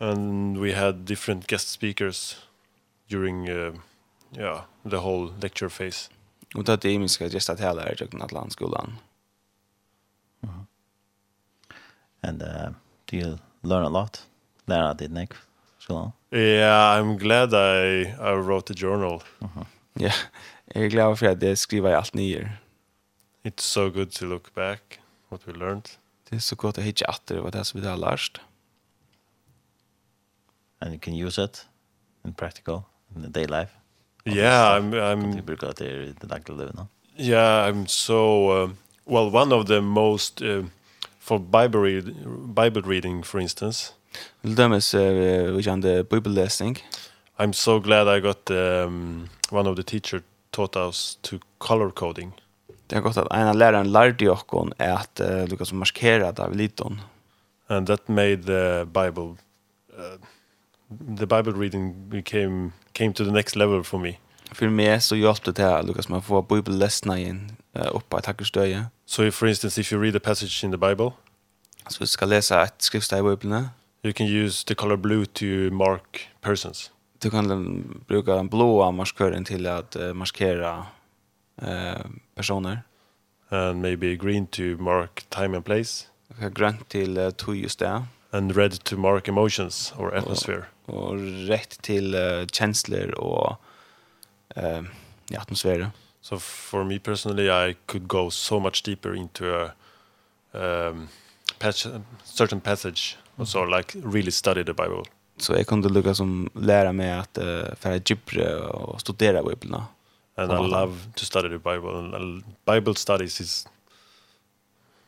[0.00, 2.36] and we had different guest speakers
[3.08, 3.74] during uh,
[4.32, 6.10] yeah the whole lecture phase.
[6.54, 8.32] Och det är minska just att hela är jag att
[12.22, 12.70] And uh
[13.10, 14.26] do you learn a lot?
[14.66, 15.34] there I did skolan
[15.78, 16.12] So.
[16.30, 19.22] Yeah, I'm glad I I wrote a journal.
[19.38, 19.66] Mhm.
[20.00, 20.14] Yeah.
[20.74, 22.52] Jag är glad for at jeg skriver alt nye.
[23.44, 25.98] It's so good to look back what we learned.
[26.30, 28.40] Det er så godt å hitte hitta hva det er som vi har lärt
[30.80, 31.66] and you can use it
[32.24, 33.70] in practical in the day life.
[34.24, 36.88] Yeah, I'm I'm got there the like live no?
[37.16, 40.62] Yeah, I'm so um, well one of the most uh,
[41.18, 42.14] for Bible read,
[42.54, 43.92] Bible reading for instance.
[44.42, 46.76] Them is uh, which on the Bible lesson.
[47.38, 52.32] I'm so glad I got um, one of the teacher taught us to color coding.
[52.86, 54.44] Det har gått att en lärare lärde oss
[54.78, 57.00] att uh, lyckas markera där vid liton.
[57.66, 59.36] And that made the Bible
[59.98, 60.18] uh,
[60.98, 64.14] the Bible reading became came to the next level for me.
[64.52, 68.44] För mig så hjälpte det här Lukas man får bibelläsna igen uh, uppe att tacka
[68.44, 68.86] stöja.
[69.06, 71.12] So for instance if you read a passage in the Bible
[71.88, 73.68] så so, ska läsa ett skriftställe i Bibeln.
[74.02, 76.90] You can use the color blue to mark persons.
[77.18, 80.86] Du kan bruka den blåa markören till att uh, markera
[81.62, 82.82] uh, personer.
[83.48, 86.06] And maybe green to mark time and place.
[86.54, 88.02] Grönt till uh, tog just det.
[88.30, 90.58] And red to mark emotions or atmosphere.
[90.58, 91.18] Oh och
[91.48, 93.56] rätt till uh, kjensler och
[94.56, 94.84] eh uh,
[95.28, 95.90] ja, atmosfære.
[96.20, 99.70] So for me personally I could go so much deeper into a
[100.52, 101.08] um
[101.58, 101.86] patch,
[102.24, 103.46] certain passage mm.
[103.46, 105.02] so like really study the Bible.
[105.36, 109.74] Så jag kunde lukka som lära mig att uh, färra djupare och studera Bibeln.
[110.36, 112.16] And I love to study the Bible.
[112.16, 113.68] And Bible studies is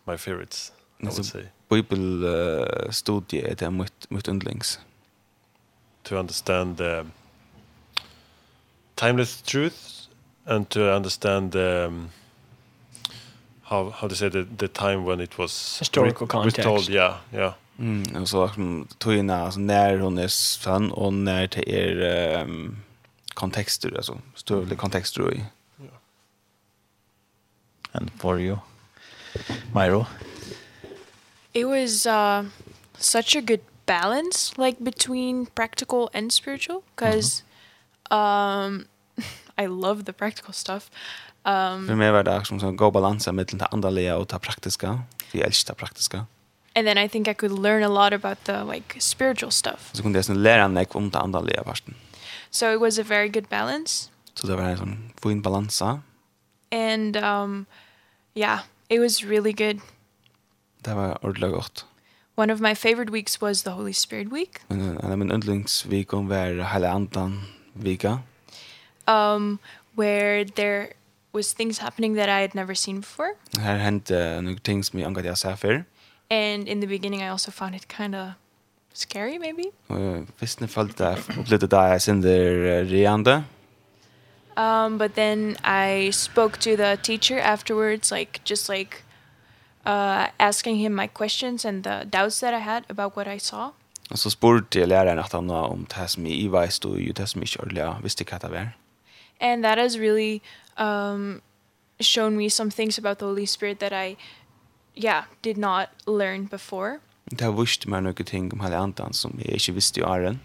[0.04, 1.44] my favorites, I would say.
[1.68, 4.78] Bibelstudie er är det mitt, mitt underlings.
[4.78, 4.91] Mm
[6.04, 7.06] to understand the
[8.96, 10.08] timeless truth
[10.46, 12.10] and to understand the um,
[13.62, 16.62] how how to say the the time when it was historical context.
[16.62, 17.54] told yeah, yeah.
[17.78, 22.76] Mm, och så liksom tojna alltså när hon är sann och när det är um,
[23.34, 25.44] kontexter alltså större kontexter i.
[27.92, 28.58] And for you.
[29.74, 30.06] Myro.
[31.52, 32.44] It was uh
[32.98, 37.42] such a good balance like between practical and spiritual because
[38.10, 38.66] mm -hmm.
[38.66, 38.84] um
[39.64, 40.90] I love the practical stuff.
[41.44, 45.00] Um För mig var det som en god balans mellan det andliga och det praktiska.
[45.32, 46.26] Vi älskar det praktiska.
[46.74, 49.90] And then I think I could learn a lot about the like spiritual stuff.
[49.92, 51.94] Så kunde jag sen lära mig om det andliga parten.
[52.50, 54.10] So it was a very good balance.
[54.34, 55.82] Så det var en sån fin balans.
[56.70, 57.66] And um
[58.34, 59.80] yeah, it was really good.
[60.78, 61.86] Det var ordentligt gott.
[62.34, 64.60] One of my favorite weeks was the Holy Spirit week.
[64.68, 67.40] En en min yndlingsvik om var Hela Andan
[67.74, 68.18] vika.
[69.08, 69.58] Um
[69.94, 70.86] where there
[71.32, 73.34] was things happening that I had never seen before.
[73.58, 75.64] Her hände några ting som jag inte hade sett.
[76.30, 78.28] And in the beginning I also found it kind of
[78.92, 79.64] scary maybe.
[79.86, 83.42] Och visst ni fallet där upplevde det där sen där reande.
[84.56, 88.96] Um but then I spoke to the teacher afterwards like just like
[89.86, 93.72] uh, asking him my questions and the doubts that I had about what I saw.
[94.10, 97.12] Och så spurte jag läraren att han var om det som i Iva stod ju
[97.12, 98.68] det som i Kjörliga visste vad det var.
[99.40, 100.40] And that has really
[100.78, 101.40] um,
[101.98, 104.16] shown me some things about the Holy Spirit that I
[104.94, 106.98] yeah, did not learn before.
[107.24, 110.40] Det har visst mig några ting om Halle andan som jag inte visste i Arren.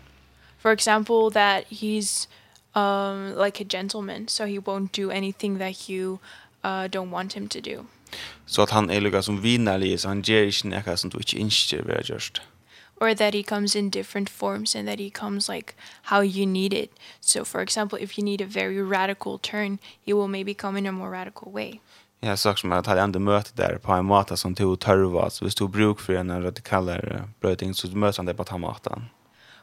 [0.60, 2.28] For example, that he's
[2.74, 6.20] um, like a gentleman, so he won't do anything that you
[6.64, 7.86] uh, don't want him to do.
[8.46, 11.38] Så att han är lika som vinnerlig, så han ger inte något som du inte
[11.38, 12.32] inser vad jag görs.
[13.00, 15.74] Or that he comes in different forms and that he comes like
[16.04, 16.92] how you need it.
[17.20, 20.88] So for example, if you need a very radical turn, he will maybe come in
[20.88, 21.80] a more radical way.
[22.20, 25.30] Ja, har sagt som att jag ändå möter där på en måte som tog törva.
[25.30, 29.06] Så hvis du bruk för en radikalare bröting så möter han det på den måten.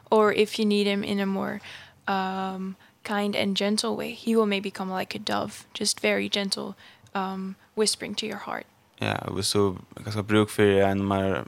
[0.09, 1.59] Or if you need him in a more
[2.07, 6.73] um, kind and gentle way, he will maybe come like a dove, just very gentle,
[7.15, 8.65] um, whispering to your heart.
[9.01, 11.43] Ja, og hvis du kanskje bruk for en mer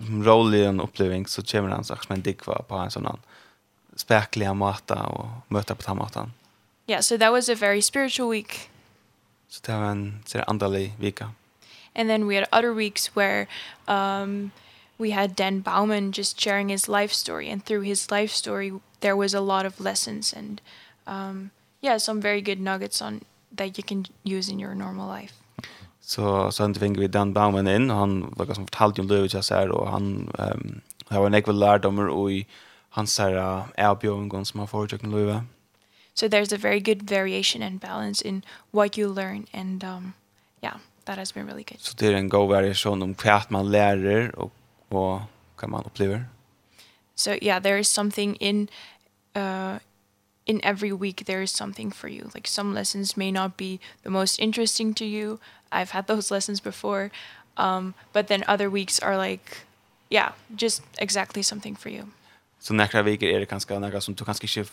[0.00, 3.08] rolig en oppleving, så kommer han sagt med en dikva på en sånn
[3.96, 6.32] spärkliga måte og möta på den måten.
[6.88, 8.70] Yeah, so that was a very spiritual week.
[9.48, 11.30] Så det var en ser andelig vika.
[11.94, 13.46] And then we had other weeks where
[13.86, 14.50] um,
[14.98, 17.48] we had Dan Bauman just sharing his life story.
[17.48, 20.60] And through his life story, there was a lot of lessons and
[21.06, 21.50] um,
[21.80, 23.20] yeah, some very good nuggets on
[23.56, 24.04] that you can
[24.38, 25.34] use in your normal life.
[26.00, 29.44] Så så han tvingade vi Dan Bauman in och han var ganska fortalt om Löwich
[29.44, 32.46] så här och han ehm har var en ekvel lärdomar och i
[32.88, 35.44] hans här erbjudanden som han får till Löwe.
[36.14, 40.12] So there's a very good variation and balance in what you learn and um
[40.62, 41.80] yeah, that has been really good.
[41.80, 44.52] Så det är en god variation om vad man lärer och
[44.88, 45.20] och
[45.56, 46.24] kan man upplever.
[47.14, 48.68] So yeah, there is something in
[49.36, 49.74] uh
[50.46, 52.30] in every week there is something for you.
[52.34, 55.38] Like some lessons may not be the most interesting to you.
[55.72, 57.10] I've had those lessons before.
[57.56, 59.66] Um but then other weeks are like
[60.10, 62.04] yeah, just exactly something for you.
[62.58, 64.70] Så nästa veckor är det kanske några som du kanske inte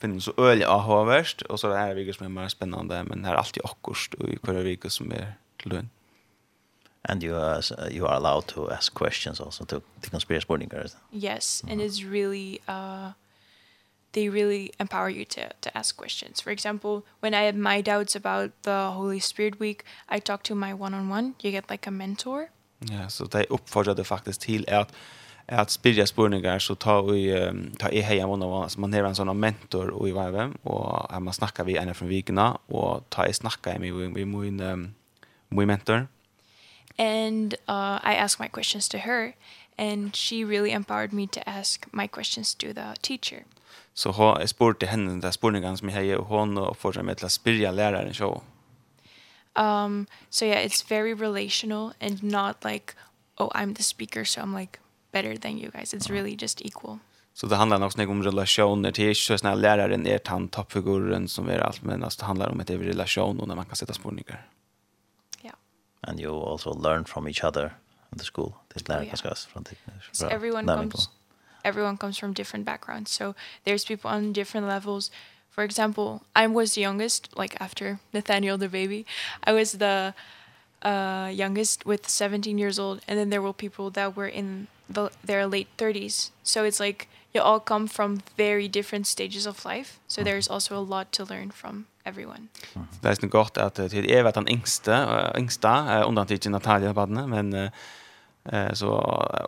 [0.00, 3.04] finner så öliga av haverst och så är det här veckor som är mer spännande
[3.04, 5.34] men här är alltid akkurst och i varje vecka som är
[5.64, 5.90] lön.
[7.02, 10.96] And you are, you are allowed to ask questions also to the conspiracy boarding guys.
[11.12, 11.72] Yes, mm -hmm.
[11.72, 13.10] and it's really uh
[14.12, 16.40] they really empower you to to ask questions.
[16.40, 20.54] For example, when I had my doubts about the Holy Spirit week, I talked to
[20.54, 21.24] my one-on-one.
[21.24, 21.46] -on -one.
[21.46, 22.48] You get like a mentor.
[22.78, 24.92] Ja, så det uppfordrar det faktiskt till att
[25.50, 29.14] att spyrja spurningar så ta vi um, ta i heja man som man har en
[29.14, 33.26] sån mentor och i varje och här man snackar vi en från vikna och ta
[33.26, 34.94] i snacka med vi min um,
[35.48, 36.06] min mentor
[36.98, 39.32] and uh I asked my questions to her
[39.78, 43.44] and she really empowered me to ask my questions to the teacher
[43.94, 47.24] Så jag spurte henne den där spurningen som jag har och hon och fortsatte med
[47.24, 48.42] att spyrja läraren så.
[49.54, 52.94] Um, so yeah, it's very relational and not like,
[53.36, 54.78] oh, I'm the speaker, so I'm like
[55.12, 55.94] better than you guys.
[55.94, 56.98] It's really just equal.
[57.34, 58.92] Så det handlar också om relationer.
[58.92, 62.70] till så snälla läraren är han toppfiguren som är allt, men det handlar om ett
[62.70, 64.46] relation och när man kan sätta spårningar.
[65.42, 65.56] Yeah.
[66.00, 67.76] And you also learn from each other
[68.12, 68.52] in the school.
[68.74, 69.34] Det lär oh, yeah.
[69.52, 69.76] från det.
[70.12, 71.10] So everyone comes
[71.64, 73.10] everyone comes from different backgrounds.
[73.10, 73.34] So
[73.64, 75.10] there's people on different levels.
[75.50, 79.04] For example, I was the youngest, like after Nathaniel the baby.
[79.44, 80.14] I was the
[80.82, 85.10] uh youngest with 17 years old and then there were people that were in the
[85.26, 86.30] their late 30s.
[86.42, 90.00] So it's like you all come from very different stages of life.
[90.08, 92.48] So there's also a lot to learn from everyone.
[93.00, 95.06] Det är snyggt att det är vet han yngste,
[95.36, 97.70] yngsta undan till Natalia badne, men
[98.52, 98.90] Eh så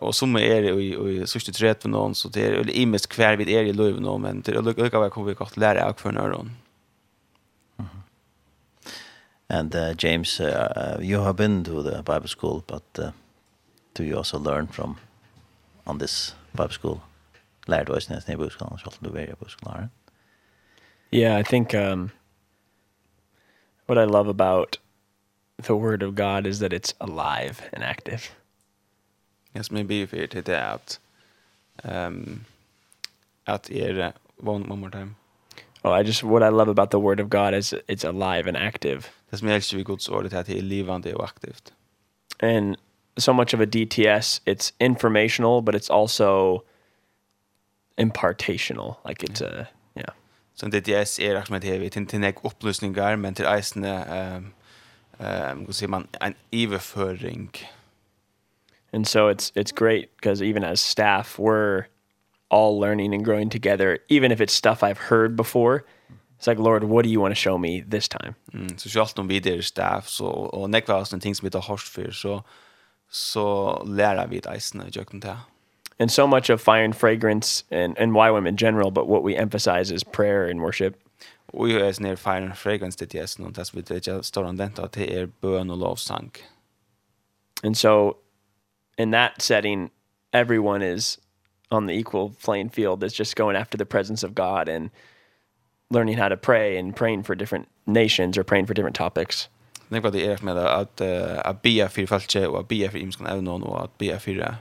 [0.01, 3.35] och som är i i sista tret för någon så det är i mest kvar
[3.35, 6.11] vid är i löv någon men det lukar vad kommer vi kort lära jag för
[6.11, 6.51] någon.
[9.47, 13.11] And uh, James uh, you have been to the Bible school but uh,
[13.93, 14.97] do you also learn from
[15.83, 16.99] on this Bible school?
[17.65, 19.89] Lärd oss nästan i bokskolan, så du är i bokskolan.
[21.11, 22.09] Yeah, I think um
[23.85, 24.79] what I love about
[25.63, 28.21] the word of God is that it's alive and active
[29.53, 30.99] jag som är bi för det är att
[31.83, 32.45] um
[33.45, 35.15] att er one one more time.
[35.83, 38.57] Oh, I just what I love about the word of God is it's alive and
[38.57, 39.01] active.
[39.29, 41.73] Det som jag älskar vid Guds ord är att det är livande och aktivt.
[42.39, 42.77] And
[43.17, 46.63] so much of a DTS, it's informational, but it's also
[47.97, 48.95] impartational.
[49.05, 50.13] Like it's a, yeah.
[50.55, 54.53] Så DTS er är med det, til, til nek opplysningar, men til eisene, ehm
[55.19, 57.49] ehm hva sier man, en överföring.
[58.93, 61.85] And so it's it's great because even as staff we're
[62.49, 65.83] all learning and growing together even if it's stuff I've heard before.
[66.37, 68.35] It's like Lord, what do you want to show me this time?
[68.53, 71.87] Mm, så sjalt om vi der staff så og nekva oss ting som heter harst
[71.87, 72.41] för så
[73.09, 75.37] så lærer vi det isen jag kan ta
[75.99, 79.35] And so much of fire and fragrance and and YWAM in general but what we
[79.35, 80.95] emphasize is prayer and worship.
[81.47, 84.57] Og jo er snir fire and fragrance det er sånn at vi det står on
[84.57, 86.31] den det är bön och lovsång.
[87.63, 88.17] And so
[88.97, 89.89] in that setting,
[90.31, 91.17] everyone is
[91.71, 93.03] on the equal playing field.
[93.03, 94.89] It's just going after the presence of God and
[95.89, 99.49] learning how to pray and praying for different nations or praying for different topics.
[99.89, 101.01] Jag tänker på det är med att
[101.45, 104.39] att be för falske och att be för imskan även någon och att be för
[104.39, 104.53] eh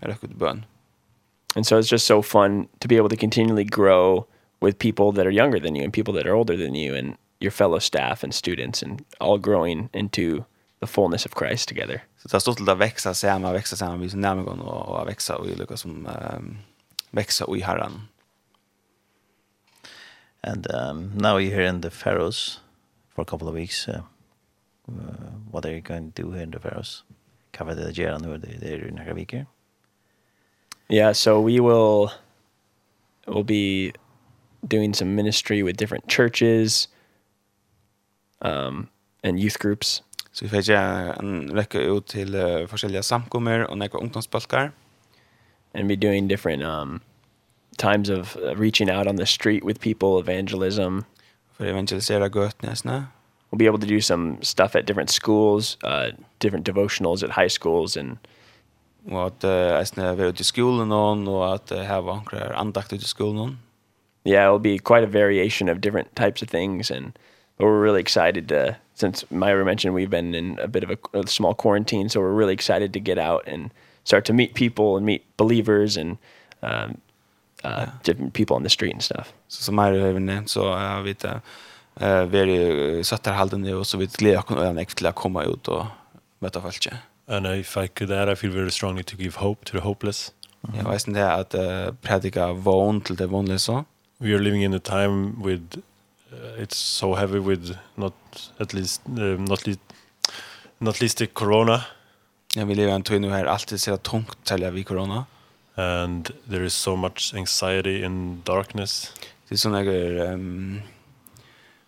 [0.00, 0.64] är det bön.
[1.56, 4.26] And so it's just so fun to be able to continually grow
[4.60, 7.16] with people that are younger than you and people that are older than you and
[7.40, 10.44] your fellow staff and students and all growing into
[10.80, 12.02] the fullness of Christ together.
[12.18, 15.06] Så det har stått till att växa samman, växa samman vid sin närmgång och, og
[15.06, 16.58] växa och som um,
[17.10, 18.08] vekse i herren.
[20.42, 22.60] And um, now you're here in the Faroes
[23.14, 23.88] for a couple of weeks.
[23.88, 24.02] Uh,
[24.88, 27.04] uh, what are you going to do here in the Faroes?
[27.52, 29.46] Cover the Geran who are there in Hakaviker?
[30.88, 32.12] Yeah, so we will
[33.26, 33.92] will be
[34.66, 36.88] doing some ministry with different churches
[38.42, 38.88] um,
[39.22, 40.02] and youth groups
[40.38, 44.68] Så vi fikk en rekke ut til uh, forskjellige samkommer og nekva ungdomsbalkar.
[45.74, 47.00] And we're doing different um,
[47.76, 51.04] times of reaching out on the street with people, evangelism.
[51.52, 53.08] For evangelisera gøtnesne.
[53.50, 57.50] We'll be able to do some stuff at different schools, uh, different devotionals at high
[57.50, 58.18] schools and
[59.10, 62.22] og at uh, eisne er ute i skolen og at uh, her var
[62.54, 63.58] andakt ute i skolen.
[64.24, 67.18] Yeah, it'll be quite a variation of different types of things and
[67.56, 71.18] but we're really excited to since Myra mentioned, we've been in a bit of a,
[71.18, 73.70] a small quarantine, so we're really excited to get out and
[74.04, 76.18] start to meet people and meet believers and
[76.62, 77.00] um,
[77.64, 77.90] uh, yeah.
[78.02, 79.32] different people on the street and stuff.
[79.48, 81.14] Så som Myra har nämnt så har vi
[82.00, 85.86] eh veri sattarhaldande och så vi glädjer oss över att kunna komma ut och
[86.38, 86.88] möta folk.
[87.26, 90.32] And if I could add, I feel very strongly to give hope to the hopeless.
[90.74, 93.82] Jeg vet ikke det at uh, predika vån til det vånlige så.
[94.20, 95.62] We are living in a time with
[96.58, 98.14] it's so heavy with not
[98.58, 99.80] at least uh, not least
[100.78, 101.84] not least the corona.
[102.54, 105.26] Ja, vi lever antingen nu här alltid så tungt tälja vi corona.
[105.74, 109.12] And there is so much anxiety in darkness.
[109.48, 110.80] Det är såna grejer um,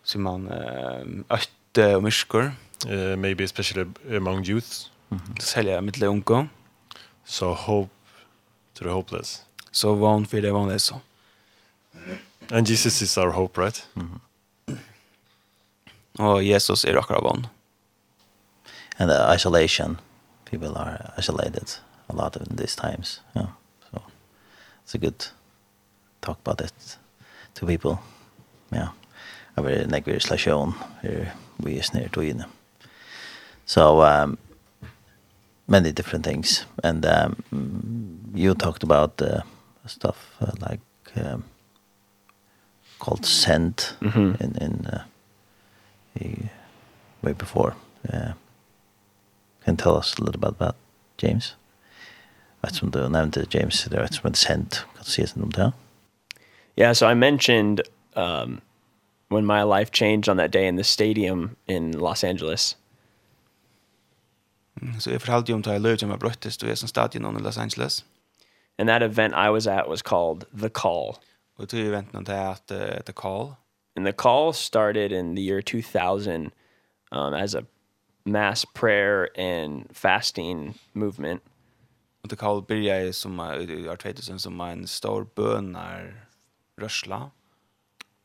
[0.02, 2.52] som man uh, ötte och myskor.
[2.86, 3.86] Uh, maybe especially
[4.16, 4.90] among youths.
[5.10, 5.36] Mm.
[5.40, 6.46] Sälja mitt lungo.
[7.24, 7.90] So hope
[8.74, 9.44] to the hopeless.
[9.70, 11.00] So won't for the one so.
[12.50, 13.86] And Jesus is our hope, right?
[13.94, 14.20] Mm
[16.20, 17.47] og Jesus er akkurat vann.
[18.98, 19.98] And the isolation,
[20.44, 23.20] people are isolated a lot of these times.
[23.34, 23.47] Yeah.
[23.90, 24.02] So
[24.84, 25.26] it's a good
[26.20, 26.98] talk about it
[27.55, 27.98] to people.
[28.72, 28.88] Yeah.
[29.56, 32.44] Jag vill neck we slash on here we is near to you.
[33.66, 34.38] So um
[35.66, 37.36] many different things and um
[38.34, 39.42] you talked about uh,
[39.86, 40.80] stuff uh, like
[41.16, 41.44] um
[42.98, 44.42] called scent mm -hmm.
[44.42, 45.01] in in uh,
[47.23, 47.74] way before.
[48.12, 48.32] Uh,
[49.65, 50.77] can tell us a little bit about
[51.23, 51.57] James?
[52.62, 52.99] Vet som du
[53.37, 54.87] of James, det vet som är sent.
[54.95, 55.73] Kan du it in om det?
[56.77, 57.81] Yeah, so I mentioned
[58.16, 58.61] um,
[59.28, 62.77] when my life changed on that day in the stadium in Los Angeles.
[65.01, 67.37] Så jag förhållde ju om det här lövet som jag bröttes då jag som stadion
[67.37, 68.05] i Los Angeles.
[68.78, 71.15] And that event I was at was called The Call.
[71.57, 72.66] Och det event någon det är att
[73.07, 73.55] The Call
[73.96, 76.52] and the call started in the year 2000
[77.12, 77.66] um as a
[78.24, 81.42] mass prayer and fasting movement.
[82.28, 86.26] the call kall började som år 2000 som en stor bönar
[86.76, 87.30] rörsla.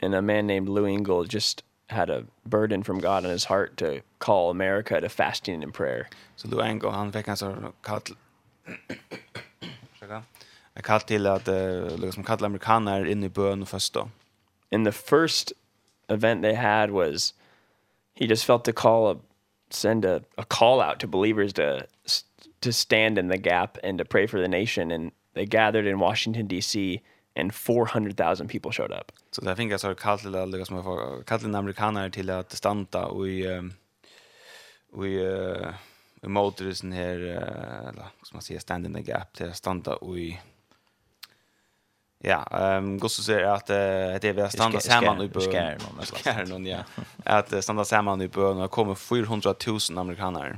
[0.01, 3.77] And a man named Lou Engle just had a burden from God on his heart
[3.77, 6.07] to call America to fasting and prayer.
[6.35, 8.01] Så Lou Engel han fick en sån kall
[10.73, 14.09] Jag kall till att uh, liksom kalla amerikaner in i bön och fasta.
[14.71, 15.53] And the first
[16.09, 17.33] event they had was
[18.13, 19.17] he just felt the call a
[19.69, 21.87] send a, a call out to believers to
[22.61, 25.99] to stand in the gap and to pray for the nation and they gathered in
[25.99, 27.01] Washington DC
[27.35, 29.11] and 400,000 people showed up.
[29.31, 33.05] Så so, I think alltså kallt lilla lika som för kallt amerikaner till att stanta
[33.05, 33.73] och i um,
[34.91, 35.73] och i uh,
[36.21, 40.19] motorisen här uh, eller som man säger stand in the gap till att stanta och
[40.19, 40.39] i
[42.27, 43.76] Ja, ehm um, Gustav säger att uh,
[44.22, 46.77] det är väl stanna samman nu på skär någon skär någon ja.
[47.23, 50.57] Att uh, stanna samman nu på när kommer 400 000 amerikaner.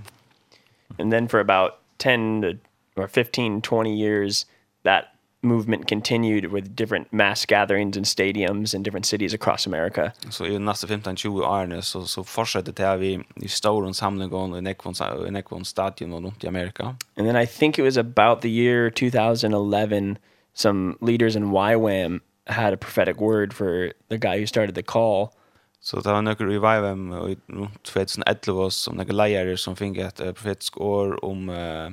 [0.99, 4.45] And then for about 10 to, or 15 20 years
[4.83, 5.03] that
[5.41, 10.11] movement continued with different mass gatherings and stadiums in different cities across America.
[10.29, 14.61] Så i nästa 15-20 åren så, så fortsätter det här vi i stora samlingar i
[14.61, 14.93] Nekvon,
[15.29, 16.83] Nekvon stadion och runt i Amerika.
[17.15, 20.17] And then I think it was about the year 2011
[20.57, 25.33] some leaders in YWAM had a prophetic word for the guy who started the call.
[25.79, 27.37] Så det var några i YWAM i
[27.83, 31.91] 2011 som några lärare som fick ett profetisk år om uh,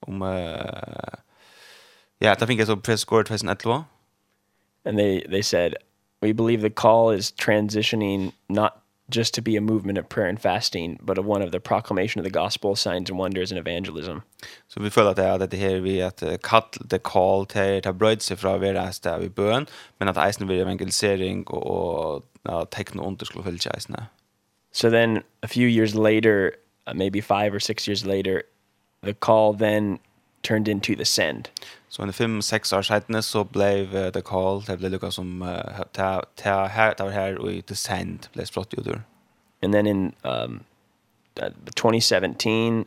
[0.00, 0.28] om uh,
[2.20, 3.84] yeah, det fick ett profetisk år 2011.
[4.84, 5.74] And they they said
[6.20, 8.72] we believe the call is transitioning not
[9.10, 12.20] just to be a movement of prayer and fasting, but of one of the proclamation
[12.20, 14.18] of the gospel, signs and wonders and evangelism.
[14.68, 17.92] Så vi føler at det er det her vi at kall the call til ta
[17.92, 19.66] brød seg fra vera stad i bøn,
[19.98, 24.06] men at eisen vil evangelisering og, og ja, tekne under skulle følge eisene.
[24.72, 26.50] So then a few years later,
[26.94, 28.42] maybe five or six years later,
[29.02, 29.98] the call then
[30.42, 31.50] turned into the send.
[31.90, 35.42] Så under fem, sex år siden så ble uh, The Call, det ble lukket som,
[35.42, 39.00] uh, det var her og i The Sand ble sprått jo der.
[39.62, 40.60] And then in um,
[41.76, 42.86] 2017,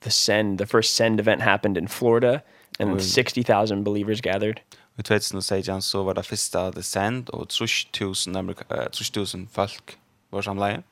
[0.00, 2.42] the Send, the first Send event happened in Florida,
[2.80, 4.60] and 60,000 believers gathered.
[4.98, 9.98] I 2016 så var det første The Send, og 3000 folk
[10.32, 10.82] var samleie.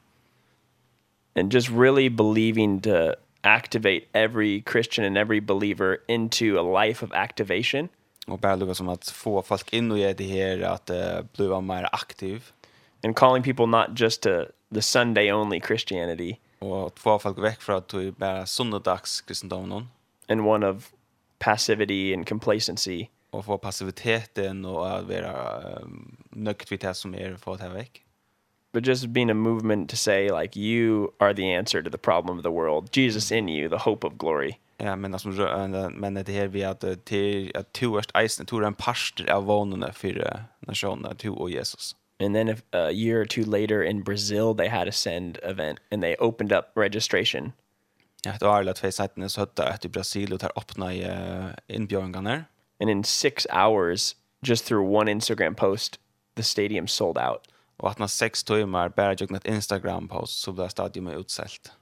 [1.36, 3.14] And just really believing to
[3.44, 7.88] activate every Christian and every believer into a life of activation.
[8.26, 10.96] Och bara lukar som att få folk in och göra det här att uh,
[11.36, 12.44] bli mer aktiv.
[13.02, 14.44] And calling people not just to
[14.74, 16.36] the Sunday only Christianity.
[16.58, 19.88] Och att få folk väck från att du bara söndags kristendomen.
[20.28, 20.92] And one of
[21.38, 23.06] passivity and complacency.
[23.30, 27.68] Och få passiviteten och att vara um, nökt vid det som är för att ta
[27.68, 28.03] väck
[28.74, 32.38] but just being a movement to say like you are the answer to the problem
[32.38, 32.92] of the world.
[32.92, 34.59] Jesus in you, the hope of glory.
[34.78, 35.28] Ja, men alltså
[35.90, 39.92] men det här vi att till att to är ice to en pastor av for
[39.92, 41.96] för nationen to och Jesus.
[42.20, 45.78] And then if, a year or two later in Brazil they had a send event
[45.90, 47.52] and they opened up registration.
[48.24, 51.06] Ja, då har det två sajten så hade att i Brasil och öppna i
[51.66, 52.44] inbjudangarna.
[52.80, 56.01] And in 6 hours just through one Instagram post
[56.36, 57.48] the stadium sold out.
[57.76, 61.72] Och att när sex timmar bara jag något Instagram post så blir stadion utsält.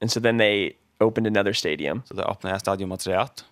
[0.00, 2.02] And so then they opened another stadium.
[2.06, 3.06] So they opened a stadium at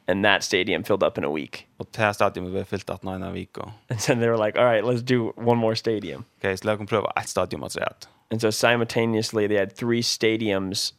[0.06, 1.66] And that stadium filled up in a week.
[1.76, 3.72] Och det här stadion blev fyllt att nine veckor.
[3.88, 6.24] And then they were like, all right, let's do one more stadium.
[6.38, 10.94] Okay, så låt oss prova ett stadium at And so simultaneously they had three stadiums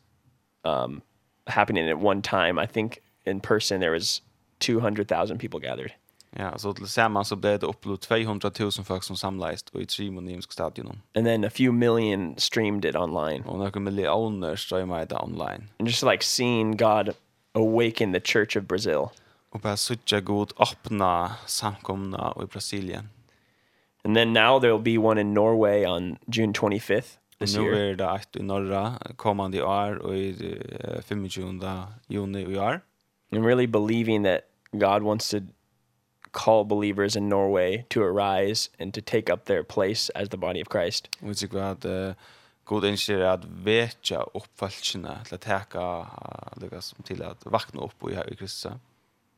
[0.63, 1.01] um
[1.47, 2.57] happening at one time.
[2.63, 4.21] I think in person there was
[4.59, 5.93] 200,000 people gathered.
[6.39, 10.51] Ja, så tillsammans så blev det uppåt 200 000 folk som samlades i tre monymska
[10.51, 11.01] stadion.
[11.15, 13.43] And then a few million streamed it online.
[13.43, 15.69] Och några miljoner streamade det online.
[15.79, 17.09] And just like seeing God
[17.53, 19.07] awaken the church of Brazil.
[19.49, 23.09] Och bara sucha god öppna samkomna i Brasilien.
[24.03, 27.71] And then now there will be one in Norway on June 25th this year.
[27.71, 30.59] Nu är det att i norra kommande år och i
[31.07, 31.27] 25
[32.07, 32.81] juni i år.
[33.31, 34.41] I'm really believing that
[34.71, 35.37] God wants to
[36.31, 40.61] call believers in Norway to arise and to take up their place as the body
[40.61, 41.09] of Christ.
[41.19, 41.85] Vi tycker att
[42.65, 46.05] god inser at vetja upp til till att täcka
[46.61, 48.71] Lukas til at vakna upp och i Kristus.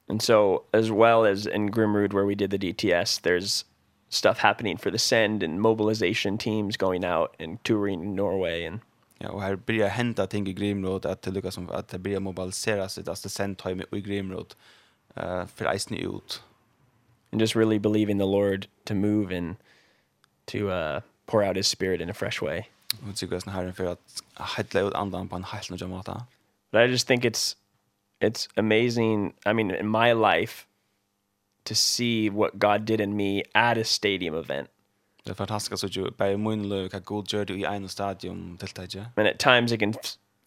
[0.10, 3.66] And so as well as in Grimrud where we did the DTS there's
[4.10, 8.80] stuff happening for the send and mobilization teams going out and touring in Norway and
[9.22, 12.00] Ja, og her blir det hända ting i Grimrod at det lyckas som at det
[12.00, 14.56] börjar mobiliseras ett assistent time i Grimrod
[15.18, 16.44] eh for isen ut
[17.32, 19.56] and just really believing the Lord to move and
[20.46, 22.64] to uh pour out his spirit in a fresh way.
[23.02, 26.26] Och det går snarare för att hedla ut andan på en helt annan måta.
[26.72, 27.56] But I just think it's
[28.22, 29.34] it's amazing.
[29.46, 30.66] I mean, in my life
[31.64, 34.70] to see what God did in me at a stadium event.
[35.24, 39.06] Det fantastiska så ju på min lök att Gud gjorde i en stadium deltage.
[39.16, 39.94] And at times it can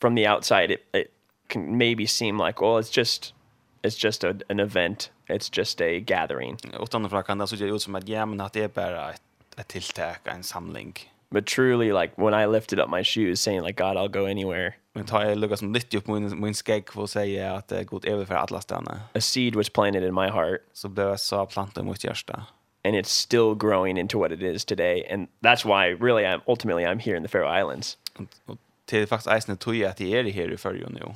[0.01, 1.07] from the outside it it
[1.49, 3.35] can maybe seem like, well, it's just
[3.83, 6.57] it's just a, an event It's just a gathering.
[6.81, 9.23] Utanför kan det så ut som att ja, men att det är bara ett,
[9.57, 10.95] ett tilltag, en samling.
[11.31, 14.75] But truly, like, when I lifted up my shoes saying, like, God, I'll go anywhere.
[14.95, 17.83] Men tar jag lukka som nytt upp min, min skägg för att säga att uh,
[17.83, 19.01] god är för alla stanna.
[19.15, 20.61] A seed was planted in my heart.
[20.73, 22.47] Så blev jag så plantat mot mitt hjärsta.
[22.85, 25.07] And it's still growing into what it is today.
[25.13, 27.99] And that's why, really, I'm, ultimately, I'm here in the Faroe Islands.
[28.19, 31.15] Och, och till faktiskt eisen tog jag att jag är här i Faroe nu.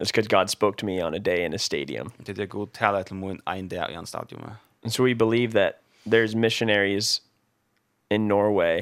[0.00, 2.12] It's good God spoke to me on a day in a stadium.
[2.26, 4.42] Det er god tale til moon ein der en stadium?
[4.82, 5.72] And so we believe that
[6.06, 7.22] there's missionaries
[8.10, 8.80] in Norway.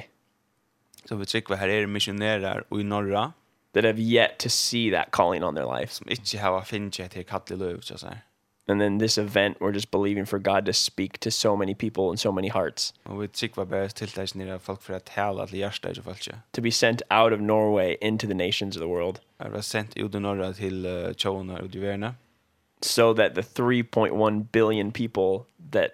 [1.04, 3.32] Så vi tycker här er missionärer i norra
[3.72, 5.94] that have yet to see that calling on their life.
[5.94, 8.18] Som ikke har finnit til kattelig løv, så här
[8.68, 12.10] and then this event we're just believing for God to speak to so many people
[12.10, 12.94] and so many hearts.
[13.02, 16.28] Och vi tycker vad bäst tilltäcks när folk fyrir at tala til hjärtat i folk.
[16.52, 19.20] To be sent out of Norway into the nations of the world.
[19.38, 22.14] Jag var sent ut ur norra till Chona och Diverna.
[22.80, 25.90] So that the 3.1 billion people that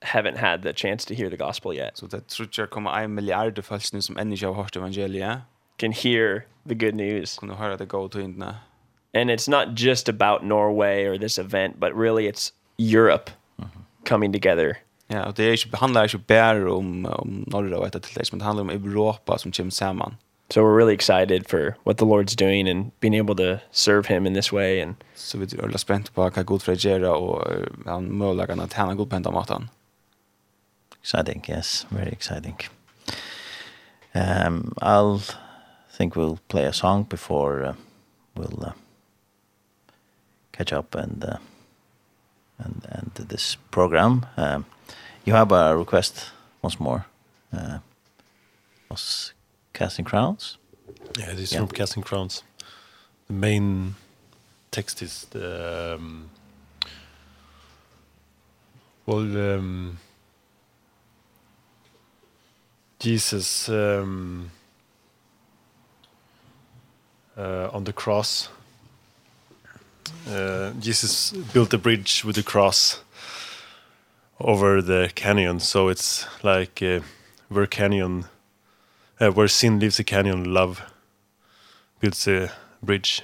[0.00, 1.96] haven't had the chance to hear the gospel yet.
[1.96, 5.40] So that tror jag kommer en miljard folk som ännu inte har hørt evangeliet
[5.78, 7.38] can hear the good news.
[7.38, 8.54] Kunde höra det til tydna
[9.14, 13.30] and it's not just about Norway or this event, but really it's Europe
[14.04, 14.78] coming together.
[15.10, 18.32] Ja, og det er ikke, handler ikke bare om om Norge og etter till det,
[18.32, 20.16] men det handler om Europa som kommer sammen.
[20.50, 24.26] So we're really excited for what the Lord's doing and being able to serve him
[24.26, 27.52] in this way and so vi er alla spent på vad Gud för og och
[27.86, 29.68] han möjligen at han god på ända matan.
[31.02, 32.56] Exciting, yes, very exciting.
[34.14, 35.20] Um I'll
[35.96, 37.74] think we'll play a song before uh,
[38.36, 38.72] we'll uh,
[40.58, 41.38] catch up and uh,
[42.58, 44.26] and and this program.
[44.36, 44.64] Um,
[45.24, 46.30] you have a request
[46.62, 47.06] once more.
[47.52, 47.78] Uh,
[48.90, 49.32] was
[49.72, 50.58] Casting Crowns?
[51.18, 51.58] Yeah, this is yeah.
[51.60, 52.42] from Casting Crowns.
[53.28, 53.94] The main
[54.70, 56.30] text is the um,
[59.06, 59.98] well um,
[62.98, 64.50] Jesus um,
[67.36, 68.48] uh, on the cross
[70.28, 73.02] uh, Jesus built a bridge with the cross
[74.40, 75.60] over the canyon.
[75.60, 77.00] So it's like uh,
[77.48, 78.24] where canyon,
[79.20, 80.82] uh, where sin leaves a canyon, love
[82.00, 83.22] builds a bridge.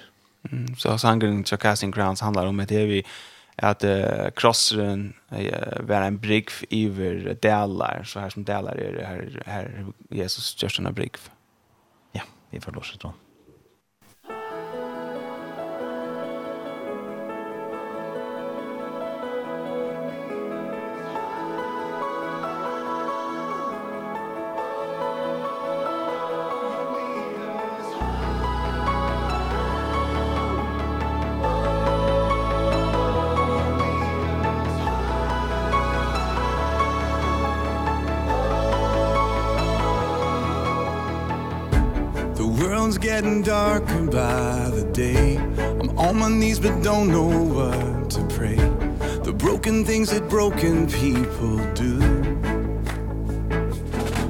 [0.50, 3.04] Mm, så so, sangren till Casting Crowns handlar om ett vi
[3.56, 9.06] att uh, krossen uh, var en brygg över delar så här som delar är det
[9.06, 11.16] här, här Jesus en brygg
[12.12, 13.12] ja, vi får låsa trån
[43.24, 45.38] getting darker by the day.
[45.80, 48.56] I'm on my knees but don't know what to pray.
[49.24, 51.98] The broken things that broken people do.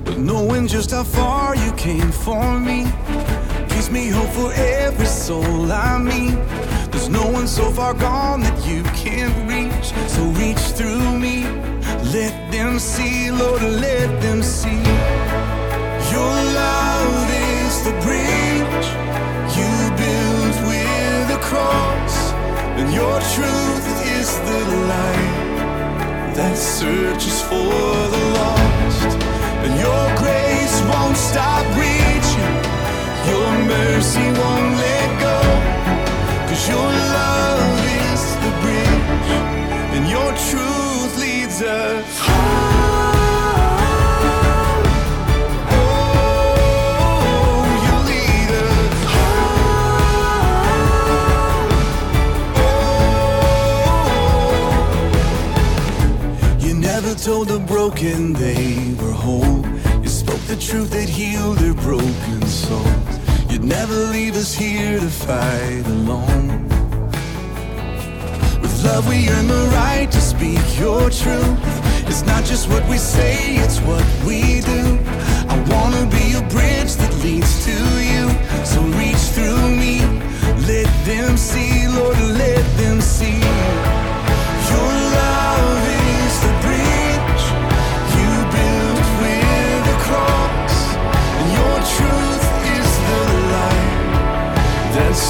[0.04, 2.84] But knowing just how far you came for me
[3.70, 6.38] Gives me hope for every soul I meet.
[6.92, 9.86] There's no one so far gone that you can't reach.
[10.08, 11.42] So reach through me.
[12.16, 14.82] Let them see, Lord, let them see.
[16.14, 18.23] Your love is the breeze
[21.54, 22.16] cross
[22.78, 23.86] And your truth
[24.18, 24.60] is the
[24.90, 29.12] light That searches for the lost.
[29.64, 32.54] And your grace won't stop reaching
[33.32, 35.38] Your mercy won't let go.
[36.48, 37.62] Cause your love
[38.02, 39.32] is the bridge
[39.96, 42.03] And your truth leads us
[57.24, 59.64] told the broken they were whole.
[60.02, 63.18] You spoke the truth that healed their broken souls.
[63.48, 66.68] You'd never leave us here to fight alone.
[68.60, 71.58] With love we earn the right to speak your truth.
[72.10, 74.82] It's not just what we say, it's what we do.
[75.48, 77.76] I wanna be a bridge that leads to
[78.10, 78.24] you.
[78.66, 80.00] So reach through me,
[80.68, 83.93] let them see, Lord, let them see.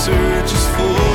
[0.05, 1.14] searches for.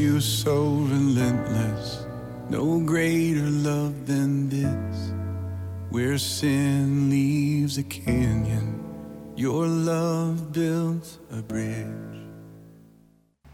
[0.00, 2.06] you so relentless.
[2.48, 5.12] No greater love than this
[5.90, 8.80] Where sin leaves a canyon.
[9.36, 12.16] Your love builds a bridge.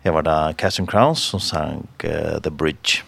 [0.05, 3.02] Her var da Catherine Crowns som sang uh, The Bridge.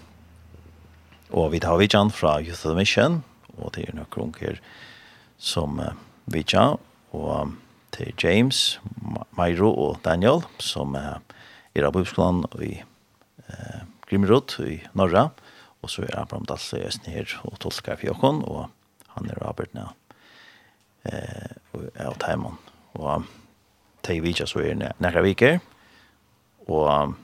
[1.31, 3.25] Og vi tar vidjan fra Youth of the Mission
[3.59, 4.61] Og det er noen unger
[5.39, 5.93] som uh,
[6.27, 6.75] vidja
[7.13, 7.53] Og
[7.93, 8.81] til James,
[9.37, 11.21] Mairo og Daniel som uh,
[11.75, 12.81] er av bibskolen i
[13.53, 15.29] eh, Grimrod i Norra,
[15.83, 18.69] og så er Abraham Dalse i Østen her og tolskar i Fjokon, og
[19.15, 19.89] han er Robert nå
[21.09, 21.55] eh,
[22.05, 22.59] av Teimann.
[22.99, 23.29] Og
[24.07, 25.61] teg Vidja så er nekra viker,
[26.69, 27.15] og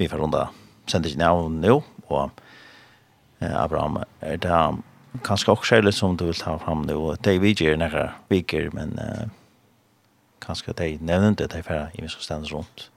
[0.00, 0.48] vi får runda
[0.90, 1.80] sender ikke nå,
[2.10, 2.30] og
[3.40, 4.60] eh, Abraham er det
[5.26, 8.96] kanskje også skjellig som du vil ta fram nå, teg vidtja er nekra viker, men
[9.02, 9.28] eh,
[10.42, 12.88] kanskje de nevnte det færre i vi som stendes rundt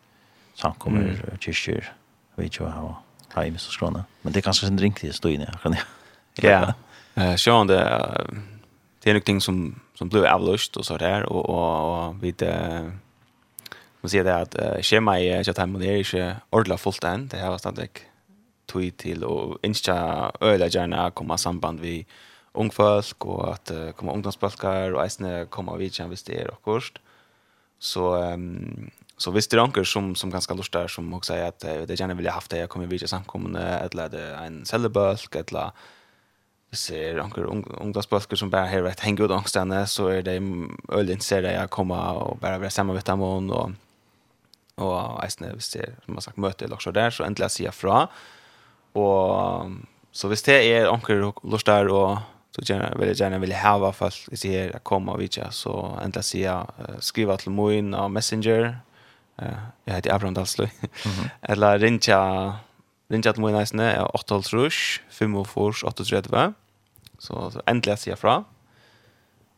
[0.60, 1.42] samkommer, mm.
[1.44, 1.92] kyrkjer,
[2.38, 2.88] vi ikke ha,
[3.28, 3.78] jeg har i mest.
[3.82, 5.86] Men det er kanskje en drink til støyne, kan jeg.
[6.42, 6.74] Ja,
[7.14, 7.78] Eh sjåan det,
[9.04, 9.58] det er noen ting som,
[9.98, 12.54] som blir avløst og så der, og, og, og vi det,
[14.02, 17.44] man sier det at uh, skjema i Kjattheim, det er ikke ordentlig fullt enn, det
[17.44, 17.92] har stadig
[18.70, 19.36] tog til å
[19.66, 19.98] innskja
[20.42, 22.00] øyla gjerne komme samband vi
[22.58, 26.98] ungfolk, og at uh, komme ungdomsbalkar, og eisne komme vidtjen hvis det er akkurat.
[27.84, 28.90] Så um,
[29.24, 32.14] Så visst det anker som som ganska lust där som också säger att det gärna
[32.14, 35.72] vill jag haft det jag kommer vidare samkomna eller det en cellebulk eller
[36.70, 37.44] vi ser anker
[37.82, 39.32] ungdomsbulker som bara här ett hänga ut
[39.88, 40.42] så är det
[40.98, 43.72] öl intresserade jag komma och bara vara samma med dem och
[44.76, 48.08] och ästne vi ser som man sagt möte eller så där så äntligen se fra.
[48.94, 49.66] Och
[50.12, 52.18] så visst det är anker lust där och
[52.56, 56.24] så gärna vill jag gärna vill ha i fall i ser komma vidare så äntligen
[56.24, 56.52] se
[57.00, 58.80] skriva till moen på Messenger
[59.40, 60.68] jeg heter Abraham Dalsløy.
[61.52, 62.20] Eller rinja,
[63.12, 66.54] rinja til min eisene er 8,5, 45, 38.
[67.20, 68.44] Så, så endelig sier jeg fra.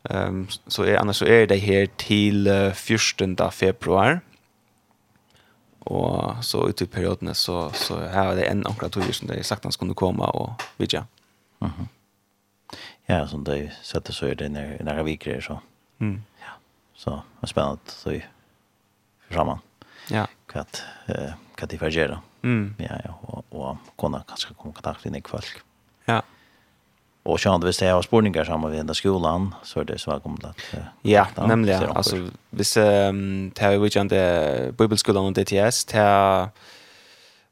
[0.06, 3.38] Um, så er, annars så er det her til 14.
[3.52, 4.20] februar.
[5.86, 9.46] Og så ut i periodene så, så har det en omkring tog som det er
[9.46, 11.06] sagt han skulle komme og vidja.
[11.62, 11.92] Mhm.
[13.10, 15.60] Ja, som de setter så er det nær, vi vikere så.
[16.00, 16.24] Mm.
[16.42, 16.56] Ja,
[16.98, 17.94] så det er spennende.
[17.94, 18.16] Så
[19.30, 19.60] framan.
[20.10, 20.28] Ja.
[20.48, 22.22] Kvart eh kvart i färgera.
[22.44, 22.76] Mm.
[22.78, 25.62] Ja, ja, och och kunna kanske komma kontakt med folk.
[26.06, 26.22] Ja.
[27.24, 30.46] Och så hade vi så här spårningar samma vid den skolan så det så välkommet
[30.46, 30.62] att
[31.02, 36.50] Ja, nämligen alltså vis ehm tar vi ju inte bibelskolan och DTS tar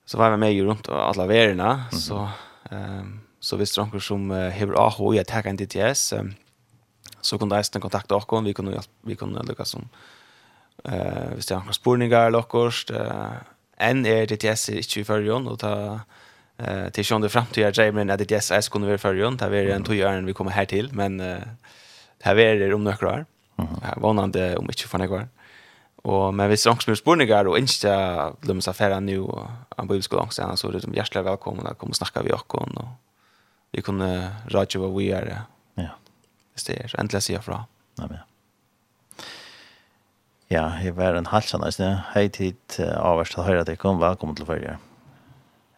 [0.06, 2.30] så var vi med ju runt alla vägarna så
[2.72, 6.14] ehm så visst de som har AH i att ta en DTS
[7.22, 9.90] så kunde resten kontakta oss och vi kunde vi kunde lyckas som
[10.84, 13.36] Eh, hvis det er noen spurningar eller okkurst, eh,
[13.84, 15.76] enn er DTS ikke i førjon, og ta
[16.60, 19.86] eh, til sjående fremtid er dreiveren at DTS er skulle være førjon, det er en
[19.88, 21.46] tog åren vi kommer her til, men eh,
[22.24, 23.24] det er om nøkker år,
[24.00, 25.32] vanande om ikke for nøkker år.
[26.04, 27.94] Og men hvis angst med spurningar og ikke
[28.44, 29.48] lømmes affæra nu og
[29.80, 32.76] en bibelskole angst igjen, så er det hjertelig velkommen å komme og snakke vi okkon,
[32.76, 32.92] og
[33.72, 34.12] vi kunne
[34.52, 35.32] radioa vi er,
[35.80, 35.96] ja.
[36.52, 37.64] hvis det er, endelig sier fra.
[38.04, 38.33] Amen.
[40.52, 44.36] Ja, jeg var en halsan, jeg hei tid avverst til høyre at jeg kom, velkommen
[44.36, 44.78] til Færøyre.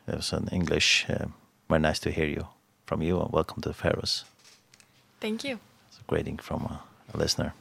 [0.08, 1.28] It was in English, uh,
[1.70, 2.46] very nice to hear you
[2.86, 4.26] from you, and welcome to the Faroes.
[5.22, 5.60] Thank you.
[5.90, 6.82] It's a greeting from a,
[7.14, 7.52] a listener.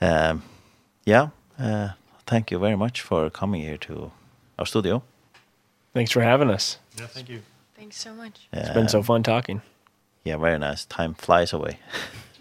[0.00, 0.42] Um,
[1.06, 1.90] yeah, uh,
[2.26, 4.10] thank you very much for coming here to
[4.58, 5.02] our studio.
[5.94, 6.78] Thanks for having us.
[6.98, 7.40] Yeah, thank you.
[7.76, 8.48] Thanks so much.
[8.52, 9.60] Uh, it's been so fun talking.
[10.24, 10.86] Yeah, very nice.
[10.86, 11.78] Time flies away.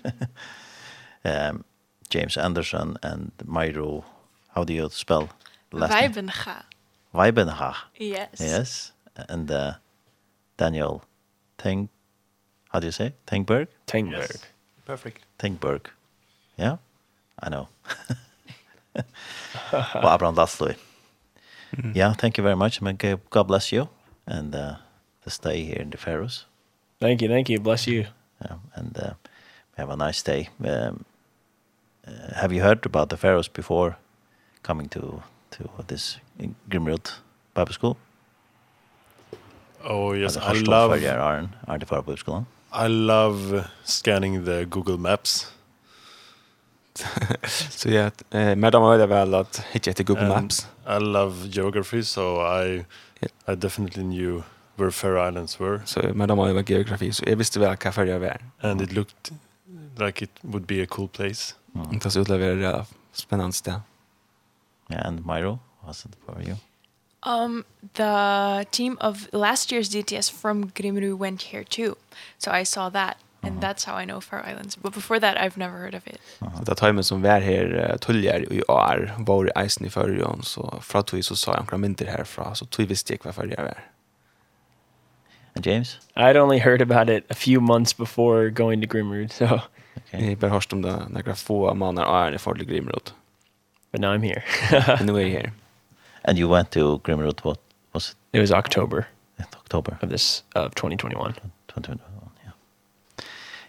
[1.26, 1.64] um,
[2.12, 4.04] James Anderson and Myro,
[4.54, 5.30] how do you spell
[5.72, 6.12] last name?
[6.12, 6.64] Weibenha.
[7.16, 7.76] Weibenha.
[7.98, 8.40] Yes.
[8.40, 8.92] Yes.
[9.16, 9.74] And uh,
[10.58, 11.04] Daniel
[11.58, 11.88] Teng,
[12.70, 13.14] how do you say?
[13.26, 13.68] Tengberg?
[13.88, 14.30] Tengberg.
[14.30, 14.46] Yes.
[14.86, 15.26] Perfect.
[15.40, 15.88] Tengberg.
[16.58, 16.78] Yeah?
[17.40, 17.70] I know.
[19.74, 20.76] well, Abraham Laszlo.
[21.94, 22.82] Yeah, thank you very much.
[22.82, 22.98] I mean,
[23.30, 23.88] God bless you
[24.28, 24.76] and uh,
[25.24, 26.46] to stay here in the Faroes.
[27.00, 27.60] Thank you, thank you.
[27.60, 28.08] Bless you.
[28.42, 29.14] Yeah, and uh,
[29.78, 30.50] have a nice day.
[30.64, 31.06] Um,
[32.08, 33.96] uh, have you heard about the pharaohs before
[34.64, 35.22] coming to
[35.52, 36.18] to this
[36.70, 37.12] Grimrod
[37.54, 37.98] Bible School?
[39.84, 41.50] Oh yes, I love Aaron
[41.86, 42.46] for Bible School.
[42.72, 45.52] I love scanning the Google Maps.
[47.48, 50.68] so yeah, eh madam I väl att hitta the Google Maps.
[50.86, 52.86] I love geography so I
[53.22, 53.32] yeah.
[53.48, 54.44] I definitely knew
[54.76, 55.82] where Faroe Islands were.
[55.86, 58.42] So madam I var geografi så I visste väl vad Faroe var.
[58.62, 59.32] And it looked
[59.98, 61.56] like it would be a cool place.
[61.74, 62.00] Mm.
[62.00, 63.82] Det ser ut att vara spännande sted.
[64.88, 66.56] Ja, yeah, and Myro, how's it for you?
[67.24, 71.96] Um, the team of last year's DTS from Grimru went here too.
[72.38, 73.18] So I saw that.
[73.44, 74.76] And that's how I know Faroe Islands.
[74.76, 76.20] But before that, I've never heard of it.
[76.42, 76.66] Uh -huh.
[76.66, 80.80] Det timen som var her uh, tulljer i år var i eisen i Førjøen, så
[80.82, 83.84] fra tog så sa jeg omkring mynter herfra, så tog visste jeg hva Førjøen var.
[85.56, 86.00] And James?
[86.16, 89.60] I'd only heard about it a few months before going to Grimrud, so
[90.08, 90.30] Okay.
[90.30, 93.12] Jag bara hörst om det några få månader är det för Grimrod.
[93.92, 94.44] But now I'm here.
[95.00, 95.52] And now you're here.
[96.24, 97.60] And you went to Grimrod what
[97.92, 98.18] was it?
[98.32, 99.06] It was October.
[99.40, 101.34] October of this of 2021.
[101.68, 102.00] 2021.
[102.44, 102.52] Yeah.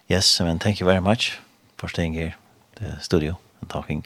[0.09, 1.41] Yes, I mean thank you very much
[1.77, 2.35] for staying here
[2.75, 4.05] the studio and talking.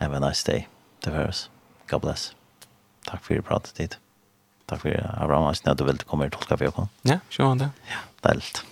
[0.00, 0.66] Have a nice day.
[1.00, 1.48] The verse.
[1.86, 2.34] God bless.
[3.06, 3.98] Tack for er pratet dit.
[4.66, 5.44] Tack för er, Abraham.
[5.44, 7.70] Jag snäller du vill komma til tolka för jag Ja, så var det.
[7.88, 8.64] Ja, dejligt.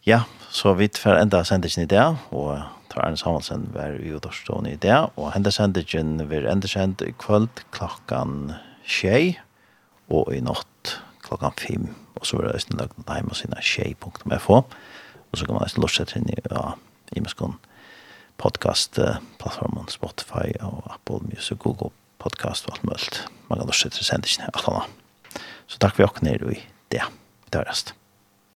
[0.00, 2.60] Ja, Så vi får enda sendingen i det, og
[2.92, 7.10] tar Arne Samuelsen var i Udorstående i det, og enda sendingen vil enda sendt i
[7.18, 8.52] kvöld klokkan
[8.86, 9.34] tjei,
[10.14, 10.92] og i natt
[11.26, 15.58] klokkan fem, og så vil jeg nesten lagt hjemme og sinne tjej.fo, og så kan
[15.58, 16.76] man lort seg inn i, ja,
[17.18, 17.58] i muskånd
[18.38, 21.90] podcast-plattformen Spotify og Apple Music, Google
[22.22, 23.26] Podcast og alt mulig.
[23.50, 25.42] Man kan lort seg til sendingen, alt annet.
[25.66, 26.62] Så takk for åkne i
[26.94, 27.02] det.
[27.50, 27.96] Det var rest.